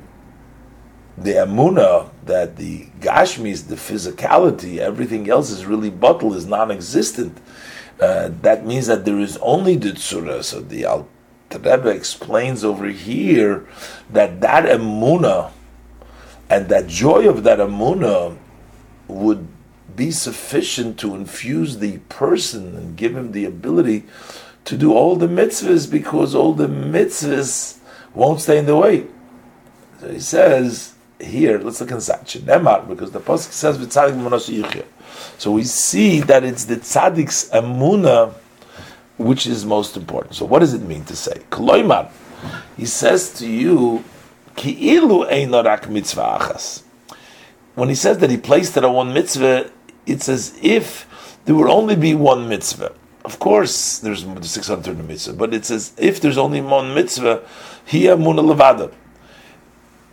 the 1.20 1.32
amuna 1.32 2.08
that 2.24 2.56
the 2.56 2.86
gashmi 3.00 3.50
is 3.50 3.66
the 3.66 3.74
physicality, 3.74 4.78
everything 4.78 5.28
else 5.28 5.50
is 5.50 5.66
really 5.66 5.90
bottle, 5.90 6.34
is 6.34 6.46
non-existent. 6.46 7.36
Uh, 8.00 8.30
that 8.40 8.64
means 8.64 8.86
that 8.86 9.04
there 9.04 9.20
is 9.20 9.36
only 9.38 9.76
the 9.76 9.90
tzura. 9.90 10.42
So 10.42 10.60
the 10.60 10.86
Al 10.86 11.06
Rebbe 11.52 11.88
explains 11.88 12.64
over 12.64 12.86
here 12.86 13.66
that 14.08 14.40
that 14.40 14.64
amuna 14.64 15.50
and 16.48 16.68
that 16.70 16.86
joy 16.86 17.28
of 17.28 17.42
that 17.42 17.58
amuna 17.58 18.38
would 19.06 19.46
be 19.94 20.10
sufficient 20.10 20.98
to 21.00 21.14
infuse 21.14 21.78
the 21.78 21.98
person 22.08 22.74
and 22.76 22.96
give 22.96 23.14
him 23.14 23.32
the 23.32 23.44
ability 23.44 24.04
to 24.64 24.78
do 24.78 24.94
all 24.94 25.16
the 25.16 25.26
mitzvahs 25.26 25.90
because 25.90 26.34
all 26.34 26.54
the 26.54 26.68
mitzvahs 26.68 27.78
won't 28.14 28.40
stay 28.40 28.56
in 28.56 28.66
the 28.66 28.76
way. 28.76 29.06
So 30.00 30.12
he 30.12 30.20
says 30.20 30.94
here, 31.20 31.58
let's 31.58 31.80
look 31.80 31.90
inside 31.90 32.24
Nemar, 32.26 32.88
because 32.88 33.10
the 33.10 33.20
pasuk 33.20 33.52
says 33.52 33.78
v'tzadik 33.78 34.14
yichya. 34.16 34.84
So 35.38 35.52
we 35.52 35.64
see 35.64 36.20
that 36.20 36.44
it's 36.44 36.64
the 36.64 36.76
tzaddik's 36.76 37.50
amuna 37.50 38.34
which 39.18 39.46
is 39.46 39.66
most 39.66 39.96
important. 39.96 40.34
So 40.34 40.46
what 40.46 40.60
does 40.60 40.72
it 40.72 40.82
mean 40.82 41.04
to 41.04 41.14
say? 41.14 41.42
Kloimar, 41.50 42.10
he 42.76 42.86
says 42.86 43.34
to 43.34 43.46
you, 43.46 44.02
ki'ilu 44.56 45.30
einorak 45.30 45.88
mitzvah 45.88 46.38
achas. 46.40 46.82
When 47.74 47.90
he 47.90 47.94
says 47.94 48.18
that 48.18 48.30
he 48.30 48.36
placed 48.36 48.76
it 48.76 48.84
on 48.84 48.94
one 48.94 49.12
mitzvah, 49.12 49.70
it's 50.06 50.28
as 50.28 50.58
if 50.62 51.38
there 51.44 51.54
would 51.54 51.68
only 51.68 51.96
be 51.96 52.14
one 52.14 52.48
mitzvah. 52.48 52.92
Of 53.24 53.38
course, 53.38 53.98
there's 53.98 54.22
630 54.22 55.02
mitzvah, 55.06 55.34
but 55.34 55.52
it's 55.52 55.70
as 55.70 55.92
if 55.98 56.20
there's 56.20 56.38
only 56.38 56.62
one 56.62 56.94
mitzvah. 56.94 57.42
Here, 57.84 58.16
muna 58.16 58.42
levada 58.42 58.92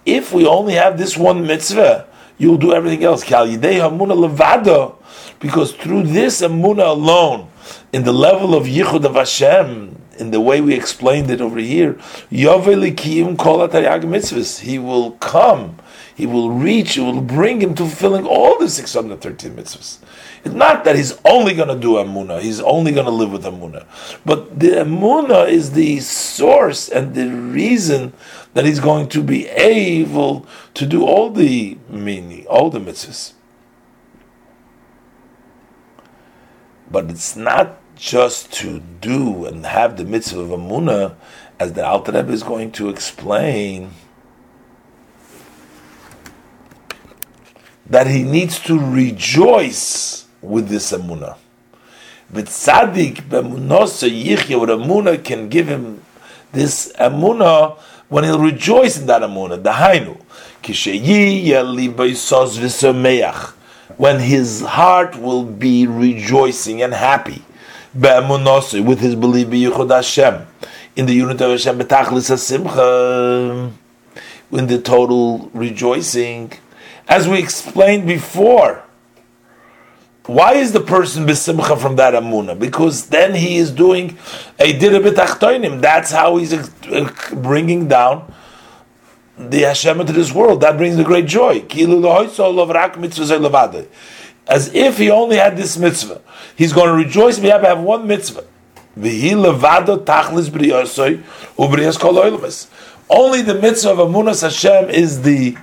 if 0.08 0.34
we 0.34 0.48
only 0.48 0.74
have 0.74 0.98
this 0.98 1.18
one 1.18 1.46
mitzvah, 1.46 2.08
you'll 2.38 2.58
do 2.58 2.74
everything 2.74 3.04
else. 3.04 3.24
Because 5.40 5.74
through 5.74 6.04
this 6.04 6.42
amuna 6.42 6.88
alone, 6.88 7.50
in 7.92 8.04
the 8.04 8.14
level 8.14 8.56
of 8.56 8.66
Yichud 8.66 9.04
of 9.04 9.16
Hashem, 9.16 10.02
in 10.18 10.32
the 10.32 10.42
way 10.42 10.62
we 10.62 10.74
explained 10.74 11.30
it 11.30 11.42
over 11.42 11.60
here, 11.60 12.00
He 12.30 12.46
will 14.80 15.12
come, 15.12 15.78
he 16.16 16.26
will 16.26 16.50
reach, 16.50 16.94
he 16.94 17.02
will 17.02 17.22
bring 17.22 17.62
him 17.62 17.76
to 17.76 17.84
fulfilling 17.84 18.26
all 18.26 18.58
the 18.58 18.70
613 18.70 19.52
mitzvahs. 19.56 20.00
It's 20.44 20.56
not 20.56 20.84
that 20.86 20.96
he's 20.96 21.20
only 21.26 21.54
going 21.54 21.68
to 21.68 21.76
do 21.76 21.94
Amuna, 21.94 22.42
he's 22.42 22.60
only 22.62 22.92
going 22.92 23.06
to 23.06 23.12
live 23.12 23.32
with 23.32 23.44
Amuna. 23.44 23.86
But 24.26 24.60
the 24.60 24.70
Amuna 24.70 25.48
is 25.50 25.72
the 25.72 26.00
source 26.00 26.90
and 26.90 27.14
the 27.14 27.30
reason 27.30 28.14
that 28.58 28.66
he's 28.66 28.80
going 28.80 29.08
to 29.08 29.22
be 29.22 29.48
able 29.50 30.44
to 30.74 30.88
do 30.88 31.06
all 31.06 31.30
the 31.30 31.78
meaning, 31.88 32.44
all 32.48 32.72
the 32.72 32.80
mitzvahs. 32.80 33.34
But 36.90 37.12
it's 37.12 37.36
not 37.36 37.78
just 37.96 38.52
to 38.54 38.80
do 38.80 39.46
and 39.46 39.64
have 39.64 39.96
the 39.96 40.06
mitzvah 40.06 40.40
of 40.40 40.50
Amunah, 40.50 41.14
as 41.60 41.74
the 41.74 41.86
Alter 41.86 42.12
Rebbe 42.14 42.32
is 42.32 42.42
going 42.42 42.72
to 42.72 42.90
explain, 42.90 43.92
that 47.86 48.08
he 48.08 48.24
needs 48.24 48.60
to 48.62 48.80
rejoice 48.80 50.26
with 50.42 50.68
this 50.68 50.92
Amunah. 50.92 51.38
But 52.34 52.46
tzaddik 52.46 53.30
b'emunosa 53.30 54.10
yichya, 54.10 54.60
what 54.60 54.70
Amunah 54.70 55.24
can 55.24 55.48
give 55.48 55.68
him 55.68 56.04
this 56.54 56.92
Amunah 57.00 57.78
when 58.10 58.24
he'll 58.24 58.40
rejoice 58.40 58.98
in 58.98 59.06
that 59.08 59.22
Amunah. 59.22 59.62
Dahainu, 59.62 60.18
when 63.98 64.20
his 64.20 64.62
heart 64.62 65.16
will 65.16 65.44
be 65.44 65.88
rejoicing 65.88 66.82
and 66.82 66.94
happy 66.94 67.42
with 67.94 69.00
his 69.00 69.16
belief 69.16 69.52
in 69.52 69.90
Hashem, 69.90 70.46
in 70.96 71.06
the 71.06 71.14
unit 71.14 71.42
of 71.42 71.52
Hashem, 71.52 71.80
in 74.52 74.68
the 74.68 74.82
total 74.84 75.50
rejoicing, 75.54 76.52
as 77.08 77.28
we 77.28 77.40
explained 77.40 78.08
before. 78.08 78.84
Why 80.28 80.56
is 80.56 80.74
the 80.74 80.82
person 80.82 81.26
besimcha 81.26 81.80
from 81.80 81.96
that 81.96 82.14
amuna? 82.14 82.60
Because 82.60 83.08
then 83.08 83.34
he 83.34 83.56
is 83.58 83.72
doing 83.72 84.18
a 84.60 84.78
dirabit 84.78 85.82
That's 85.82 86.12
how 86.12 86.36
he's 86.36 86.54
uh, 86.54 87.10
bringing 87.34 87.88
down 87.88 88.34
the 89.38 89.60
Hashem 89.62 90.02
into 90.02 90.12
this 90.12 90.34
world. 90.34 90.60
That 90.62 90.76
brings 90.76 90.98
the 90.98 91.06
great 91.06 91.28
joy. 91.28 91.62
As 94.50 94.74
if 94.74 94.98
he 94.98 95.10
only 95.10 95.38
had 95.38 95.56
this 95.56 95.78
mitzvah. 95.78 96.22
He's 96.58 96.74
going 96.74 96.88
to 96.88 96.94
rejoice. 96.94 97.40
We 97.40 97.48
have 97.48 97.62
to 97.62 97.68
have 97.68 97.80
one 97.80 98.06
mitzvah. 98.06 98.44
Only 103.10 103.42
the 103.42 103.60
mitzvah 103.62 103.92
of 103.92 103.98
Amunas 104.00 104.42
Hashem 104.42 104.90
is 104.90 105.22
the 105.22 105.58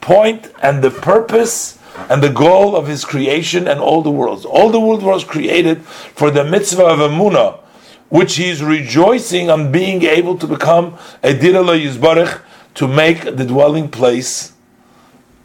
point 0.00 0.52
and 0.60 0.82
the 0.82 0.90
purpose 0.90 1.77
and 2.08 2.22
the 2.22 2.30
goal 2.30 2.76
of 2.76 2.86
his 2.86 3.04
creation 3.04 3.68
and 3.68 3.80
all 3.80 4.02
the 4.02 4.10
worlds. 4.10 4.44
All 4.44 4.70
the 4.70 4.80
world 4.80 5.02
was 5.02 5.24
created 5.24 5.82
for 5.84 6.30
the 6.30 6.44
mitzvah 6.44 6.84
of 6.84 6.98
Amunah, 6.98 7.60
which 8.08 8.36
he 8.36 8.48
is 8.48 8.62
rejoicing 8.62 9.50
on 9.50 9.72
being 9.72 10.02
able 10.02 10.36
to 10.38 10.46
become 10.46 10.96
a 11.22 11.34
Dirala 11.34 11.78
Yizbarech, 11.78 12.40
to 12.74 12.86
make 12.86 13.24
the 13.24 13.44
dwelling 13.44 13.88
place 13.88 14.52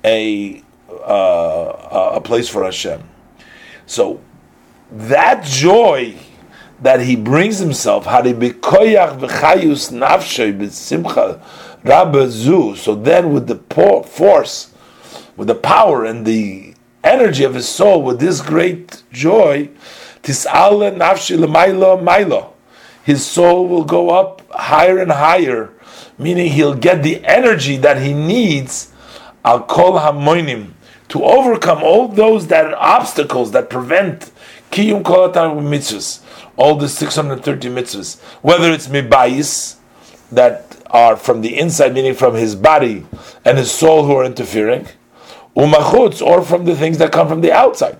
a, 0.03 0.61
uh, 0.89 2.11
a 2.15 2.21
place 2.21 2.47
for 2.47 2.63
Hashem. 2.63 3.01
So 3.85 4.21
that 4.91 5.43
joy 5.43 6.15
that 6.81 7.01
he 7.01 7.15
brings 7.15 7.59
himself, 7.59 8.05
rabbezu. 11.83 12.77
so 12.77 12.95
then 12.95 13.33
with 13.33 13.47
the 13.47 13.55
force 14.05 14.72
with 15.36 15.47
the 15.47 15.55
power 15.55 16.05
and 16.05 16.25
the 16.25 16.73
energy 17.03 17.43
of 17.43 17.53
his 17.53 17.67
soul, 17.67 18.01
with 18.01 18.19
this 18.19 18.41
great 18.41 19.03
joy, 19.11 19.69
his 20.23 20.41
soul 23.25 23.67
will 23.67 23.84
go 23.84 24.09
up 24.09 24.41
higher 24.51 24.97
and 24.97 25.11
higher, 25.11 25.73
meaning 26.17 26.51
he'll 26.51 26.75
get 26.75 27.03
the 27.03 27.23
energy 27.25 27.77
that 27.77 28.01
he 28.01 28.13
needs, 28.13 28.93
al 29.43 29.63
kol 29.63 29.99
hamoinim, 29.99 30.71
to 31.09 31.23
overcome 31.23 31.84
all 31.84 32.07
those 32.07 32.47
that 32.47 32.73
obstacles 32.73 33.51
that 33.51 33.69
prevent 33.69 34.31
kiyum 34.71 35.03
all 36.55 36.75
the 36.75 36.88
630 36.88 37.69
mitzvahs, 37.69 38.21
whether 38.41 38.71
it's 38.71 38.88
mibayis 38.88 39.75
that 40.31 40.81
are 40.89 41.15
from 41.15 41.41
the 41.41 41.57
inside, 41.57 41.93
meaning 41.93 42.13
from 42.13 42.36
his 42.36 42.55
body 42.55 43.05
and 43.43 43.57
his 43.57 43.71
soul 43.71 44.05
who 44.05 44.15
are 44.15 44.23
interfering, 44.23 44.88
umachutz, 45.55 46.21
or 46.21 46.41
from 46.41 46.65
the 46.65 46.75
things 46.75 46.97
that 46.97 47.11
come 47.11 47.27
from 47.27 47.41
the 47.41 47.51
outside. 47.51 47.97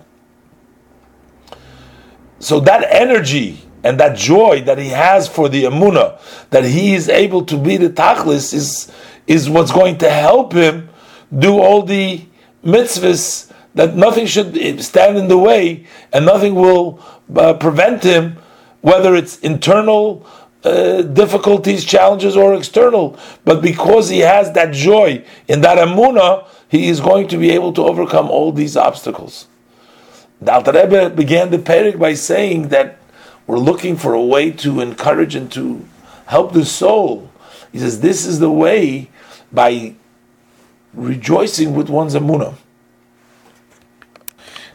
So 2.38 2.60
that 2.60 2.86
energy 2.90 3.60
and 3.82 4.00
that 4.00 4.16
joy 4.16 4.62
that 4.62 4.78
he 4.78 4.88
has 4.88 5.28
for 5.28 5.48
the 5.48 5.64
amuna, 5.64 6.20
that 6.50 6.64
he 6.64 6.94
is 6.94 7.08
able 7.08 7.44
to 7.46 7.56
be 7.56 7.76
the 7.76 7.90
tachlis, 7.90 8.52
is 8.52 8.92
is 9.26 9.48
what's 9.48 9.72
going 9.72 9.98
to 9.98 10.10
help 10.10 10.52
him 10.52 10.88
do 11.36 11.58
all 11.58 11.82
the 11.82 12.26
mitzvahs 12.62 13.50
that 13.74 13.96
nothing 13.96 14.26
should 14.26 14.82
stand 14.82 15.16
in 15.16 15.28
the 15.28 15.38
way 15.38 15.86
and 16.12 16.26
nothing 16.26 16.54
will 16.54 17.00
uh, 17.34 17.54
prevent 17.54 18.02
him, 18.02 18.36
whether 18.82 19.14
it's 19.14 19.38
internal 19.40 20.26
uh, 20.62 21.02
difficulties, 21.02 21.84
challenges, 21.84 22.36
or 22.36 22.54
external. 22.54 23.18
But 23.44 23.60
because 23.60 24.08
he 24.08 24.20
has 24.20 24.52
that 24.52 24.72
joy 24.72 25.24
in 25.48 25.60
that 25.62 25.78
amuna, 25.78 26.46
he 26.68 26.88
is 26.88 27.00
going 27.00 27.28
to 27.28 27.36
be 27.36 27.50
able 27.50 27.72
to 27.74 27.82
overcome 27.82 28.30
all 28.30 28.52
these 28.52 28.76
obstacles. 28.76 29.46
The 30.40 30.52
Alter 30.52 30.72
Rebbe 30.72 31.10
began 31.10 31.50
the 31.50 31.58
Perek 31.58 31.98
by 31.98 32.14
saying 32.14 32.68
that 32.68 32.98
we're 33.46 33.58
looking 33.58 33.96
for 33.96 34.14
a 34.14 34.22
way 34.22 34.50
to 34.50 34.80
encourage 34.80 35.34
and 35.34 35.50
to 35.52 35.86
help 36.26 36.52
the 36.52 36.64
soul. 36.64 37.30
He 37.72 37.78
says 37.78 38.00
this 38.00 38.24
is 38.24 38.40
the 38.40 38.50
way 38.50 39.10
by 39.52 39.94
rejoicing 40.92 41.74
with 41.74 41.88
one's 41.88 42.14
amunah. 42.14 42.54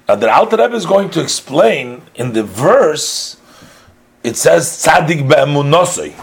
Now, 0.08 0.16
the 0.16 0.32
Alter 0.32 0.58
Rebbe 0.58 0.76
is 0.76 0.86
going 0.86 1.12
to 1.12 1.22
explain 1.22 2.02
in 2.16 2.34
the 2.34 2.44
verse. 2.44 3.38
It 4.24 4.36
says 4.36 4.66
tzaddik 4.66 5.28
be'emunosoi. 5.30 6.14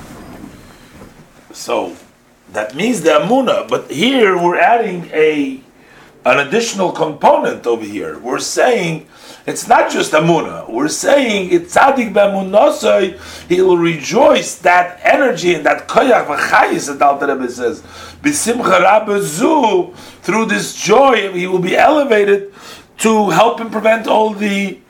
So 1.52 1.95
that 2.56 2.74
means 2.74 3.02
the 3.02 3.10
amuna, 3.10 3.68
but 3.68 3.90
here 3.90 4.34
we're 4.34 4.56
adding 4.56 5.10
a 5.12 5.60
an 6.24 6.48
additional 6.48 6.90
component 6.90 7.66
over 7.66 7.84
here. 7.84 8.18
We're 8.18 8.38
saying 8.38 9.06
it's 9.46 9.68
not 9.68 9.92
just 9.92 10.12
Amuna. 10.12 10.68
We're 10.68 10.88
saying 10.88 11.52
it's 11.52 11.76
Tzadik 11.76 12.12
B'Amunasai, 12.14 13.46
he'll 13.48 13.76
rejoice 13.76 14.56
that 14.60 14.98
energy 15.04 15.54
and 15.54 15.64
that 15.66 15.86
koyach 15.86 16.26
v'chayis 16.26 16.88
that 16.88 17.00
Alter 17.00 17.28
Rebbe 17.28 17.48
says. 17.48 17.82
B'simcha 18.22 18.80
Rabbezu, 18.80 19.94
through 20.22 20.46
this 20.46 20.74
joy, 20.74 21.32
he 21.32 21.46
will 21.46 21.60
be 21.60 21.76
elevated 21.76 22.52
to 22.98 23.30
help 23.30 23.60
him 23.60 23.70
prevent 23.70 24.08
all 24.08 24.30
the 24.30 24.80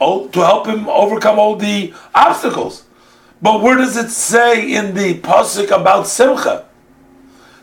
all, 0.00 0.28
to 0.28 0.40
help 0.40 0.66
him 0.66 0.88
overcome 0.88 1.38
all 1.38 1.54
the 1.54 1.94
obstacles. 2.14 2.84
But 3.42 3.62
where 3.62 3.76
does 3.76 3.96
it 3.96 4.10
say 4.10 4.70
in 4.72 4.94
the 4.94 5.18
pasuk 5.20 5.70
about 5.70 6.06
simcha? 6.06 6.66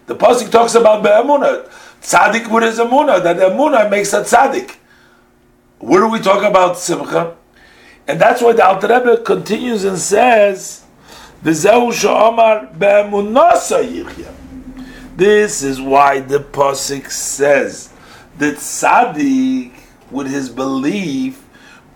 The 0.07 0.15
pasuk 0.15 0.49
talks 0.51 0.73
about 0.73 1.03
be'emuna, 1.03 1.69
tzaddik 2.01 2.51
with 2.51 2.63
his 2.63 2.79
emuna, 2.79 3.21
that 3.21 3.37
emuna 3.37 3.89
makes 3.89 4.13
a 4.13 4.21
tzaddik. 4.21 4.75
Where 5.79 6.01
do 6.01 6.07
we 6.07 6.19
talk 6.19 6.43
about 6.43 6.79
simcha? 6.79 7.35
And 8.07 8.19
that's 8.19 8.41
why 8.41 8.53
the 8.53 8.65
Alter 8.65 8.87
Rebbe 8.87 9.17
continues 9.23 9.83
and 9.83 9.99
says, 9.99 10.83
"V'zehu 11.43 11.93
she'omar 11.93 12.67
be'emunasa 12.77 13.83
yichya." 13.83 14.33
This 15.15 15.61
is 15.61 15.79
why 15.79 16.21
the 16.21 16.39
pasuk 16.39 17.11
says 17.11 17.89
that 18.39 18.55
tzaddik, 18.55 19.73
with 20.09 20.27
his 20.27 20.49
belief, 20.49 21.43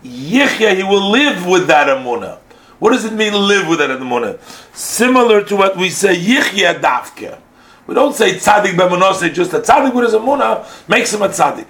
yichya, 0.04 0.76
he 0.76 0.84
will 0.84 1.10
live 1.10 1.48
with 1.48 1.66
that 1.68 1.88
emuna. 1.88 2.38
What 2.82 2.94
does 2.94 3.06
it 3.06 3.14
mean, 3.14 3.34
live 3.34 3.68
with 3.68 3.78
that 3.78 3.92
emuna? 3.92 4.40
Similar 4.76 5.44
to 5.44 5.56
what 5.56 5.78
we 5.78 5.92
say, 5.92 6.16
yichya 6.16 6.82
dafke. 6.82 7.38
We 7.86 7.94
don't 7.94 8.16
say 8.16 8.34
tzaddik 8.34 8.74
b'emunah, 8.74 9.32
just 9.32 9.54
a 9.54 9.60
tzaddik 9.60 9.94
with 9.94 10.06
his 10.06 10.16
amuna 10.16 10.66
makes 10.90 11.14
him 11.14 11.22
a 11.22 11.30
tzaddik. 11.30 11.68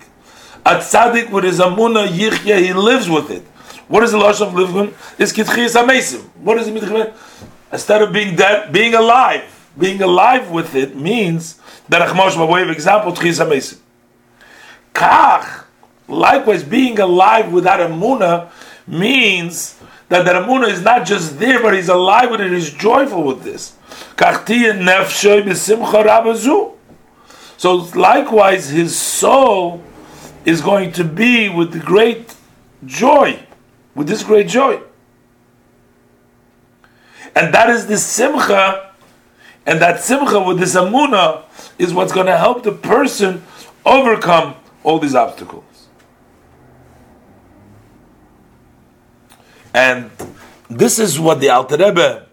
A 0.66 0.76
tzaddik 0.76 1.30
with 1.30 1.43
his 1.43 1.59
amuna 1.59 2.07
yichya, 2.07 2.59
he 2.59 2.72
lives 2.72 3.09
with 3.09 3.30
it. 3.30 3.43
What 3.89 4.03
is 4.03 4.14
the 4.14 4.20
lashon 4.20 4.47
of 4.47 4.53
living? 4.53 4.95
Is 5.18 5.34
kitchiyas 5.34 5.76
amesim. 5.76 6.22
What 6.36 6.55
does 6.55 6.70
it 6.70 6.74
mean? 6.74 7.07
Instead 7.74 8.03
of 8.03 8.14
being 8.14 8.38
dead, 8.38 8.72
being 8.72 8.93
alive. 8.93 9.43
Being 9.78 10.01
alive 10.01 10.49
with 10.49 10.76
it 10.76 10.95
means 10.95 11.59
that 11.89 12.07
achmosh 12.07 12.38
by 12.38 12.45
way 12.45 12.62
of 12.62 12.70
example 12.70 13.12
tchiyas 13.12 13.45
amesim. 13.45 13.80
Kach, 14.93 15.66
likewise, 16.07 16.64
being 16.64 16.97
alive 16.99 17.51
without 17.51 17.82
amuna 17.82 18.49
means 18.88 19.78
that 20.12 20.26
the 20.26 20.32
amuna 20.32 20.68
is 20.68 20.82
not 20.82 21.05
just 21.07 21.39
there, 21.39 21.62
but 21.62 21.74
he's 21.74 21.88
alive 21.88 22.30
with 22.32 22.41
it. 22.41 22.51
He's 22.51 22.70
joyful 22.70 23.24
with 23.24 23.43
this. 23.43 23.78
So 27.57 27.76
likewise, 27.95 28.70
his 28.70 28.99
soul 28.99 29.82
is 30.43 30.59
going 30.59 30.91
to 30.93 31.05
be 31.05 31.47
with 31.47 31.72
the 31.72 31.80
great 31.80 32.36
joy, 32.86 33.39
with 33.95 34.09
this 34.09 34.22
great 34.22 34.49
joy. 34.49 34.82
And 37.34 37.53
that 37.53 37.70
is 37.70 37.88
the 37.88 37.97
simcha, 37.97 38.91
and 39.66 39.80
that 39.82 40.01
simcha 40.01 40.41
with 40.41 40.59
this 40.59 40.76
amuna 40.76 41.43
is 41.80 41.93
what's 41.93 42.12
going 42.12 42.26
to 42.26 42.38
help 42.38 42.64
the 42.64 42.74
person 42.74 43.45
overcome 43.86 44.55
all 44.84 44.99
these 44.99 45.16
obstacles. 45.16 45.70
And 49.74 50.11
this 50.69 50.99
is 50.99 51.19
what 51.19 51.39
the 51.39 51.49
Alter 51.49 51.78
Rebbe 51.78 52.28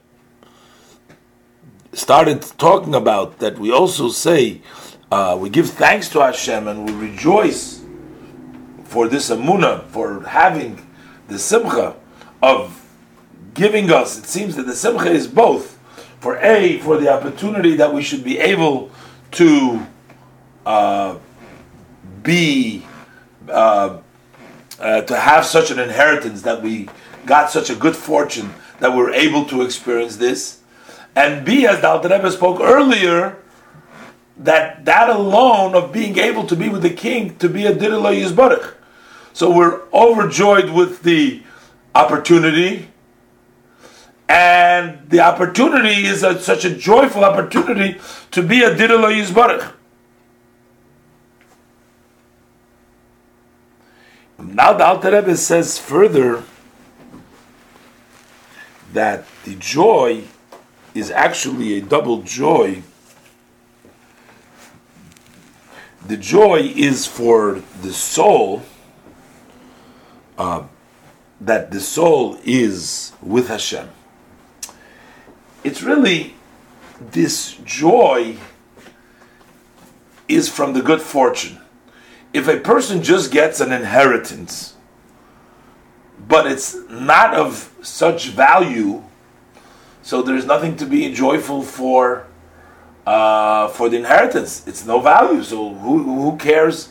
started 1.93 2.43
talking 2.59 2.95
about 2.95 3.39
that 3.39 3.59
we 3.59 3.73
also 3.73 4.09
say 4.09 4.61
uh, 5.11 5.37
we 5.41 5.49
give 5.49 5.71
thanks 5.71 6.09
to 6.11 6.21
Hashem 6.21 6.69
and 6.69 6.87
we 6.87 7.09
rejoice 7.09 7.83
for 8.85 9.09
this 9.09 9.31
amuna, 9.31 9.87
for 9.89 10.23
having 10.23 10.87
the 11.29 11.39
simcha 11.39 11.97
of 12.43 12.85
giving 13.55 13.91
us. 13.91 14.19
It 14.19 14.27
seems 14.27 14.57
that 14.57 14.67
the 14.67 14.75
simcha 14.75 15.11
is 15.11 15.27
both 15.27 15.79
for 16.21 16.39
a 16.39 16.79
for 16.81 16.97
the 16.97 17.13
opportunity 17.13 17.77
that 17.77 17.93
we 17.93 18.03
should 18.03 18.25
be 18.25 18.39
able 18.39 18.91
to 19.33 19.87
uh, 20.67 21.19
be 22.23 22.85
uh, 23.49 23.99
uh 24.81 25.03
to 25.03 25.17
have 25.17 25.45
such 25.45 25.71
an 25.71 25.79
inheritance 25.79 26.43
that 26.43 26.63
we 26.63 26.89
got 27.29 27.51
such 27.51 27.71
a 27.71 27.77
good 27.77 27.95
fortune 27.95 28.55
that 28.81 28.97
we're 28.97 29.13
able 29.13 29.45
to 29.45 29.63
experience 29.63 30.17
this 30.17 30.59
and 31.19 31.45
B, 31.45 31.67
as 31.67 31.81
the 31.81 31.89
Alter 31.89 32.09
Rebbe 32.11 32.31
spoke 32.31 32.61
earlier, 32.61 33.39
that 34.37 34.85
that 34.85 35.09
alone 35.09 35.75
of 35.75 35.93
being 35.93 36.17
able 36.17 36.47
to 36.47 36.55
be 36.55 36.69
with 36.69 36.83
the 36.83 36.91
king 36.91 37.37
to 37.39 37.49
be 37.49 37.67
a 37.67 37.75
Dirila 37.75 38.15
Yizbarach. 38.15 38.75
So 39.33 39.51
we're 39.51 39.83
overjoyed 39.93 40.71
with 40.71 41.03
the 41.03 41.43
opportunity, 41.93 42.89
and 44.29 45.11
the 45.11 45.19
opportunity 45.19 46.07
is 46.07 46.23
a, 46.23 46.41
such 46.41 46.65
a 46.65 46.73
joyful 46.73 47.25
opportunity 47.25 48.01
to 48.31 48.41
be 48.41 48.63
a 48.63 48.73
Dirila 48.73 49.11
Yizbarach. 49.13 49.73
Now 54.39 54.73
the 54.73 54.85
Alter 54.85 55.11
Rebbe 55.11 55.37
says 55.37 55.81
further 55.81 56.45
that 58.93 59.25
the 59.45 59.55
joy 59.57 60.23
is 60.95 61.11
actually 61.11 61.79
a 61.79 61.81
double 61.81 62.23
joy. 62.23 62.83
The 66.07 66.17
joy 66.17 66.73
is 66.75 67.07
for 67.07 67.63
the 67.83 67.93
soul, 67.93 68.63
uh, 70.39 70.65
that 71.41 71.71
the 71.71 71.81
soul 71.81 72.39
is 72.45 73.13
with 73.21 73.49
Hashem. 73.49 73.89
It's 75.65 75.83
really 75.83 76.35
this 77.01 77.57
joy 77.65 78.37
is 80.29 80.49
from 80.49 80.73
the 80.73 80.83
good 80.83 81.01
fortune. 81.03 81.59
If 82.33 82.49
a 82.49 82.59
person 82.59 83.03
just 83.03 83.31
gets 83.31 83.61
an 83.61 83.73
inheritance, 83.73 84.75
but 86.29 86.47
it's 86.47 86.77
not 86.89 87.35
of 87.35 87.75
such 87.83 88.29
value 88.29 89.03
so 90.09 90.23
there's 90.23 90.47
nothing 90.47 90.75
to 90.77 90.87
be 90.87 91.13
joyful 91.13 91.63
for 91.63 92.27
uh, 93.07 93.69
for 93.69 93.91
the 93.91 93.99
inheritance. 93.99 94.67
It's 94.67 94.87
no 94.87 95.01
value. 95.01 95.43
So 95.43 95.75
who, 95.75 96.03
who 96.03 96.39
cares 96.39 96.91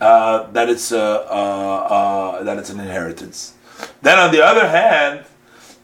uh, 0.00 0.50
that 0.50 0.68
it's 0.68 0.88
that 0.88 2.56
it's 2.58 2.70
an 2.70 2.80
inheritance? 2.80 3.54
Then 4.02 4.18
on 4.18 4.32
the 4.32 4.44
other 4.44 4.68
hand, 4.68 5.24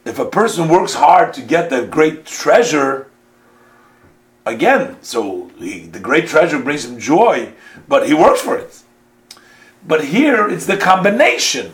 if 0.04 0.18
a 0.18 0.24
person 0.24 0.68
works 0.68 0.94
hard 0.94 1.32
to 1.34 1.42
get 1.42 1.70
that 1.70 1.92
great 1.92 2.26
treasure, 2.26 3.08
again, 4.44 4.96
so 5.00 5.52
he, 5.56 5.86
the 5.86 6.00
great 6.00 6.26
treasure 6.26 6.58
brings 6.58 6.84
him 6.84 6.98
joy, 6.98 7.52
but 7.86 8.08
he 8.08 8.14
works 8.14 8.40
for 8.40 8.56
it. 8.56 8.82
But 9.86 10.06
here 10.06 10.48
it's 10.48 10.66
the 10.66 10.76
combination. 10.76 11.72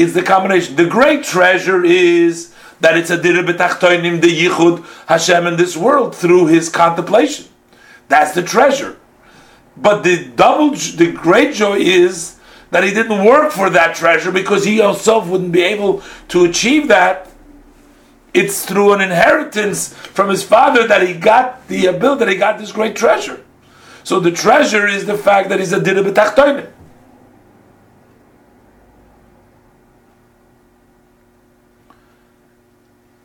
It's 0.00 0.14
the 0.14 0.22
combination. 0.22 0.76
The 0.76 0.86
great 0.86 1.24
treasure 1.24 1.84
is 1.84 2.54
that 2.80 2.96
it's 2.96 3.10
a 3.10 3.18
dirah 3.18 3.46
b'tachtoinim, 3.46 4.22
the 4.22 4.28
yichud 4.28 4.82
Hashem 5.06 5.46
in 5.46 5.58
this 5.58 5.76
world 5.76 6.16
through 6.16 6.46
his 6.46 6.70
contemplation. 6.70 7.44
That's 8.08 8.32
the 8.32 8.42
treasure. 8.42 8.96
But 9.76 10.02
the 10.02 10.24
double, 10.24 10.70
the 10.70 11.12
great 11.12 11.54
joy 11.54 11.80
is 11.80 12.38
that 12.70 12.82
he 12.82 12.94
didn't 12.94 13.26
work 13.26 13.52
for 13.52 13.68
that 13.68 13.94
treasure 13.94 14.32
because 14.32 14.64
he 14.64 14.78
himself 14.78 15.28
wouldn't 15.28 15.52
be 15.52 15.60
able 15.60 16.02
to 16.28 16.46
achieve 16.46 16.88
that. 16.88 17.30
It's 18.32 18.64
through 18.64 18.94
an 18.94 19.02
inheritance 19.02 19.92
from 19.92 20.30
his 20.30 20.42
father 20.42 20.88
that 20.88 21.06
he 21.06 21.12
got 21.12 21.68
the 21.68 21.84
ability, 21.84 22.20
that 22.20 22.32
he 22.32 22.38
got 22.38 22.58
this 22.58 22.72
great 22.72 22.96
treasure. 22.96 23.44
So 24.04 24.18
the 24.18 24.32
treasure 24.32 24.86
is 24.86 25.04
the 25.04 25.18
fact 25.18 25.50
that 25.50 25.58
he's 25.58 25.74
a 25.74 25.78
dirah 25.78 26.10
b'tachtoinim. 26.10 26.70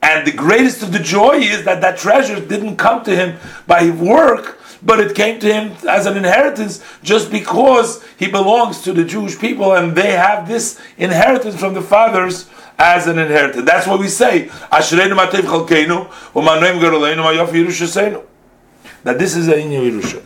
And 0.06 0.26
the 0.28 0.32
greatest 0.32 0.84
of 0.84 0.92
the 0.92 1.00
joy 1.00 1.38
is 1.38 1.66
that 1.66 1.82
that 1.82 1.98
treasure 1.98 2.40
didn't 2.40 2.78
come 2.78 3.04
to 3.06 3.16
him 3.16 3.38
by 3.66 3.90
work, 3.90 4.60
but 4.84 5.00
it 5.00 5.16
came 5.16 5.40
to 5.40 5.52
him 5.52 5.76
as 5.90 6.06
an 6.06 6.16
inheritance 6.16 6.84
just 7.02 7.32
because 7.32 8.06
he 8.16 8.28
belongs 8.28 8.84
to 8.84 8.94
the 8.94 9.04
Jewish 9.04 9.40
people 9.40 9.74
and 9.74 9.96
they 9.96 10.12
have 10.12 10.48
this 10.48 10.80
inheritance 11.00 11.60
from 11.60 11.74
the 11.74 11.82
fathers 11.82 12.48
as 12.78 13.08
an 13.08 13.18
inheritance. 13.18 13.66
That's 13.66 13.88
what 13.88 14.00
we 14.00 14.08
say. 14.08 14.52
That 19.04 19.18
this 19.18 19.36
is 19.36 19.48
a 19.48 19.56
Yerusha. 19.56 20.22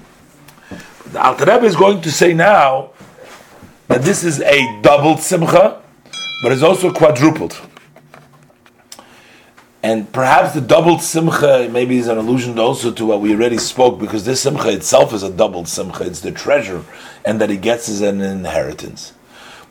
The 1.14 1.26
Alter 1.26 1.46
Rebbe 1.46 1.66
is 1.66 1.78
going 1.78 2.02
to 2.02 2.12
say 2.12 2.34
now 2.34 2.90
that 3.88 4.02
this 4.02 4.26
is 4.26 4.42
a 4.42 4.82
doubled 4.82 5.22
simcha, 5.22 5.82
but 6.44 6.52
it's 6.52 6.64
also 6.64 6.92
quadrupled. 6.92 7.58
And 9.82 10.12
perhaps 10.12 10.54
the 10.54 10.62
doubled 10.62 11.02
simcha 11.02 11.70
maybe 11.72 11.98
is 11.98 12.08
an 12.08 12.18
allusion 12.18 12.60
also 12.60 12.92
to 12.92 13.06
what 13.06 13.22
we 13.22 13.34
already 13.34 13.58
spoke, 13.58 14.00
because 14.00 14.26
this 14.26 14.42
simcha 14.42 14.70
itself 14.70 15.14
is 15.14 15.24
a 15.24 15.32
doubled 15.32 15.70
simcha. 15.70 16.04
It's 16.04 16.20
the 16.20 16.32
treasure, 16.32 16.84
and 17.24 17.40
that 17.40 17.50
he 17.50 17.58
gets 17.58 17.88
as 17.88 18.02
an 18.02 18.20
inheritance. 18.20 19.14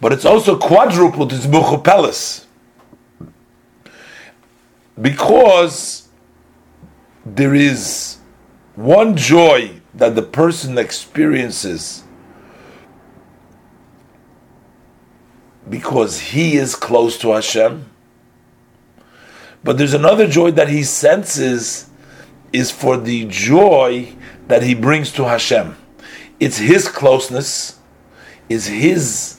But 0.00 0.12
it's 0.12 0.24
also 0.24 0.56
quadrupled, 0.56 1.32
it's 1.32 1.46
buchupelis. 1.46 2.46
Because 5.00 6.08
there 7.26 7.54
is 7.54 8.16
one 8.74 9.16
joy 9.16 9.80
that 9.94 10.14
the 10.14 10.22
person 10.22 10.78
experiences 10.78 12.04
because 15.68 16.20
he 16.20 16.56
is 16.56 16.74
close 16.74 17.18
to 17.18 17.32
Hashem 17.32 17.90
but 19.68 19.76
there's 19.76 19.92
another 19.92 20.26
joy 20.26 20.50
that 20.52 20.70
he 20.70 20.82
senses 20.82 21.90
is 22.54 22.70
for 22.70 22.96
the 22.96 23.26
joy 23.26 24.10
that 24.46 24.62
he 24.62 24.74
brings 24.74 25.12
to 25.12 25.24
Hashem. 25.24 25.76
It's 26.40 26.56
his 26.56 26.88
closeness, 26.88 27.78
is 28.48 28.64
his 28.64 29.38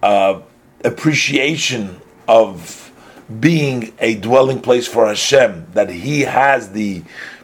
uh, 0.00 0.42
appreciation 0.84 2.00
of 2.28 2.92
being 3.40 3.92
a 3.98 4.14
dwelling 4.14 4.60
place 4.60 4.86
for 4.86 5.08
Hashem, 5.08 5.66
that 5.72 5.90
he 5.90 6.20
has 6.20 6.70
the 6.70 7.02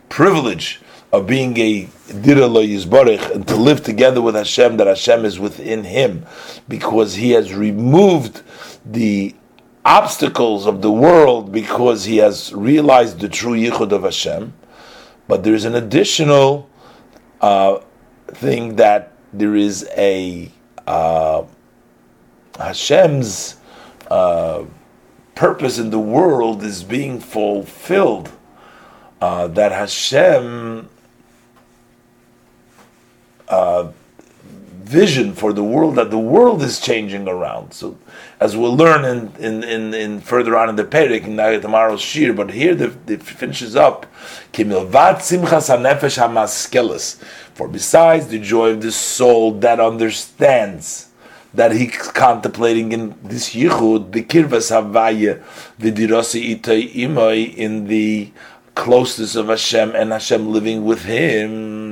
privilege 0.09 0.81
of 1.13 1.27
being 1.27 1.57
a 1.57 1.87
dirah 1.87 2.65
yizbarich 2.65 3.29
and 3.35 3.49
to 3.49 3.57
live 3.57 3.83
together 3.83 4.23
with 4.23 4.37
Hashem, 4.37 4.77
that 4.77 4.87
Hashem 4.87 5.25
is 5.25 5.41
within 5.41 5.83
him, 5.83 6.25
because 6.69 7.15
he 7.15 7.33
has 7.33 7.53
removed 7.53 8.43
the 8.87 9.35
obstacles 9.85 10.67
of 10.67 10.83
the 10.83 10.91
world 10.91 11.53
because 11.53 12.05
he 12.05 12.19
has 12.19 12.53
realized 12.53 13.21
the 13.21 13.29
true 13.29 13.55
yichud 13.55 13.93
of 13.93 14.03
Hashem. 14.03 14.53
But 15.27 15.45
there 15.45 15.55
is 15.55 15.65
an 15.65 15.75
additional 15.75 16.69
uh, 17.41 17.81
thing 18.29 18.77
that 18.77 19.13
there 19.33 19.55
is 19.55 19.89
a 19.97 20.51
uh, 20.87 21.45
Hashem's 22.59 23.57
uh, 24.11 24.65
purpose 25.35 25.79
in 25.79 25.91
the 25.91 25.99
world 25.99 26.63
is 26.63 26.83
being 26.83 27.21
fulfilled. 27.21 28.31
Uh, 29.21 29.49
that 29.49 29.71
Hashem 29.71 30.89
uh, 33.49 33.93
vision 34.91 35.33
for 35.35 35.53
the 35.53 35.63
world 35.63 35.95
that 35.95 36.11
the 36.11 36.19
world 36.19 36.63
is 36.63 36.81
changing 36.81 37.29
around. 37.29 37.73
So, 37.73 37.97
as 38.41 38.57
we'll 38.57 38.77
learn 38.77 39.05
in, 39.05 39.33
in, 39.37 39.63
in, 39.63 39.95
in 39.95 40.21
further 40.21 40.57
on 40.57 40.69
in 40.69 40.77
the 40.77 40.85
Perek, 40.85 41.25
in 41.25 41.37
tomorrow's 41.61 42.03
shiur, 42.03 42.35
but 42.35 42.51
here 42.51 42.75
the, 42.75 42.89
the 43.07 43.17
finishes 43.17 43.77
up, 43.77 44.07
For 47.55 47.69
besides 47.69 48.27
the 48.27 48.39
joy 48.41 48.71
of 48.71 48.83
the 48.83 48.93
soul 48.93 49.53
that 49.61 49.79
understands, 49.79 51.07
that 51.55 51.73
he's 51.73 51.97
contemplating 51.97 52.93
in 52.93 53.15
this 53.23 53.55
yichud, 53.55 54.11
the 54.13 54.23
kirvas 54.23 54.71
havaya, 54.71 55.43
the 55.79 55.93
dirasi 55.93 56.57
itay 56.57 56.93
imay, 56.95 57.55
in 57.55 57.87
the 57.87 58.33
closeness 58.75 59.37
of 59.37 59.49
Hashem 59.49 59.95
and 59.95 60.11
Hashem 60.13 60.51
living 60.53 60.85
with 60.85 61.05
him 61.05 61.90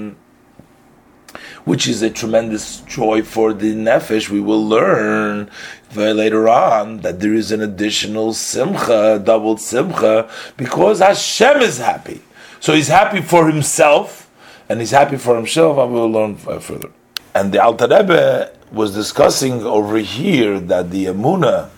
which 1.69 1.87
is 1.87 2.01
a 2.01 2.09
tremendous 2.09 2.81
joy 2.81 3.23
for 3.23 3.53
the 3.53 3.75
nefesh. 3.75 4.31
We 4.31 4.41
will 4.41 4.67
learn 4.67 5.51
later 5.95 6.49
on 6.49 6.99
that 7.03 7.21
there 7.21 7.35
is 7.35 7.53
an 7.53 7.61
additional 7.61 8.33
simcha, 8.33 9.21
doubled 9.23 9.61
simcha, 9.61 10.31
because 10.57 11.01
Hashem 11.01 11.61
is 11.61 11.77
happy. 11.77 12.23
So 12.61 12.73
he's 12.73 12.89
happy 12.89 13.21
for 13.21 13.49
himself, 13.49 14.31
and 14.71 14.81
he's 14.81 14.93
happy 14.93 15.19
for 15.19 15.37
himself, 15.37 15.77
we 15.77 15.95
will 15.95 16.11
learn 16.11 16.37
further. 16.37 16.91
And 17.35 17.53
the 17.53 17.63
Alter 17.63 17.87
Rebbe 17.87 18.51
was 18.73 18.95
discussing 18.95 19.63
over 19.63 19.99
here 19.99 20.59
that 20.59 20.91
the 20.91 21.05
emuna 21.05 21.69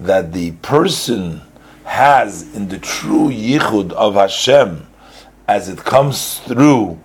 that 0.00 0.32
the 0.32 0.50
person 0.62 1.42
has 1.84 2.54
in 2.56 2.68
the 2.68 2.78
true 2.78 3.28
yichud 3.28 3.92
of 3.92 4.14
Hashem, 4.14 4.88
as 5.46 5.68
it 5.68 5.78
comes 5.78 6.38
through 6.40 6.98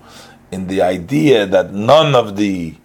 in 0.51 0.67
the 0.67 0.81
idea 0.81 1.45
that 1.45 1.73
none 1.73 2.15
of 2.15 2.35
the 2.37 2.75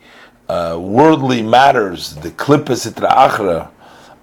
uh, 0.48 0.76
worldly 0.80 1.42
matters, 1.42 2.16
the 2.16 2.30
klippas 2.30 2.90
achra, 2.92 3.70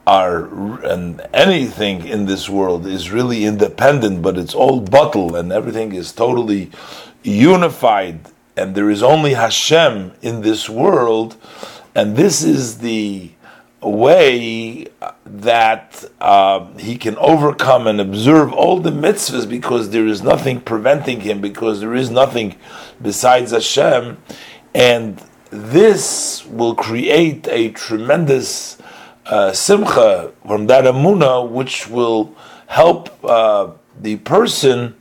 are 0.06 0.84
and 0.86 1.22
anything 1.34 2.08
in 2.08 2.26
this 2.26 2.50
world 2.50 2.88
is 2.88 3.12
really 3.12 3.46
independent, 3.46 4.22
but 4.22 4.38
it's 4.38 4.56
all 4.56 4.80
bottle 4.80 5.36
and 5.36 5.52
everything 5.52 5.94
is 5.94 6.12
totally 6.12 6.72
unified, 7.24 8.20
and 8.58 8.74
there 8.76 8.90
is 8.90 9.04
only 9.04 9.34
Hashem 9.34 10.14
in 10.22 10.42
this 10.42 10.68
world, 10.68 11.36
and 11.94 12.16
this 12.16 12.44
is 12.44 12.80
the 12.80 13.32
way 13.82 14.88
that 15.30 16.04
uh, 16.20 16.66
he 16.74 16.98
can 16.98 17.16
overcome 17.18 17.86
and 17.88 18.02
observe 18.02 18.52
all 18.52 18.80
the 18.80 18.90
mitzvahs 18.90 19.48
because 19.48 19.92
there 19.92 20.08
is 20.08 20.24
nothing 20.24 20.60
preventing 20.60 21.22
him, 21.22 21.40
because 21.40 21.80
there 21.80 21.94
is 21.94 22.10
nothing 22.10 22.56
besides 23.02 23.52
Hashem, 23.52 24.18
and 24.74 25.24
this 25.52 26.46
will 26.46 26.76
create 26.76 27.48
a 27.48 27.70
tremendous 27.70 28.78
uh, 29.28 29.54
simcha 29.54 30.32
from 30.46 30.68
that 30.68 30.86
amuna, 30.86 31.48
which 31.48 31.88
will 31.88 32.36
help 32.68 33.24
uh, 33.24 33.72
the 34.00 34.16
person 34.18 34.96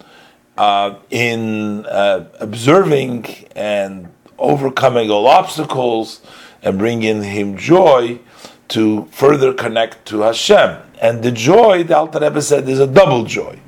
uh, 0.59 0.97
in 1.11 1.87
uh, 1.87 2.29
observing 2.41 3.24
and 3.57 4.09
overcoming 4.39 5.11
all 5.11 5.26
obstacles 5.26 6.20
and 6.62 6.79
bringing 6.79 7.22
him 7.22 7.57
joy 7.57 8.18
to 8.69 9.07
further 9.11 9.53
connect 9.53 10.07
to 10.07 10.21
Hashem. 10.21 10.79
And 11.01 11.23
the 11.23 11.31
joy, 11.33 11.85
the 11.85 11.97
Alter 11.97 12.21
Rebbe 12.21 12.43
said, 12.43 12.69
is 12.69 12.81
a 12.81 12.87
double 12.87 13.25
joy. 13.25 13.59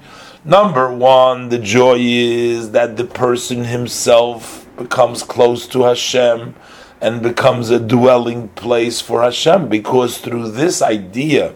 Number 0.45 0.93
one, 0.93 1.49
the 1.49 1.59
joy 1.59 1.97
is 1.99 2.71
that 2.73 2.97
the 2.97 3.05
person 3.05 3.65
himself 3.65 4.67
becomes 4.77 5.23
close 5.23 5.67
to 5.69 5.83
Hashem 5.83 6.55
and 7.01 7.23
becomes 7.23 7.71
a 7.71 7.79
dwelling 7.79 8.49
place 8.49 9.01
for 9.01 9.23
Hashem, 9.23 9.69
because 9.69 10.19
through 10.19 10.51
this 10.51 10.83
idea 10.83 11.55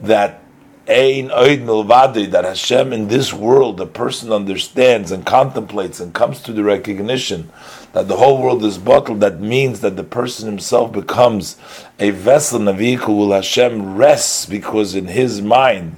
that 0.00 0.42
Ein 0.88 1.30
Oid 1.30 1.64
Milvadi, 1.64 2.30
that 2.30 2.44
Hashem 2.44 2.92
in 2.92 3.08
this 3.08 3.32
world, 3.32 3.76
the 3.76 3.86
person 3.86 4.30
understands 4.30 5.10
and 5.10 5.26
contemplates 5.26 5.98
and 5.98 6.14
comes 6.14 6.40
to 6.42 6.52
the 6.52 6.62
recognition 6.62 7.50
that 7.92 8.06
the 8.06 8.16
whole 8.18 8.40
world 8.40 8.62
is 8.62 8.78
bottled, 8.78 9.20
that 9.20 9.40
means 9.40 9.80
that 9.80 9.96
the 9.96 10.04
person 10.04 10.46
himself 10.46 10.92
becomes 10.92 11.56
a 11.98 12.10
vessel 12.10 12.68
a 12.68 12.72
vehicle 12.72 13.16
will 13.16 13.32
Hashem 13.32 13.96
rests 13.96 14.46
because 14.46 14.94
in 14.94 15.06
his 15.06 15.42
mind 15.42 15.96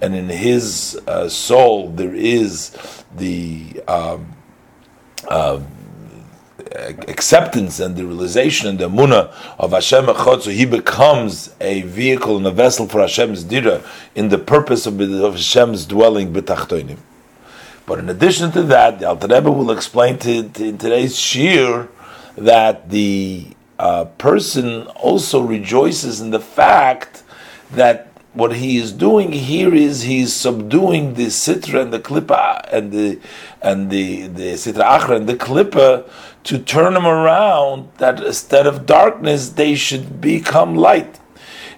and 0.00 0.14
in 0.14 0.28
his 0.28 0.98
uh, 1.06 1.28
soul 1.28 1.90
there 1.90 2.14
is 2.14 2.70
the 3.16 3.82
uh, 3.86 5.60
acceptance 6.72 7.80
and 7.80 7.96
the 7.96 8.06
realization 8.06 8.68
and 8.68 8.78
the 8.78 8.88
munah 8.88 9.32
of 9.58 9.72
Hashem 9.72 10.06
Echad, 10.06 10.42
so 10.42 10.50
he 10.50 10.64
becomes 10.64 11.54
a 11.60 11.82
vehicle 11.82 12.36
and 12.36 12.46
a 12.46 12.50
vessel 12.50 12.86
for 12.86 13.00
Hashem's 13.00 13.42
dira 13.44 13.82
in 14.14 14.28
the 14.28 14.38
purpose 14.38 14.86
of, 14.86 15.00
of 15.00 15.34
Hashem's 15.34 15.84
dwelling 15.86 16.32
b'tachtoinim. 16.32 16.98
But 17.86 17.98
in 17.98 18.08
addition 18.08 18.52
to 18.52 18.62
that, 18.64 19.00
the 19.00 19.08
Alter 19.08 19.26
Rebbe 19.26 19.50
will 19.50 19.72
explain 19.72 20.18
to, 20.18 20.48
to, 20.48 20.64
in 20.64 20.78
today's 20.78 21.16
shiur 21.16 21.88
that 22.36 22.90
the 22.90 23.48
uh, 23.78 24.04
person 24.04 24.86
also 24.88 25.40
rejoices 25.40 26.20
in 26.20 26.30
the 26.30 26.40
fact 26.40 27.24
that 27.72 28.10
what 28.32 28.56
he 28.56 28.76
is 28.76 28.92
doing 28.92 29.32
here 29.32 29.74
is 29.74 30.02
he's 30.02 30.32
subduing 30.32 31.14
the 31.14 31.26
sitra 31.26 31.82
and 31.82 31.92
the 31.92 31.98
klippa 31.98 32.68
and 32.72 32.92
the 32.92 33.18
and 33.60 33.90
the 33.90 34.28
the 34.28 34.52
sitra 34.52 34.84
achra 34.84 35.16
and 35.16 35.28
the 35.28 35.34
klippa 35.34 36.08
to 36.44 36.58
turn 36.58 36.94
them 36.94 37.06
around 37.06 37.88
that 37.98 38.22
instead 38.22 38.66
of 38.66 38.86
darkness 38.86 39.50
they 39.50 39.74
should 39.74 40.20
become 40.20 40.74
light. 40.74 41.18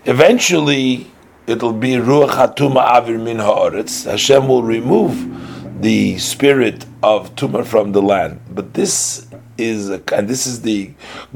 Eventually, 0.04 1.10
it'll 1.46 1.72
be 1.72 1.92
ruach 1.92 2.30
hatuma 2.30 2.86
avir 2.86 3.22
min 3.22 3.38
haaretz. 3.38 4.08
Hashem 4.10 4.48
will 4.48 4.62
remove 4.62 5.80
the 5.82 6.18
spirit 6.18 6.86
of 7.02 7.34
tumah 7.34 7.66
from 7.66 7.92
the 7.92 8.02
land. 8.02 8.40
But 8.50 8.74
this 8.74 9.26
is 9.58 9.90
a, 9.90 10.02
and 10.14 10.28
this 10.28 10.46
is 10.46 10.62
the 10.62 10.92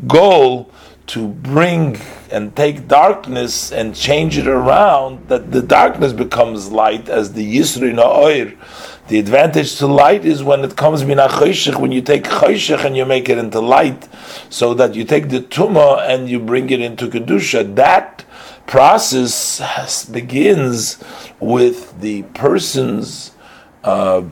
goal 0.06 0.70
to 1.08 1.28
bring 1.28 1.98
and 2.30 2.54
take 2.56 2.88
darkness 2.88 3.70
and 3.70 3.94
change 3.94 4.38
it 4.38 4.48
around, 4.48 5.28
that 5.28 5.52
the 5.52 5.62
darkness 5.62 6.12
becomes 6.12 6.70
light 6.72 7.08
as 7.08 7.32
the 7.32 7.58
Yisri 7.58 7.94
Na'oir. 7.94 8.56
The 9.08 9.20
advantage 9.20 9.76
to 9.76 9.86
light 9.86 10.24
is 10.24 10.42
when 10.42 10.64
it 10.64 10.76
comes 10.76 11.04
mina 11.04 11.28
when 11.78 11.92
you 11.92 12.02
take 12.02 12.24
choshech 12.24 12.84
and 12.84 12.96
you 12.96 13.04
make 13.04 13.28
it 13.28 13.38
into 13.38 13.60
light, 13.60 14.08
so 14.50 14.74
that 14.74 14.94
you 14.96 15.04
take 15.04 15.28
the 15.28 15.40
tumah 15.40 16.08
and 16.08 16.28
you 16.28 16.40
bring 16.40 16.70
it 16.70 16.80
into 16.80 17.06
kedusha. 17.06 17.76
That 17.76 18.24
process 18.66 20.04
begins 20.06 21.02
with 21.38 22.00
the 22.00 22.22
person's 22.34 23.30
uh, 23.84 24.24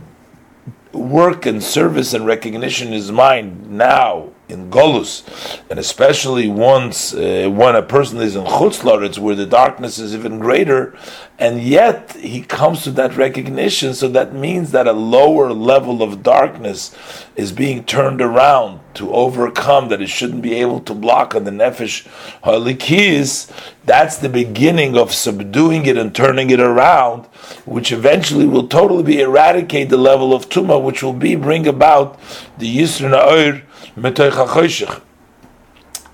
work 0.92 1.46
and 1.46 1.62
service 1.62 2.12
and 2.12 2.26
recognition 2.26 2.92
is 2.92 3.12
mine 3.12 3.76
now 3.76 4.33
in 4.48 4.70
Golus, 4.70 5.22
and 5.70 5.78
especially 5.78 6.48
once 6.48 7.14
uh, 7.14 7.48
when 7.50 7.74
a 7.74 7.82
person 7.82 8.18
is 8.18 8.36
in 8.36 8.44
Chutzlaritz, 8.44 9.18
where 9.18 9.34
the 9.34 9.46
darkness 9.46 9.98
is 9.98 10.14
even 10.14 10.38
greater, 10.38 10.96
and 11.38 11.62
yet 11.62 12.12
he 12.12 12.42
comes 12.42 12.84
to 12.84 12.90
that 12.92 13.16
recognition. 13.16 13.94
So 13.94 14.08
that 14.08 14.34
means 14.34 14.70
that 14.72 14.86
a 14.86 14.92
lower 14.92 15.52
level 15.52 16.02
of 16.02 16.22
darkness 16.22 16.94
is 17.36 17.52
being 17.52 17.84
turned 17.84 18.20
around 18.20 18.80
to 18.94 19.12
overcome 19.12 19.88
that 19.88 20.00
it 20.00 20.08
shouldn't 20.08 20.42
be 20.42 20.54
able 20.54 20.80
to 20.80 20.94
block 20.94 21.34
on 21.34 21.44
the 21.44 21.50
nefesh 21.50 22.06
halikis. 22.44 23.50
That's 23.84 24.18
the 24.18 24.28
beginning 24.28 24.96
of 24.96 25.12
subduing 25.12 25.86
it 25.86 25.96
and 25.96 26.14
turning 26.14 26.50
it 26.50 26.60
around, 26.60 27.26
which 27.64 27.92
eventually 27.92 28.46
will 28.46 28.68
totally 28.68 29.02
be 29.02 29.20
eradicate 29.20 29.88
the 29.88 29.96
level 29.96 30.32
of 30.32 30.48
tuma, 30.48 30.82
which 30.82 31.02
will 31.02 31.12
be 31.12 31.36
bring 31.36 31.66
about 31.66 32.18
the 32.58 32.78
yisr 32.78 33.10
na'or 33.10 33.62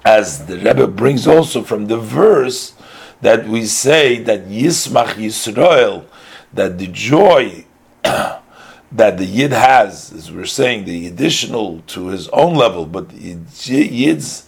as 0.05 0.47
the 0.47 0.59
Rebbe 0.59 0.87
brings 0.87 1.26
also 1.26 1.62
from 1.62 1.87
the 1.87 1.99
verse 1.99 2.74
that 3.20 3.47
we 3.47 3.64
say 3.66 4.18
that 4.18 4.49
Yismach 4.49 5.14
Yisrael, 5.14 6.05
that 6.53 6.78
the 6.78 6.87
joy 6.87 7.64
that 8.03 9.18
the 9.18 9.24
Yid 9.24 9.53
has, 9.53 10.12
as 10.12 10.33
we're 10.33 10.47
saying, 10.47 10.85
the 10.85 11.07
additional 11.07 11.81
to 11.87 12.09
his 12.09 12.28
own 12.28 12.55
level, 12.55 12.87
but 12.87 13.12
Yid's 13.12 14.47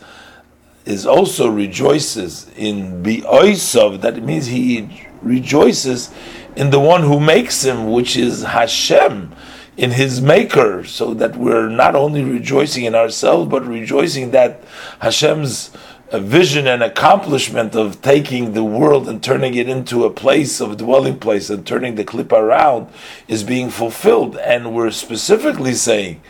is 0.85 1.07
also 1.07 1.49
rejoices 1.49 2.51
in 2.57 3.03
Bi'oisav, 3.05 4.01
that 4.01 4.21
means 4.23 4.47
he 4.47 5.07
rejoices 5.23 6.13
in 6.57 6.71
the 6.71 6.81
one 6.81 7.03
who 7.03 7.19
makes 7.21 7.65
him, 7.65 7.91
which 7.91 8.17
is 8.17 8.43
Hashem 8.43 9.35
in 9.77 9.93
his 9.93 10.21
maker, 10.21 10.85
so 10.85 11.15
that 11.15 11.37
we're 11.37 11.69
not 11.69 11.95
only 11.95 12.23
rejoicing 12.23 12.85
in 12.85 12.95
ourselves, 12.95 13.51
but 13.51 13.67
rejoicing 13.67 14.31
that 14.33 14.63
Hashem's 15.01 15.71
uh, 16.13 16.19
vision 16.19 16.67
and 16.67 16.83
accomplishment 16.83 17.75
of 17.75 18.03
taking 18.03 18.53
the 18.53 18.63
world 18.63 19.09
and 19.09 19.23
turning 19.23 19.55
it 19.55 19.67
into 19.67 20.05
a 20.05 20.11
place 20.11 20.61
of 20.61 20.77
dwelling 20.77 21.19
place 21.19 21.49
and 21.49 21.67
turning 21.67 21.95
the 21.95 22.05
clip 22.05 22.33
around 22.33 22.87
is 23.29 23.43
being 23.43 23.71
fulfilled. 23.71 24.37
And 24.37 24.75
we're 24.75 24.91
specifically 24.91 25.73
saying 25.73 26.21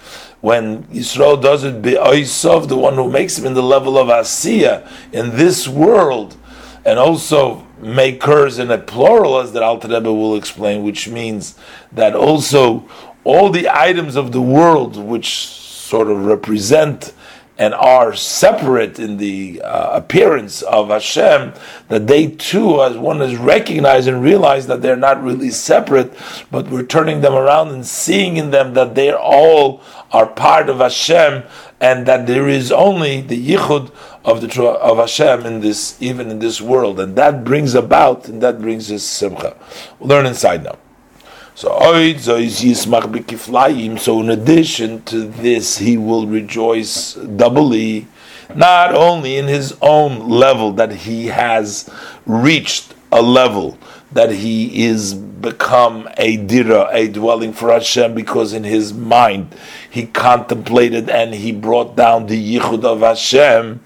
when 0.40 0.84
Yisrael 0.84 1.42
does 1.42 1.64
it 1.64 1.82
Be'oisov, 1.82 2.68
the 2.68 2.76
one 2.76 2.94
who 2.94 3.10
makes 3.10 3.36
him 3.36 3.44
in 3.44 3.54
the 3.54 3.62
level 3.62 3.98
of 3.98 4.06
Asiya 4.06 4.88
in 5.12 5.36
this 5.36 5.66
world, 5.66 6.36
and 6.84 6.98
also 6.98 7.66
make 7.80 8.14
makers 8.14 8.58
in 8.58 8.70
a 8.70 8.78
plural, 8.78 9.40
as 9.40 9.52
that 9.52 9.62
Alter 9.62 10.00
will 10.00 10.36
explain, 10.36 10.82
which 10.82 11.08
means 11.08 11.56
that 11.90 12.14
also 12.14 12.88
all 13.24 13.50
the 13.50 13.68
items 13.68 14.16
of 14.16 14.32
the 14.32 14.42
world 14.42 14.96
which 14.96 15.36
sort 15.36 16.10
of 16.10 16.24
represent 16.24 17.12
and 17.62 17.74
are 17.74 18.12
separate 18.12 18.98
in 18.98 19.18
the 19.18 19.62
uh, 19.62 19.96
appearance 19.96 20.62
of 20.62 20.88
Hashem, 20.88 21.52
that 21.86 22.08
they 22.08 22.26
too, 22.26 22.82
as 22.82 22.98
one 22.98 23.22
is 23.22 23.36
recognized 23.36 24.08
and 24.08 24.20
realize 24.20 24.66
that 24.66 24.82
they're 24.82 24.96
not 24.96 25.22
really 25.22 25.50
separate, 25.50 26.12
but 26.50 26.68
we're 26.68 26.82
turning 26.82 27.20
them 27.20 27.34
around 27.34 27.68
and 27.68 27.86
seeing 27.86 28.36
in 28.36 28.50
them 28.50 28.74
that 28.74 28.96
they 28.96 29.12
all 29.12 29.80
are 30.10 30.26
part 30.26 30.68
of 30.68 30.78
Hashem, 30.78 31.44
and 31.80 32.04
that 32.06 32.26
there 32.26 32.48
is 32.48 32.72
only 32.72 33.20
the 33.20 33.38
yichud 33.40 33.92
of 34.24 34.40
the 34.40 34.62
of 34.64 34.98
Hashem 34.98 35.46
in 35.46 35.60
this, 35.60 35.96
even 36.02 36.32
in 36.32 36.40
this 36.40 36.60
world, 36.60 36.98
and 36.98 37.14
that 37.14 37.44
brings 37.44 37.76
about 37.76 38.26
and 38.26 38.42
that 38.42 38.60
brings 38.60 38.90
us 38.90 39.04
simcha. 39.04 39.56
We'll 40.00 40.08
learn 40.08 40.26
inside 40.26 40.64
now. 40.64 40.81
So, 41.62 41.78
in 44.20 44.30
addition 44.30 45.02
to 45.04 45.24
this, 45.28 45.78
he 45.78 45.96
will 45.96 46.26
rejoice 46.26 47.14
doubly, 47.14 48.08
not 48.52 48.92
only 48.96 49.36
in 49.36 49.46
his 49.46 49.76
own 49.80 50.28
level 50.28 50.72
that 50.72 50.90
he 50.90 51.28
has 51.28 51.88
reached 52.26 52.94
a 53.12 53.22
level 53.22 53.78
that 54.10 54.32
he 54.32 54.86
is 54.86 55.14
become 55.14 56.08
a 56.16 56.36
dira, 56.36 56.88
a 56.90 57.06
dwelling 57.06 57.52
for 57.52 57.70
Hashem, 57.70 58.12
because 58.12 58.52
in 58.52 58.64
his 58.64 58.92
mind 58.92 59.54
he 59.88 60.06
contemplated 60.06 61.08
and 61.08 61.32
he 61.32 61.52
brought 61.52 61.94
down 61.94 62.26
the 62.26 62.58
yichud 62.58 62.82
of 62.82 63.02
Hashem. 63.02 63.84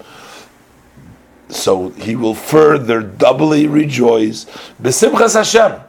So 1.51 1.91
he 1.91 2.17
will 2.17 2.35
further 2.35 3.03
doubly 3.03 3.67
rejoice. 3.67 4.47
Besimchas 4.81 5.35
Hashem 5.35 5.86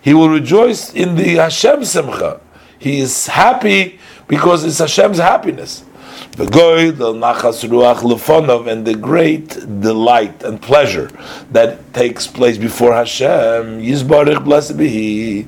he 0.00 0.14
will 0.14 0.28
rejoice 0.28 0.92
in 0.92 1.16
the 1.16 1.36
Hashem 1.36 1.84
Simcha. 1.84 2.40
He 2.78 3.00
is 3.00 3.26
happy 3.26 3.98
because 4.28 4.64
it's 4.64 4.78
Hashem's 4.78 5.18
happiness. 5.18 5.84
The 6.32 6.44
nachas 6.44 7.64
ruach 7.68 8.68
and 8.70 8.86
the 8.86 8.94
great 8.94 9.48
delight 9.80 10.42
and 10.44 10.60
pleasure 10.62 11.10
that 11.50 11.92
takes 11.92 12.26
place 12.26 12.58
before 12.58 12.92
Hashem. 12.94 13.80
Yizbarich 13.80 14.44
blessed 14.44 14.76
be 14.76 14.88
He. 14.88 15.46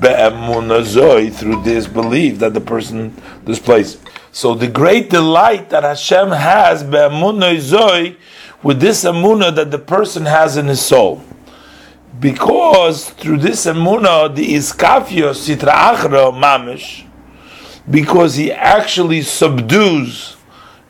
Through 0.00 1.62
this 1.62 1.86
belief 1.86 2.38
that 2.38 2.54
the 2.54 2.60
person 2.60 3.14
displays. 3.44 3.98
So 4.32 4.54
the 4.54 4.66
great 4.66 5.10
delight 5.10 5.68
that 5.70 5.82
Hashem 5.82 6.30
has 6.30 6.82
with 8.62 8.80
this 8.80 9.04
amuna 9.04 9.54
that 9.54 9.70
the 9.70 9.78
person 9.78 10.24
has 10.24 10.56
in 10.56 10.68
his 10.68 10.80
soul 10.80 11.22
because 12.20 13.08
through 13.10 13.38
this 13.38 13.64
emuna, 13.64 14.34
the 14.34 14.54
iskafio 14.54 15.30
sitra 15.30 15.72
achra 15.72 16.32
mamish, 16.32 17.06
because 17.90 18.34
he 18.34 18.52
actually 18.52 19.22
subdues 19.22 20.36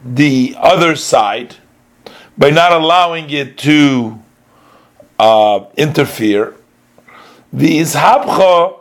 the 0.05 0.57
other 0.59 0.97
side 0.97 1.57
by 2.37 2.51
not 2.51 2.73
allowing 2.73 3.31
it 3.31 3.57
to 3.59 4.21
uh, 5.21 5.65
interfere. 5.77 6.57
The 7.53 7.79
ishabcha 7.79 8.81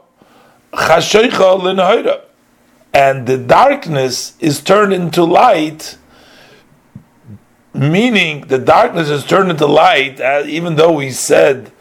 chashoicha 0.71 1.61
l'nahira, 1.61 2.21
and 2.93 3.27
the 3.27 3.37
darkness 3.37 4.35
is 4.39 4.61
turned 4.61 4.93
into 4.93 5.23
light. 5.23 5.97
Meaning, 7.71 8.47
the 8.47 8.57
darkness 8.57 9.09
is 9.09 9.23
turned 9.23 9.51
into 9.51 9.67
light, 9.67 10.19
uh, 10.19 10.43
even 10.47 10.75
though 10.75 10.91
we 10.91 11.11
said 11.11 11.71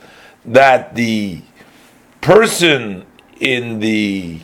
that 0.52 0.94
the 0.94 1.40
person 2.20 3.04
in 3.40 3.80
the 3.80 4.40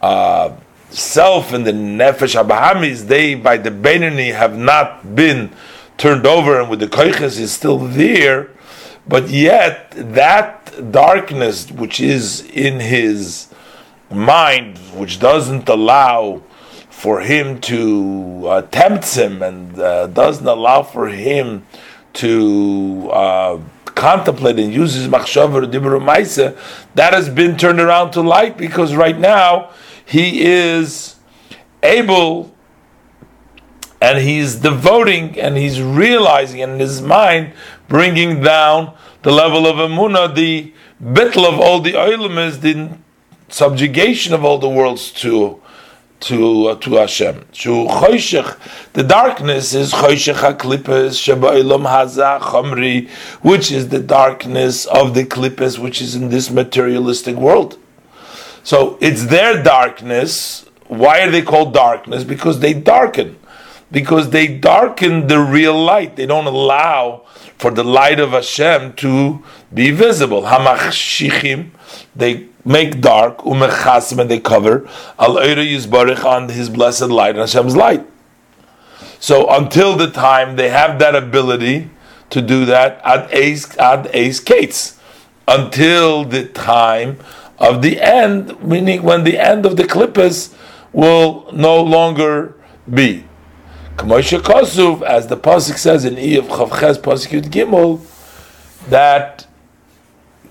uh, 0.00 0.54
self 0.90 1.52
and 1.52 1.66
the 1.66 1.72
nefesh 1.72 2.40
abahamis, 2.40 3.06
they 3.06 3.34
by 3.34 3.56
the 3.56 3.70
Benini 3.70 4.34
have 4.34 4.56
not 4.56 5.14
been 5.14 5.50
turned 5.96 6.26
over, 6.26 6.60
and 6.60 6.70
with 6.70 6.80
the 6.80 6.86
koiches 6.86 7.38
is 7.38 7.52
still 7.52 7.78
there, 7.78 8.50
but 9.06 9.28
yet 9.28 9.90
that 9.96 10.92
darkness 10.92 11.70
which 11.70 12.00
is 12.00 12.42
in 12.50 12.80
his 12.80 13.52
mind, 14.10 14.78
which 14.94 15.18
doesn't 15.18 15.68
allow 15.68 16.42
for 16.88 17.20
him 17.20 17.60
to 17.60 18.44
uh, 18.46 18.62
tempt 18.62 19.14
him 19.14 19.42
and 19.42 19.78
uh, 19.78 20.06
doesn't 20.08 20.46
allow 20.46 20.82
for 20.82 21.08
him 21.08 21.64
to 22.12 23.08
uh, 23.12 23.60
contemplate 23.98 24.58
and 24.60 24.72
use 24.72 24.94
his 24.94 25.06
or 25.08 25.62
dibur 25.66 25.98
that 26.94 27.12
has 27.12 27.28
been 27.28 27.56
turned 27.56 27.80
around 27.80 28.12
to 28.12 28.20
light 28.20 28.56
because 28.56 28.94
right 28.94 29.18
now 29.18 29.70
he 30.06 30.42
is 30.42 31.16
able 31.82 32.54
and 34.00 34.18
he's 34.18 34.54
devoting 34.54 35.38
and 35.40 35.56
he's 35.56 35.82
realizing 35.82 36.60
in 36.60 36.78
his 36.78 37.02
mind 37.02 37.52
bringing 37.88 38.40
down 38.40 38.94
the 39.22 39.32
level 39.32 39.66
of 39.66 39.76
emuna, 39.76 40.32
the 40.32 40.72
bittle 41.02 41.44
of 41.44 41.58
all 41.58 41.80
the 41.80 41.92
oilim 41.92 42.38
is 42.46 42.60
the 42.60 42.96
subjugation 43.48 44.32
of 44.32 44.44
all 44.44 44.58
the 44.58 44.68
worlds 44.68 45.10
to 45.10 45.60
to 46.20 46.68
uh, 46.68 46.74
to 46.76 46.94
Hashem. 46.94 47.46
Shu 47.52 47.86
choshech, 47.86 48.58
the 48.92 49.02
darkness 49.02 49.74
is 49.74 49.92
choshech 49.92 50.34
haklippes 50.34 51.16
sheba'ilam 51.16 51.86
haza 51.86 52.40
chamri, 52.40 53.08
which 53.42 53.70
is 53.70 53.88
the 53.88 54.00
darkness 54.00 54.86
of 54.86 55.14
the 55.14 55.24
klippes, 55.24 55.78
which 55.78 56.00
is 56.00 56.14
in 56.14 56.28
this 56.28 56.50
materialistic 56.50 57.36
world. 57.36 57.78
So 58.64 58.98
it's 59.00 59.26
their 59.26 59.62
darkness. 59.62 60.64
Why 60.88 61.20
are 61.20 61.30
they 61.30 61.42
called 61.42 61.74
darkness? 61.74 62.24
Because 62.24 62.60
they 62.60 62.74
darken. 62.74 63.38
Because 63.90 64.30
they 64.30 64.46
darken 64.46 65.28
the 65.28 65.38
real 65.38 65.78
light. 65.82 66.16
They 66.16 66.26
don't 66.26 66.46
allow 66.46 67.24
for 67.56 67.70
the 67.70 67.84
light 67.84 68.20
of 68.20 68.30
Hashem 68.30 68.94
to 68.94 69.42
be 69.72 69.90
visible. 69.90 70.42
Hamachshichim, 70.42 71.70
they 72.14 72.47
make 72.64 73.00
dark, 73.00 73.38
umechasim, 73.38 74.18
and 74.18 74.30
they 74.30 74.40
cover, 74.40 74.88
al 75.18 75.36
yizbarich 75.36 76.24
on 76.24 76.48
his 76.48 76.68
blessed 76.68 77.08
light, 77.08 77.30
and 77.30 77.40
Hashem's 77.40 77.76
light. 77.76 78.06
So 79.20 79.48
until 79.50 79.96
the 79.96 80.10
time 80.10 80.56
they 80.56 80.68
have 80.68 80.98
that 80.98 81.14
ability 81.14 81.90
to 82.30 82.42
do 82.42 82.64
that, 82.66 83.00
ad 83.04 83.28
ace, 83.32 83.76
ad 83.78 84.10
ace 84.12 84.40
kates, 84.40 84.98
until 85.46 86.24
the 86.24 86.46
time 86.46 87.18
of 87.58 87.82
the 87.82 88.00
end, 88.00 88.62
meaning 88.62 89.02
when 89.02 89.24
the 89.24 89.38
end 89.38 89.66
of 89.66 89.76
the 89.76 89.84
klippes 89.84 90.54
will 90.92 91.50
no 91.52 91.82
longer 91.82 92.54
be. 92.92 93.24
Kamosha 93.96 94.38
Kosuv, 94.38 95.02
as 95.02 95.26
the 95.26 95.36
Pasuk 95.36 95.76
says 95.76 96.04
in 96.04 96.14
Iyov 96.14 96.48
Chaf 96.48 96.80
Ches 96.80 96.98
Pasuk 96.98 97.42
Gimel, 97.50 98.00
that 98.88 99.37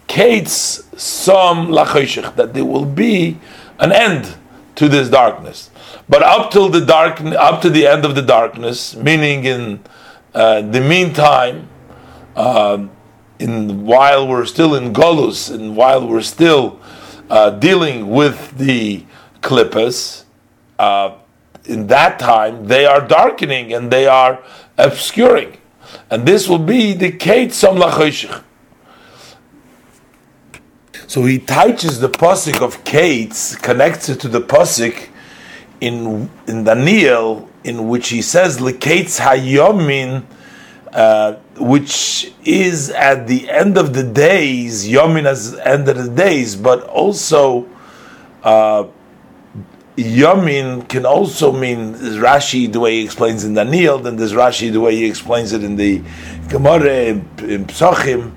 Kates 0.08 0.84
some 1.02 1.68
lachishich, 1.68 2.36
that 2.36 2.54
there 2.54 2.66
will 2.66 2.86
be 2.86 3.38
an 3.80 3.92
end 3.92 4.36
to 4.76 4.88
this 4.88 5.10
darkness. 5.10 5.70
But 6.08 6.24
up 6.24 6.52
till 6.52 6.70
the 6.70 6.82
dark, 6.82 7.20
up 7.22 7.62
to 7.62 7.70
the 7.70 7.86
end 7.88 8.06
of 8.06 8.16
the 8.16 8.22
darkness, 8.22 8.96
meaning 8.96 9.46
in 9.46 9.82
uh, 10.34 10.62
the 10.62 10.82
meantime, 10.82 11.68
uh, 12.36 12.88
in 13.40 13.86
while 13.86 14.28
we're 14.28 14.46
still 14.46 14.76
in 14.76 14.94
Golus, 14.94 15.54
and 15.54 15.76
while 15.76 16.08
we're 16.08 16.22
still 16.22 16.80
uh, 17.30 17.52
dealing 17.52 18.10
with 18.10 18.58
the 18.58 19.04
klippas, 19.42 20.24
uh, 20.80 21.16
in 21.66 21.88
that 21.88 22.20
time 22.20 22.68
they 22.68 22.86
are 22.86 23.06
darkening 23.06 23.74
and 23.74 23.92
they 23.92 24.08
are 24.08 24.42
obscuring, 24.78 25.58
and 26.10 26.26
this 26.26 26.48
will 26.48 26.60
be 26.60 26.94
the 26.94 27.12
kate 27.12 27.54
some 27.54 27.78
lachishich. 27.78 28.44
So 31.08 31.24
he 31.24 31.40
touches 31.40 32.02
the 32.02 32.10
posik 32.10 32.62
of 32.62 32.84
Kates, 32.84 33.56
connects 33.56 34.10
it 34.10 34.20
to 34.20 34.28
the 34.28 34.42
posik 34.42 35.08
in 35.80 36.30
in 36.48 36.66
Daniel, 36.66 37.50
in 37.64 37.88
which 37.88 38.10
he 38.10 38.22
says 38.22 38.58
Lekates 38.58 39.20
Hayomin, 39.20 40.26
uh, 40.92 41.36
which 41.58 42.34
is 42.44 42.90
at 42.90 43.26
the 43.28 43.50
end 43.50 43.78
of 43.78 43.94
the 43.94 44.04
days, 44.04 44.86
Yomin 44.86 45.26
as 45.26 45.56
end 45.60 45.88
of 45.88 45.98
the 45.98 46.10
days, 46.10 46.58
but 46.58 46.84
also 46.84 47.66
uh, 48.44 48.86
can 49.96 51.06
also 51.06 51.52
mean 51.52 51.94
Rashi 51.94 52.72
the 52.72 52.82
way 52.82 52.98
he 52.98 53.06
explains 53.06 53.46
in 53.46 53.54
Daniel, 53.54 53.98
then 53.98 54.18
there's 54.18 54.34
Rashi 54.34 54.72
the 54.72 54.82
way 54.82 54.96
he 54.96 55.06
explains 55.06 55.54
it 55.54 55.64
in 55.64 55.78
the 55.78 56.04
Gemara 56.50 57.06
in, 57.06 57.20
in 57.40 57.66
Psachim, 57.66 58.34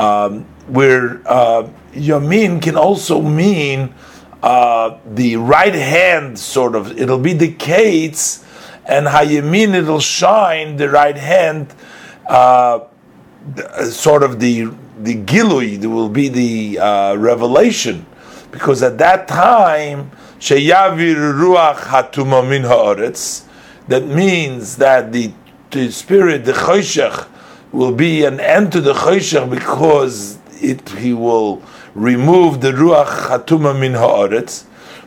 um, 0.00 0.44
where 0.66 1.22
uh, 1.26 1.68
Yamin 1.92 2.60
can 2.60 2.76
also 2.76 3.22
mean 3.22 3.94
uh, 4.42 4.98
the 5.06 5.36
right 5.36 5.74
hand, 5.74 6.38
sort 6.38 6.74
of. 6.74 6.98
It'll 6.98 7.18
be 7.18 7.32
the 7.32 7.52
kates, 7.52 8.44
and 8.84 9.06
Hayamin, 9.06 9.74
it'll 9.74 10.00
shine 10.00 10.76
the 10.76 10.88
right 10.88 11.16
hand, 11.16 11.74
uh, 12.26 12.80
sort 13.90 14.22
of 14.22 14.40
the 14.40 14.70
the 15.00 15.14
gilui, 15.14 15.80
there 15.80 15.90
will 15.90 16.08
be 16.08 16.28
the 16.28 16.78
uh, 16.78 17.14
revelation, 17.16 18.04
because 18.50 18.82
at 18.82 18.98
that 18.98 19.28
time, 19.28 20.10
sheyavir 20.40 21.34
ruach 21.34 21.76
hatuma 21.76 22.48
min 22.48 22.62
haaretz, 22.62 23.44
that 23.86 24.04
means 24.04 24.76
that 24.76 25.12
the, 25.12 25.32
the 25.70 25.90
spirit, 25.90 26.44
the 26.44 26.52
choshech, 26.52 27.28
will 27.70 27.92
be 27.92 28.24
an 28.24 28.40
end 28.40 28.72
to 28.72 28.80
the 28.80 28.92
choshech 28.92 29.48
because 29.48 30.38
it 30.60 30.88
he 30.90 31.12
will 31.12 31.62
remove 31.94 32.60
the 32.60 32.72
ruach 32.72 33.28
hatuma 33.28 33.78
min 33.78 33.92
haaretz, 33.92 34.64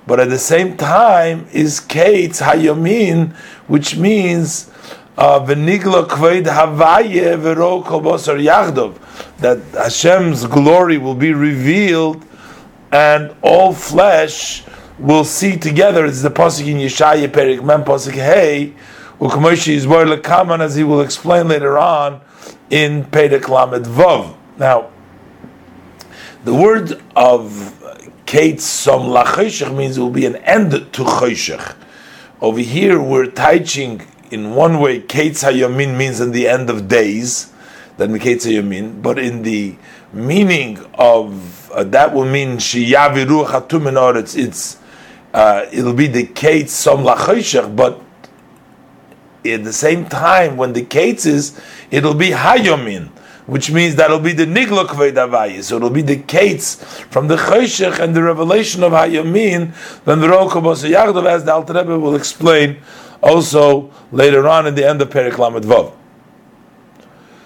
but 0.08 0.20
at 0.20 0.30
the 0.30 0.40
same 0.40 0.78
time 0.78 1.48
is 1.52 1.80
kates 1.80 2.42
hayamin, 2.42 3.34
which 3.68 3.96
means 3.96 4.70
uh, 5.18 5.40
v'nigla 5.40 6.08
kved 6.08 6.46
havaye 6.46 7.38
v'ro 7.38 7.84
kol 7.86 8.02
yachdov, 8.02 8.98
that 9.38 9.60
Hashem's 9.74 10.46
glory 10.48 10.98
will 10.98 11.16
be 11.16 11.34
revealed, 11.34 12.26
and 12.92 13.34
all 13.42 13.74
flesh 13.74 14.64
will 15.00 15.24
see 15.24 15.58
together. 15.58 16.06
It's 16.06 16.22
the 16.22 16.30
pasuk 16.30 16.68
in 16.68 16.78
Yeshaya 16.78 17.28
Perek 17.28 17.64
Mem 17.64 17.84
pasuk 17.84 18.14
Hey, 18.14 18.74
u'kamoshi 19.20 19.78
yizbar 19.78 20.14
lekaman, 20.14 20.60
as 20.62 20.76
he 20.76 20.84
will 20.84 21.02
explain 21.02 21.48
later 21.48 21.78
on 21.78 22.22
in 22.70 23.06
Perek 23.06 23.48
Lamed 23.48 23.86
Vav. 23.86 24.36
Now. 24.58 24.90
The 26.44 26.56
word 26.56 27.00
of 27.16 28.02
Kate 28.26 28.60
Som 28.60 29.02
Lachoshech 29.02 29.78
means 29.78 30.00
it 30.00 30.02
will 30.02 30.10
be 30.10 30.26
an 30.26 30.38
end 30.38 30.72
to 30.72 31.04
Choshech. 31.04 31.76
Over 32.42 32.62
here, 32.62 33.00
we're 33.00 33.28
teaching 33.28 34.02
in 34.32 34.56
one 34.56 34.80
way, 34.80 35.02
Kate 35.02 35.34
Hayamin 35.34 35.96
means 35.96 36.20
in 36.20 36.32
the 36.32 36.48
end 36.48 36.72
of 36.72 36.88
days, 36.88 37.54
then 37.98 38.18
Kate 38.18 38.42
Hayamin, 38.42 39.04
but 39.04 39.20
in 39.20 39.44
the 39.44 39.76
meaning 40.14 40.80
of 40.96 41.72
uh, 41.74 41.84
that 41.84 42.12
will 42.12 42.26
mean 42.26 42.58
Shiyaviru 42.58 43.46
Chatumin 43.46 44.16
it's, 44.16 44.34
it's 44.36 44.80
uh, 45.36 45.68
it'll 45.72 45.94
be 45.94 46.08
the 46.08 46.26
Kate 46.26 46.72
Som 46.72 47.04
Lachoshech, 47.04 47.76
but 47.76 48.02
at 49.46 49.64
the 49.64 49.74
same 49.74 50.06
time, 50.08 50.58
when 50.58 50.74
the 50.74 50.86
Kate 50.86 51.24
is, 51.24 51.62
it'll 51.92 52.16
be 52.16 52.32
Hayamin 52.32 53.12
which 53.46 53.72
means 53.72 53.96
that'll 53.96 54.20
be 54.20 54.34
the 54.34 54.46
nigla 54.46 54.86
kveid 54.86 55.64
So 55.64 55.78
it'll 55.78 55.90
be 55.90 56.02
the 56.02 56.18
kates 56.18 56.76
from 57.10 57.28
the 57.28 57.36
choshech 57.36 58.00
and 58.00 58.16
the 58.16 58.24
revelation 58.24 58.84
of 58.84 58.92
hayamin. 58.92 59.74
Then 60.06 60.20
the 60.22 60.28
rokobos 60.28 60.90
yagdav, 60.90 61.26
as 61.26 61.44
the 61.46 61.54
Alter 61.54 61.74
Rebbe 61.74 62.00
will 62.00 62.16
explain 62.16 62.78
also 63.22 63.92
later 64.12 64.48
on 64.48 64.68
in 64.68 64.76
the 64.76 64.88
end 64.88 65.02
of 65.02 65.10
Perek 65.10 65.38
Lamed. 65.38 65.94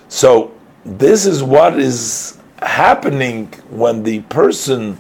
So 0.07 0.53
this 0.85 1.25
is 1.25 1.43
what 1.43 1.79
is 1.79 2.37
happening 2.61 3.47
when 3.69 4.03
the 4.03 4.21
person 4.21 4.99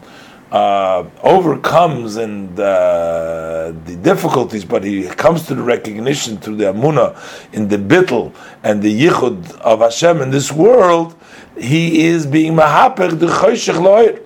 uh, 0.55 1.03
overcomes 1.21 2.15
and 2.15 2.57
uh, 2.57 3.73
the 3.83 3.97
difficulties, 4.01 4.63
but 4.63 4.85
he 4.85 5.03
comes 5.03 5.45
to 5.47 5.53
the 5.53 5.61
recognition 5.61 6.37
through 6.37 6.55
the 6.55 6.63
Amuna 6.63 7.07
in 7.51 7.67
the 7.67 7.77
Bittel 7.77 8.33
and 8.63 8.81
the 8.81 9.01
Yichud 9.01 9.59
of 9.59 9.79
Hashem 9.81 10.21
in 10.21 10.31
this 10.31 10.53
world, 10.53 11.13
he 11.57 12.05
is 12.05 12.25
being 12.25 12.53
Mahaper 12.53 13.19
the 13.19 13.27
Choshech 13.27 13.81
Loir. 13.81 14.21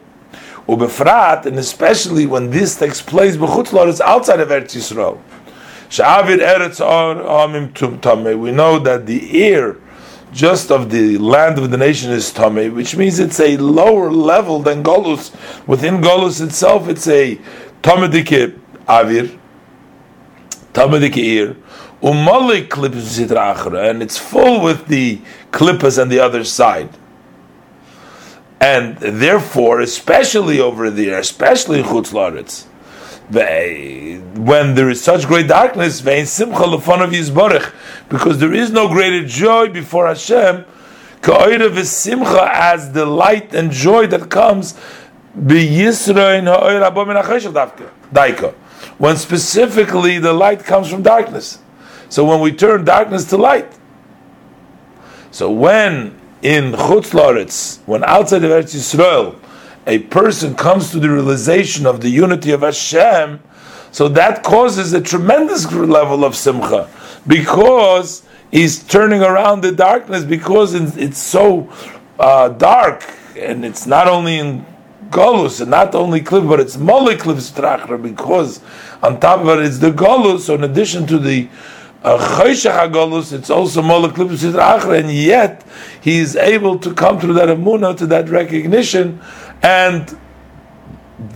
Ubefrat, 0.68 1.48
and 1.48 1.58
especially 1.58 2.28
when 2.28 2.52
this 2.52 2.78
takes 2.78 3.02
place, 3.02 3.34
is 3.34 4.02
outside 4.02 4.40
of 4.40 4.50
Eretz 4.50 4.76
Yisrael. 4.78 5.18
We 8.40 8.52
know 8.52 8.78
that 8.78 9.08
the 9.08 9.38
ear 9.38 9.78
just 10.32 10.72
of 10.72 10.92
the 10.92 11.18
land 11.18 11.58
of 11.58 11.72
the 11.72 11.78
nation 11.78 12.12
is 12.12 12.32
Tomei, 12.32 12.74
which 12.74 12.96
means 12.96 13.20
it's 13.20 13.40
a 13.40 13.58
lower 13.58 14.12
level 14.12 14.60
than 14.60 14.84
Golus. 14.84 15.34
Within 15.68 15.96
Golus 16.02 16.42
itself, 16.42 16.88
it's 16.88 17.08
a 17.08 17.40
Tomedike 17.82 18.60
Avir, 18.88 19.38
Tomedike 20.74 21.18
Ir, 21.18 21.56
Umalik 22.02 22.70
Klippas 22.70 23.90
and 23.90 24.02
it's 24.02 24.18
full 24.18 24.62
with 24.64 24.88
the 24.88 25.20
Klippas 25.52 26.02
on 26.02 26.10
the 26.10 26.20
other 26.20 26.44
side. 26.44 26.90
And 28.62 28.98
therefore, 28.98 29.82
especially 29.82 30.60
over 30.60 30.90
there, 30.90 31.20
especially 31.20 31.80
in 31.80 31.86
Chutz 31.86 32.69
when 33.32 34.74
there 34.76 34.90
is 34.90 35.02
such 35.04 35.28
great 35.28 35.48
darkness, 35.48 36.02
because 36.02 36.42
there 38.40 38.54
is 38.54 38.72
no 38.72 38.88
greater 38.88 39.26
joy 39.26 39.70
before 39.70 40.08
Hashem, 40.08 40.66
as 41.22 42.92
the 42.94 43.06
light 43.06 43.54
and 43.54 43.72
joy 43.72 44.08
that 44.08 44.30
comes 44.30 44.74
be 45.46 45.68
Yisra 45.68 46.40
in 46.40 46.46
Ha'oira 46.46 46.92
Bomina 46.92 47.22
Kheshadafka 47.24 47.90
Daika. 48.12 48.54
when 48.98 49.16
specifically 49.16 50.18
the 50.20 50.34
light 50.34 50.64
comes 50.64 50.90
from 50.90 51.02
darkness. 51.04 51.60
So 52.10 52.26
when 52.26 52.40
we 52.42 52.52
turn 52.52 52.84
darkness 52.86 53.26
to 53.26 53.38
light, 53.38 53.72
so 55.32 55.52
when 55.52 56.20
in 56.42 56.72
Chutz 56.72 57.80
when 57.86 58.04
outside 58.04 58.44
of 58.44 58.52
Eretz 58.52 58.76
Yisrael, 58.76 59.40
a 59.90 59.98
person 59.98 60.54
comes 60.54 60.92
to 60.92 61.00
the 61.00 61.10
realization 61.10 61.88
of 61.88 62.02
the 62.02 62.10
unity 62.10 62.52
of 62.52 62.62
Hashem, 62.62 63.42
so 63.92 64.08
that 64.10 64.44
causes 64.44 64.94
a 64.94 65.02
tremendous 65.02 65.70
level 65.72 66.24
of 66.24 66.36
simcha 66.36 66.88
because 67.26 68.24
he's 68.52 68.84
turning 68.84 69.24
around 69.24 69.62
the 69.62 69.72
darkness 69.72 70.24
because 70.24 70.76
it's 70.76 71.18
so 71.18 71.74
uh, 72.20 72.50
dark 72.50 73.04
and 73.36 73.66
it's 73.66 73.88
not 73.88 74.08
only 74.08 74.38
in 74.38 74.64
Golus 75.10 75.60
and 75.60 75.72
not 75.72 75.96
only 75.96 76.22
cliff, 76.22 76.48
but 76.48 76.60
it's 76.60 76.78
Molik 76.78 77.18
Strachra 77.18 78.00
because 78.00 78.62
on 79.02 79.20
top 79.20 79.40
of 79.40 79.48
it 79.60 79.66
it's 79.66 79.80
the 79.80 79.90
Golus. 79.92 80.42
So 80.42 80.54
in 80.54 80.64
addition 80.64 81.08
to 81.08 81.18
the 81.18 81.50
Choshech 82.04 82.96
uh, 82.96 83.36
it's 83.36 83.50
also 83.50 83.82
Molik 83.82 84.12
Strachra, 84.12 85.00
and 85.00 85.12
yet 85.12 85.66
he 86.00 86.20
is 86.20 86.36
able 86.36 86.78
to 86.80 86.94
come 86.94 87.20
through 87.20 87.34
that 87.34 87.50
Amunah 87.50 87.98
to 87.98 88.08
that 88.08 88.30
recognition, 88.30 89.20
and 89.62 90.18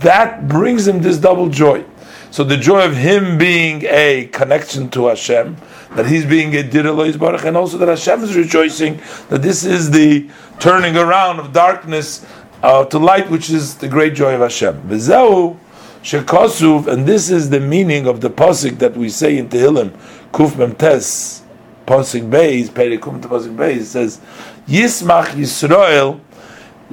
that 0.00 0.48
brings 0.48 0.86
him 0.86 1.02
this 1.02 1.18
double 1.18 1.48
joy. 1.48 1.84
So 2.30 2.42
the 2.42 2.56
joy 2.56 2.84
of 2.84 2.96
him 2.96 3.38
being 3.38 3.84
a 3.84 4.28
connection 4.32 4.90
to 4.90 5.06
Hashem, 5.06 5.56
that 5.90 6.06
he's 6.06 6.24
being 6.24 6.54
a 6.56 6.64
Dir 6.64 6.82
Baruch, 6.82 7.44
and 7.44 7.56
also 7.56 7.78
that 7.78 7.88
Hashem 7.88 8.24
is 8.24 8.34
rejoicing 8.34 9.00
that 9.28 9.42
this 9.42 9.64
is 9.64 9.90
the 9.92 10.28
turning 10.58 10.96
around 10.96 11.38
of 11.38 11.52
darkness 11.52 12.26
uh, 12.62 12.86
to 12.86 12.98
light, 12.98 13.30
which 13.30 13.50
is 13.50 13.76
the 13.76 13.86
great 13.86 14.14
joy 14.14 14.34
of 14.34 14.40
Hashem. 14.40 14.82
V'zehu 14.88 15.56
shekasuv, 16.02 16.88
and 16.88 17.06
this 17.06 17.30
is 17.30 17.50
the 17.50 17.60
meaning 17.60 18.08
of 18.08 18.20
the 18.20 18.30
pasuk 18.30 18.78
that 18.78 18.96
we 18.96 19.10
say 19.10 19.38
in 19.38 19.48
Tehillim, 19.48 19.90
Kuf 20.32 20.58
Mem 20.58 20.74
Tes, 20.74 21.42
pasuk 21.86 22.28
Beis, 22.28 22.68
Perikum 22.68 23.22
to 23.22 23.28
pasuk 23.28 23.54
Beis, 23.54 23.82
says, 23.82 24.20
Yismach 24.66 25.26
Yisrael, 25.26 26.20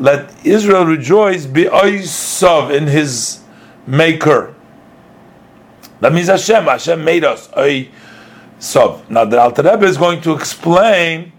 let 0.02 0.34
Israel 0.44 0.86
rejoice, 0.86 1.46
be 1.46 1.66
oisav 1.66 2.76
in 2.76 2.88
his 2.88 3.42
maker. 3.86 4.56
That 6.00 6.12
means 6.12 6.28
Hashem. 6.28 6.64
Hashem 6.64 7.06
made 7.06 7.24
us 7.24 7.48
sov. 8.58 9.08
Now 9.12 9.26
the 9.26 9.40
Alter 9.40 9.62
Rebbe 9.62 9.86
is 9.86 9.98
going 9.98 10.22
to 10.22 10.34
explain 10.34 11.32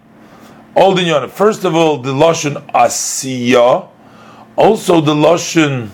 all 0.77 0.95
the 0.95 1.03
yonah. 1.03 1.29
First 1.29 1.65
of 1.65 1.75
all, 1.75 1.99
the 1.99 2.13
lashon 2.13 2.65
asiya, 2.69 3.89
also 4.55 5.01
the 5.01 5.15
lashon 5.15 5.91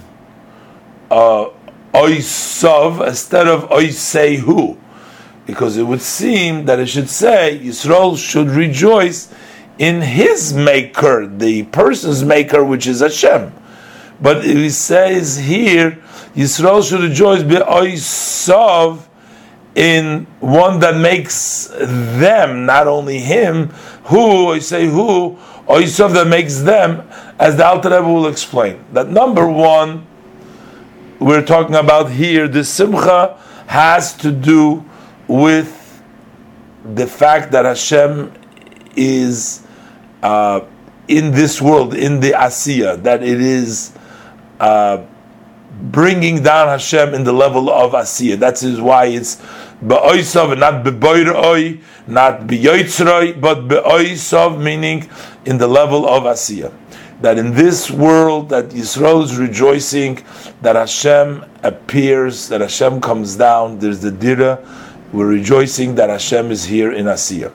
uh, 1.11 1.47
oisav 1.95 3.09
instead 3.09 3.49
of 3.49 3.71
oisehu, 3.71 4.79
because 5.47 5.79
it 5.79 5.85
would 5.85 6.03
seem 6.03 6.67
that 6.67 6.79
it 6.79 6.87
should 6.87 7.09
say 7.09 7.59
Yisrael 7.63 8.19
should 8.19 8.49
rejoice 8.49 9.33
in 9.79 10.03
his 10.03 10.53
maker, 10.53 11.27
the 11.27 11.65
person's 11.65 12.25
maker, 12.25 12.65
which 12.65 12.87
is 12.87 13.01
Hashem. 13.01 13.53
But 14.21 14.45
he 14.45 14.71
says 14.71 15.37
here 15.37 16.03
Yisrael 16.35 16.89
should 16.89 17.01
rejoice 17.01 17.43
be'oisav 17.43 19.03
in 19.75 20.27
one 20.41 20.81
that 20.81 20.97
makes 20.97 21.69
them, 21.69 22.67
not 22.67 22.89
only 22.89 23.19
him, 23.19 23.69
who, 24.05 24.53
I 24.53 24.59
say 24.59 24.87
who, 24.87 25.39
oisav 25.69 26.15
that 26.15 26.27
makes 26.27 26.61
them, 26.61 27.09
as 27.39 27.57
the 27.57 27.65
Alter 27.65 27.91
Rebbe 27.91 28.09
will 28.09 28.27
explain. 28.27 28.85
That 28.93 29.09
number 29.09 29.49
one, 29.49 30.07
we're 31.21 31.45
talking 31.45 31.77
about 31.77 32.11
here, 32.11 32.49
the 32.49 32.65
simcha 32.65 33.39
has 33.67 34.17
to 34.19 34.33
do 34.33 34.85
with 35.29 36.03
the 36.85 37.07
fact 37.07 37.53
that 37.53 37.65
Hashem 37.65 38.33
is 38.97 39.67
uh, 40.23 40.61
in 41.09 41.33
this 41.33 41.61
world, 41.61 41.95
in 41.95 42.21
the 42.21 42.33
Asiya, 42.33 43.03
that 43.03 43.23
it 43.23 43.41
is 43.41 43.93
uh, 44.61 45.05
bringing 45.83 46.43
down 46.43 46.69
Hashem 46.69 47.15
in 47.15 47.25
the 47.25 47.33
level 47.33 47.71
of 47.71 47.93
Asiya. 47.93 48.39
That's 48.39 48.63
why 48.63 49.07
it's 49.07 49.37
Be'oisav, 49.87 50.59
not 50.59 50.85
Be'boiroi, 50.85 51.81
not 52.07 52.47
Be'yoitzroi, 52.47 53.41
but 53.41 53.69
Be'oisav, 53.69 54.61
meaning 54.63 55.09
in 55.45 55.59
the 55.59 55.69
level 55.69 56.07
of 56.07 56.25
Asiya. 56.25 56.73
That 57.21 57.39
in 57.39 57.55
this 57.55 57.91
world, 57.91 58.49
that 58.51 58.69
Yisrael 58.69 59.25
is 59.25 59.37
rejoicing, 59.37 60.25
that 60.63 60.77
Hashem 60.77 61.45
appears, 61.63 62.49
that 62.49 62.61
Hashem 62.61 63.01
comes 63.01 63.37
down, 63.37 63.79
there's 63.79 64.01
the 64.01 64.11
Dira, 64.11 64.59
we're 65.13 65.27
rejoicing 65.27 65.95
that 65.95 66.11
Hashem 66.11 66.51
is 66.51 66.65
here 66.65 66.93
in 66.93 67.07
Asiya. 67.07 67.53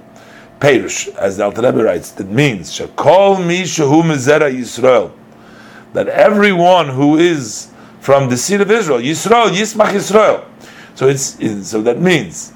Perish, 0.63 1.09
as 1.19 1.35
the 1.35 1.43
Alter 1.43 1.61
Rebbe 1.61 1.83
writes, 1.83 2.11
that 2.11 2.29
means, 2.29 2.71
Shakol 2.71 3.45
mi 3.45 3.63
shehu 3.63 4.01
Yisrael, 4.01 5.11
that 5.91 6.07
everyone 6.07 6.87
who 6.87 7.17
is 7.17 7.69
from 7.99 8.29
the 8.29 8.37
seed 8.37 8.61
of 8.61 8.71
Israel. 8.71 8.99
Yisrael, 8.99 9.49
Yismach 9.49 9.89
Yisrael. 9.89 10.45
So 10.95 11.09
it's 11.09 11.67
so 11.67 11.81
that 11.81 11.99
means 11.99 12.53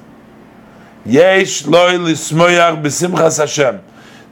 Yesh 1.05 1.65
loy 1.65 1.95
lismoyach 1.95 2.81
b'simchas 2.81 3.39
Hashem. 3.39 3.81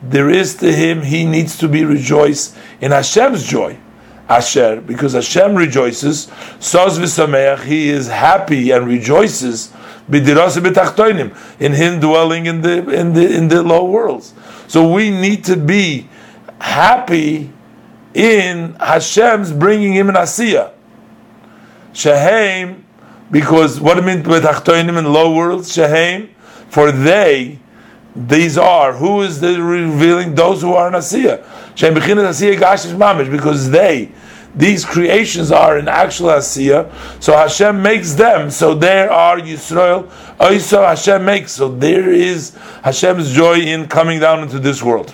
There 0.02 0.30
is 0.30 0.56
to 0.56 0.72
him 0.72 1.02
he 1.02 1.26
needs 1.26 1.58
to 1.58 1.68
be 1.68 1.84
rejoiced 1.84 2.56
in 2.80 2.92
Hashem's 2.92 3.44
joy. 3.44 3.78
Asher, 4.30 4.80
because 4.80 5.12
Hashem 5.12 5.54
rejoices, 5.54 6.28
Soz 6.60 6.98
v'sameach, 6.98 7.66
he 7.66 7.90
is 7.90 8.08
happy 8.08 8.72
and 8.72 8.88
rejoices 8.88 9.74
in 10.08 11.74
him 11.74 12.00
dwelling 12.00 12.46
in 12.46 12.62
the 12.62 12.90
in 12.90 13.14
the 13.14 13.36
in 13.36 13.48
the 13.48 13.64
low 13.64 13.86
worlds. 13.86 14.34
So 14.68 14.92
we 14.92 15.10
need 15.10 15.44
to 15.46 15.58
be 15.58 16.08
happy 16.60 17.52
in 18.14 18.74
Hashem's 18.80 19.52
bringing 19.52 19.94
him 19.94 20.10
an 20.10 20.16
asiyah. 20.16 20.72
Shehem, 21.94 22.86
because 23.32 23.80
what 23.80 23.98
it 23.98 24.04
means 24.04 24.28
with 24.28 24.44
Achtoinim 24.44 24.98
in 24.98 25.12
low 25.12 25.34
worlds, 25.34 25.74
Shehem, 25.74 26.30
for 26.70 26.92
they, 26.92 27.60
these 28.16 28.58
are, 28.58 28.94
who 28.94 29.22
is 29.22 29.40
the 29.40 29.62
revealing? 29.62 30.36
Those 30.36 30.62
who 30.62 30.74
are 30.74 30.88
in 30.88 30.94
Asiya. 30.94 31.44
Shehem 31.76 31.96
Bechinas 31.96 32.30
Asiya 32.30 32.58
Gashish 32.58 32.96
Mamish, 32.96 33.32
because 33.32 33.70
they, 33.70 34.12
these 34.56 34.86
creations 34.86 35.52
are 35.52 35.78
in 35.78 35.88
actual 35.88 36.30
Asiya, 36.30 36.92
so 37.22 37.34
Hashem 37.34 37.82
makes 37.82 38.14
them, 38.14 38.50
so 38.50 38.74
there 38.74 39.12
are 39.12 39.38
Yisrael, 39.38 40.10
also 40.40 40.82
Hashem 40.84 41.26
makes, 41.26 41.52
so 41.52 41.68
there 41.68 42.12
is 42.12 42.56
Hashem's 42.84 43.34
joy 43.34 43.60
in 43.60 43.88
coming 43.88 44.20
down 44.20 44.44
into 44.44 44.60
this 44.60 44.82
world. 44.82 45.14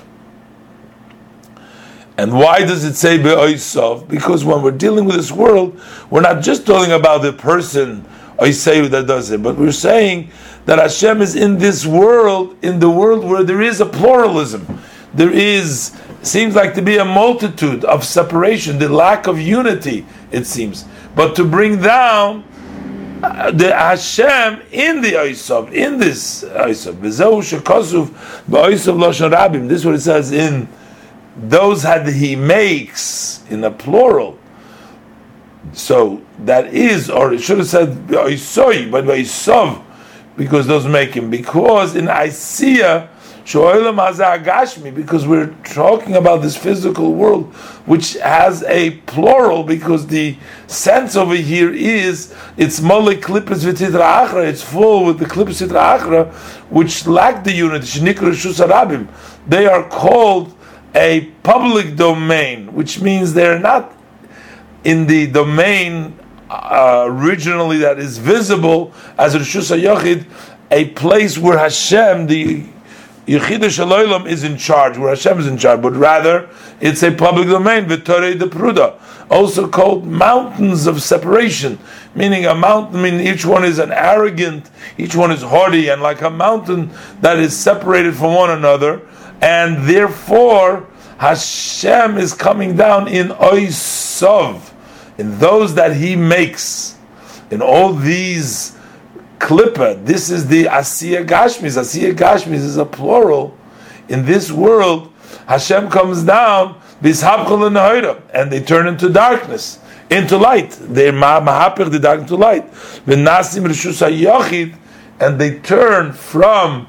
And 2.18 2.34
why 2.34 2.60
does 2.60 2.84
it 2.84 2.94
say 2.94 3.18
be'oisav? 3.18 4.08
Because 4.08 4.46
when 4.46 4.62
we're 4.62 4.72
dealing 4.72 5.06
with 5.06 5.16
this 5.16 5.32
world, 5.32 5.80
we're 6.12 6.22
not 6.22 6.44
just 6.44 6.68
talking 6.68 6.92
about 6.92 7.24
the 7.24 7.34
person 7.34 8.06
oisehu 8.38 8.90
that 8.90 9.08
does 9.08 9.32
it, 9.32 9.42
but 9.42 9.58
we're 9.58 9.72
saying 9.72 10.30
that 10.66 10.78
Hashem 10.78 11.22
is 11.22 11.36
in 11.36 11.58
this 11.58 11.86
world, 11.86 12.58
in 12.62 12.80
the 12.80 12.90
world 12.90 13.24
where 13.26 13.44
there 13.44 13.62
is 13.62 13.82
a 13.82 13.86
pluralism. 13.86 14.82
There 15.14 15.32
is 15.32 16.00
seems 16.22 16.56
like 16.56 16.74
to 16.76 16.82
be 16.82 16.98
a 16.98 17.06
multitude 17.06 17.84
of 17.86 18.04
separation, 18.04 18.80
the 18.80 18.90
lack 18.90 19.28
of 19.28 19.40
unity, 19.40 20.06
it 20.32 20.46
seems. 20.46 20.86
But 21.16 21.36
to 21.36 21.44
bring 21.44 21.82
down 21.82 22.44
uh, 23.24 23.52
the 23.52 23.76
Hashem 23.76 24.62
in 24.72 25.02
the 25.02 25.12
Oisav, 25.14 25.72
in 25.72 26.00
this 26.00 26.44
Oisav. 26.44 27.02
This 29.68 29.80
is 29.80 29.86
what 29.86 29.96
it 29.96 30.02
says 30.02 30.32
in 30.32 30.68
those 31.38 31.84
that 31.84 32.08
he 32.08 32.36
makes 32.36 33.44
in 33.50 33.64
a 33.64 33.72
plural. 33.72 34.40
So 35.74 36.22
that 36.40 36.74
is, 36.74 37.10
or 37.10 37.34
it 37.34 37.42
should 37.42 37.60
have 37.60 37.68
said 37.68 37.90
Oisoi, 38.08 38.90
but 38.90 39.06
Oisov, 39.06 39.84
because 40.36 40.66
those 40.66 40.88
make 40.88 41.14
him. 41.14 41.30
Because 41.30 41.96
in 41.96 42.08
Isaiah, 42.08 43.10
because 43.44 45.28
we're 45.28 45.54
talking 45.64 46.16
about 46.16 46.42
this 46.42 46.56
physical 46.56 47.14
world, 47.14 47.54
which 47.86 48.14
has 48.14 48.64
a 48.64 48.92
plural, 49.08 49.64
because 49.64 50.08
the 50.08 50.38
sense 50.68 51.16
over 51.16 51.36
here 51.36 51.74
is 51.74 52.34
it's 52.58 52.82
mole 52.82 53.14
klippes 53.14 53.66
v'titra 53.66 54.28
achra, 54.28 54.48
it's 54.48 54.62
full 54.62 55.06
with 55.06 55.20
the 55.20 55.26
klippes 55.26 55.62
v'titra 55.62 56.00
achra, 56.00 56.34
which 56.70 57.08
lack 57.08 57.44
the 57.44 57.52
unity. 57.52 59.08
They 59.48 59.66
are 59.66 59.90
called 59.90 60.56
a 60.94 61.22
public 61.44 61.96
domain, 61.96 62.74
which 62.74 63.02
means 63.02 63.34
they're 63.34 63.60
not 63.60 63.94
in 64.84 65.08
the 65.08 65.28
domain 65.28 66.18
uh, 66.50 67.06
originally 67.08 67.78
that 67.78 67.98
is 67.98 68.18
visible 68.18 68.94
as 69.18 69.36
Rishus 69.36 70.26
a 70.72 70.86
place 70.90 71.38
where 71.38 71.58
Hashem, 71.58 72.28
the 72.28 72.66
Yechida 73.32 73.70
Shaloilam, 73.70 74.28
is 74.28 74.44
in 74.44 74.58
charge, 74.58 74.98
where 74.98 75.10
Hashem 75.10 75.40
is 75.40 75.48
in 75.48 75.58
charge, 75.58 75.82
but 75.82 75.94
rather 75.94 76.50
it's 76.82 77.02
a 77.02 77.12
public 77.12 77.48
domain, 77.48 77.86
Vitore 77.86 78.38
de 78.38 78.46
Pruda, 78.46 79.00
also 79.30 79.70
called 79.70 80.06
mountains 80.06 80.86
of 80.86 81.02
separation, 81.02 81.80
meaning 82.14 82.46
a 82.46 82.54
mountain, 82.54 83.00
I 83.00 83.04
mean 83.04 83.22
each 83.22 83.46
one 83.46 83.64
is 83.64 83.80
an 83.80 83.94
arrogant, 83.94 84.70
each 84.98 85.16
one 85.16 85.32
is 85.32 85.44
haughty, 85.44 85.88
and 85.88 86.02
like 86.02 86.22
a 86.22 86.30
mountain 86.30 86.90
that 87.22 87.40
is 87.40 87.58
separated 87.58 88.16
from 88.16 88.34
one 88.34 88.50
another, 88.50 89.08
and 89.42 89.88
therefore 89.88 90.90
Hashem 91.18 92.18
is 92.18 92.34
coming 92.34 92.76
down 92.76 93.08
in 93.08 93.30
Oisov, 93.30 94.74
in 95.18 95.40
those 95.40 95.76
that 95.76 95.96
He 95.96 96.18
makes, 96.18 96.98
in 97.50 97.62
all 97.62 97.94
these 97.94 98.78
klippa. 99.42 100.06
This 100.06 100.30
is 100.30 100.48
the 100.48 100.66
Asiya 100.66 101.26
Gashmis. 101.26 101.78
Asiya 101.78 102.14
Gashmis 102.14 102.54
is 102.54 102.78
a 102.78 102.86
plural. 102.86 103.58
In 104.08 104.26
this 104.26 104.52
world, 104.52 105.12
Hashem 105.48 105.90
comes 105.90 106.24
down, 106.24 106.80
and 107.04 108.52
they 108.52 108.62
turn 108.62 108.88
into 108.88 109.10
darkness, 109.10 109.80
into 110.10 110.38
light. 110.38 110.72
They 110.72 111.12
mahapir 111.12 111.90
the 111.90 112.00
dark 112.00 112.22
into 112.22 112.36
light. 112.36 112.66
And 115.20 115.40
they 115.40 115.60
turn 115.60 116.14
from 116.14 116.88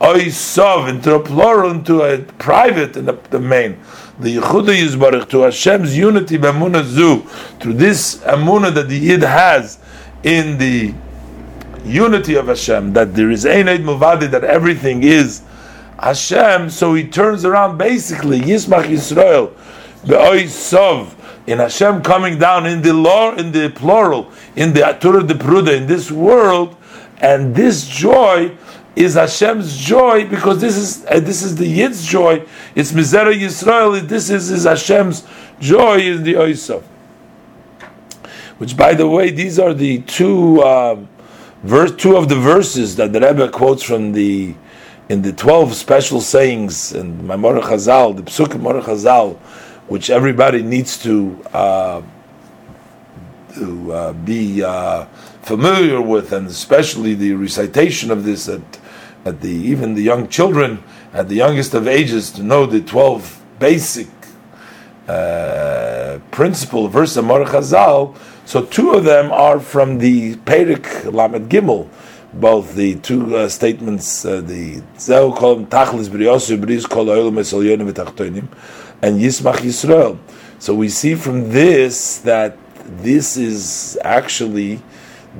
oisov 0.00 0.88
into 0.88 1.14
a 1.14 1.20
plural, 1.20 1.70
into 1.70 2.02
a 2.02 2.18
private 2.18 2.96
in 2.96 3.06
the 3.06 3.40
main. 3.40 3.78
The 4.18 4.36
Yehuda 4.36 4.74
Yisbarach 4.74 5.28
to 5.30 5.40
Hashem's 5.40 5.96
unity 5.96 6.38
b'amuna 6.38 6.84
zu 6.84 7.22
through 7.60 7.74
this 7.74 8.16
amuna 8.18 8.72
that 8.74 8.88
the 8.88 8.96
Yid 8.98 9.22
has 9.22 9.78
in 10.22 10.58
the 10.58 10.94
unity 11.84 12.34
of 12.34 12.48
Hashem, 12.48 12.92
that 12.94 13.14
there 13.14 13.30
is 13.30 13.46
Ein 13.46 13.66
Muvadi, 13.66 14.30
that 14.30 14.44
everything 14.44 15.02
is 15.02 15.42
Hashem. 15.98 16.70
So 16.70 16.94
he 16.94 17.06
turns 17.06 17.44
around 17.44 17.78
basically 17.78 18.40
Yismach 18.40 18.84
Yisrael 18.84 19.52
be'oisov 20.06 21.14
in 21.46 21.58
Hashem 21.58 22.02
coming 22.02 22.38
down 22.38 22.66
in 22.66 22.82
the 22.82 22.92
law, 22.92 23.34
in 23.34 23.52
the 23.52 23.70
plural, 23.70 24.30
in 24.56 24.72
the 24.72 24.80
Atura 24.80 25.26
de 25.26 25.34
Pruda, 25.34 25.76
in 25.76 25.86
this 25.86 26.10
world, 26.10 26.76
and 27.18 27.54
this 27.54 27.86
joy 27.86 28.56
is 28.96 29.14
Hashem's 29.14 29.76
joy 29.76 30.28
because 30.28 30.60
this 30.60 30.76
is 30.76 31.04
uh, 31.06 31.20
this 31.20 31.42
is 31.42 31.56
the 31.56 31.66
Yid's 31.66 32.06
joy. 32.06 32.46
It's 32.74 32.92
Mizera 32.92 33.34
Yisrael. 33.34 34.00
This 34.06 34.30
is, 34.30 34.50
is 34.50 34.64
Hashem's 34.64 35.26
joy 35.58 35.98
in 35.98 36.22
the 36.22 36.34
Oisav. 36.34 36.82
Which, 38.58 38.76
by 38.76 38.94
the 38.94 39.08
way, 39.08 39.30
these 39.30 39.58
are 39.58 39.74
the 39.74 40.00
two 40.02 40.62
um, 40.62 41.08
verse, 41.64 41.92
two 41.96 42.16
of 42.16 42.28
the 42.28 42.36
verses 42.36 42.96
that 42.96 43.12
the 43.12 43.20
Rebbe 43.20 43.48
quotes 43.48 43.82
from 43.82 44.12
the 44.12 44.54
in 45.08 45.22
the 45.22 45.32
twelve 45.32 45.74
special 45.74 46.20
sayings 46.20 46.92
in 46.92 47.18
Mamor 47.22 47.60
Chazal, 47.60 48.16
the 48.16 48.22
Psukim 48.22 48.60
Mamor 48.62 48.82
Chazal, 48.82 49.36
which 49.88 50.08
everybody 50.10 50.62
needs 50.62 51.02
to 51.02 51.42
uh, 51.52 52.02
to 53.54 53.92
uh, 53.92 54.12
be 54.12 54.62
uh, 54.62 55.04
familiar 55.42 56.00
with, 56.00 56.32
and 56.32 56.46
especially 56.48 57.14
the 57.14 57.32
recitation 57.32 58.10
of 58.10 58.24
this 58.24 58.48
at 58.48 58.62
at 59.24 59.40
the 59.40 59.50
even 59.50 59.94
the 59.94 60.02
young 60.02 60.28
children 60.28 60.82
at 61.12 61.28
the 61.28 61.36
youngest 61.36 61.74
of 61.74 61.88
ages 61.88 62.30
to 62.30 62.42
know 62.42 62.66
the 62.66 62.80
twelve 62.80 63.40
basic 63.58 64.08
uh, 65.08 66.18
principle 66.30 66.88
verse 66.88 67.16
of 67.16 67.24
Mar 67.24 67.44
Chazal. 67.44 68.16
So 68.46 68.62
two 68.62 68.92
of 68.92 69.04
them 69.04 69.32
are 69.32 69.58
from 69.58 69.98
the 69.98 70.36
Perek 70.36 71.10
Lamed 71.10 71.50
Gimel, 71.50 71.88
both 72.34 72.74
the 72.74 72.96
two 72.96 73.34
uh, 73.34 73.48
statements, 73.48 74.24
uh, 74.24 74.42
the 74.42 74.82
Zeu 74.98 75.32
Kol 75.32 75.64
Tachlis 75.64 76.08
Briyosu 76.08 76.60
Bris 76.60 76.84
Kol 76.84 77.06
Oilam 77.06 77.38
Esalyonim 77.38 77.90
V'Tachtonim, 77.90 78.46
and 79.00 79.18
Yismach 79.18 79.56
Yisrael. 79.56 80.18
So 80.58 80.74
we 80.74 80.90
see 80.90 81.14
from 81.14 81.50
this 81.50 82.18
that 82.18 82.58
this 83.02 83.38
is 83.38 83.98
actually 84.04 84.82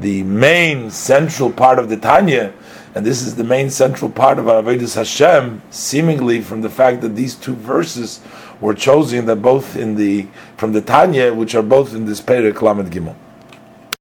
the 0.01 0.23
main 0.23 0.91
central 0.91 1.53
part 1.53 1.79
of 1.79 1.91
the 1.91 1.99
Tanya 1.99 2.55
and 2.95 3.05
this 3.05 3.23
is 3.23 3.35
the 3.35 3.45
main 3.45 3.71
central 3.71 4.09
part 4.09 4.39
of 4.39 4.49
our 4.49 4.63
Avodas 4.63 4.95
Hashem, 4.95 5.63
seemingly 5.71 6.41
from 6.41 6.63
the 6.63 6.71
fact 6.71 7.01
that 7.01 7.17
these 7.17 7.35
two 7.35 7.57
verses 7.57 8.21
were 8.65 8.75
chosen 8.75 9.27
that 9.27 9.37
both 9.37 9.77
in 9.77 9.95
the 9.95 10.27
from 10.57 10.73
the 10.73 10.81
Tanya, 10.81 11.35
which 11.35 11.55
are 11.55 11.63
both 11.63 11.95
in 11.95 12.07
this 12.07 12.23
Perek 12.23 12.63
Lamed 12.63 12.91
Gimel. 12.91 13.15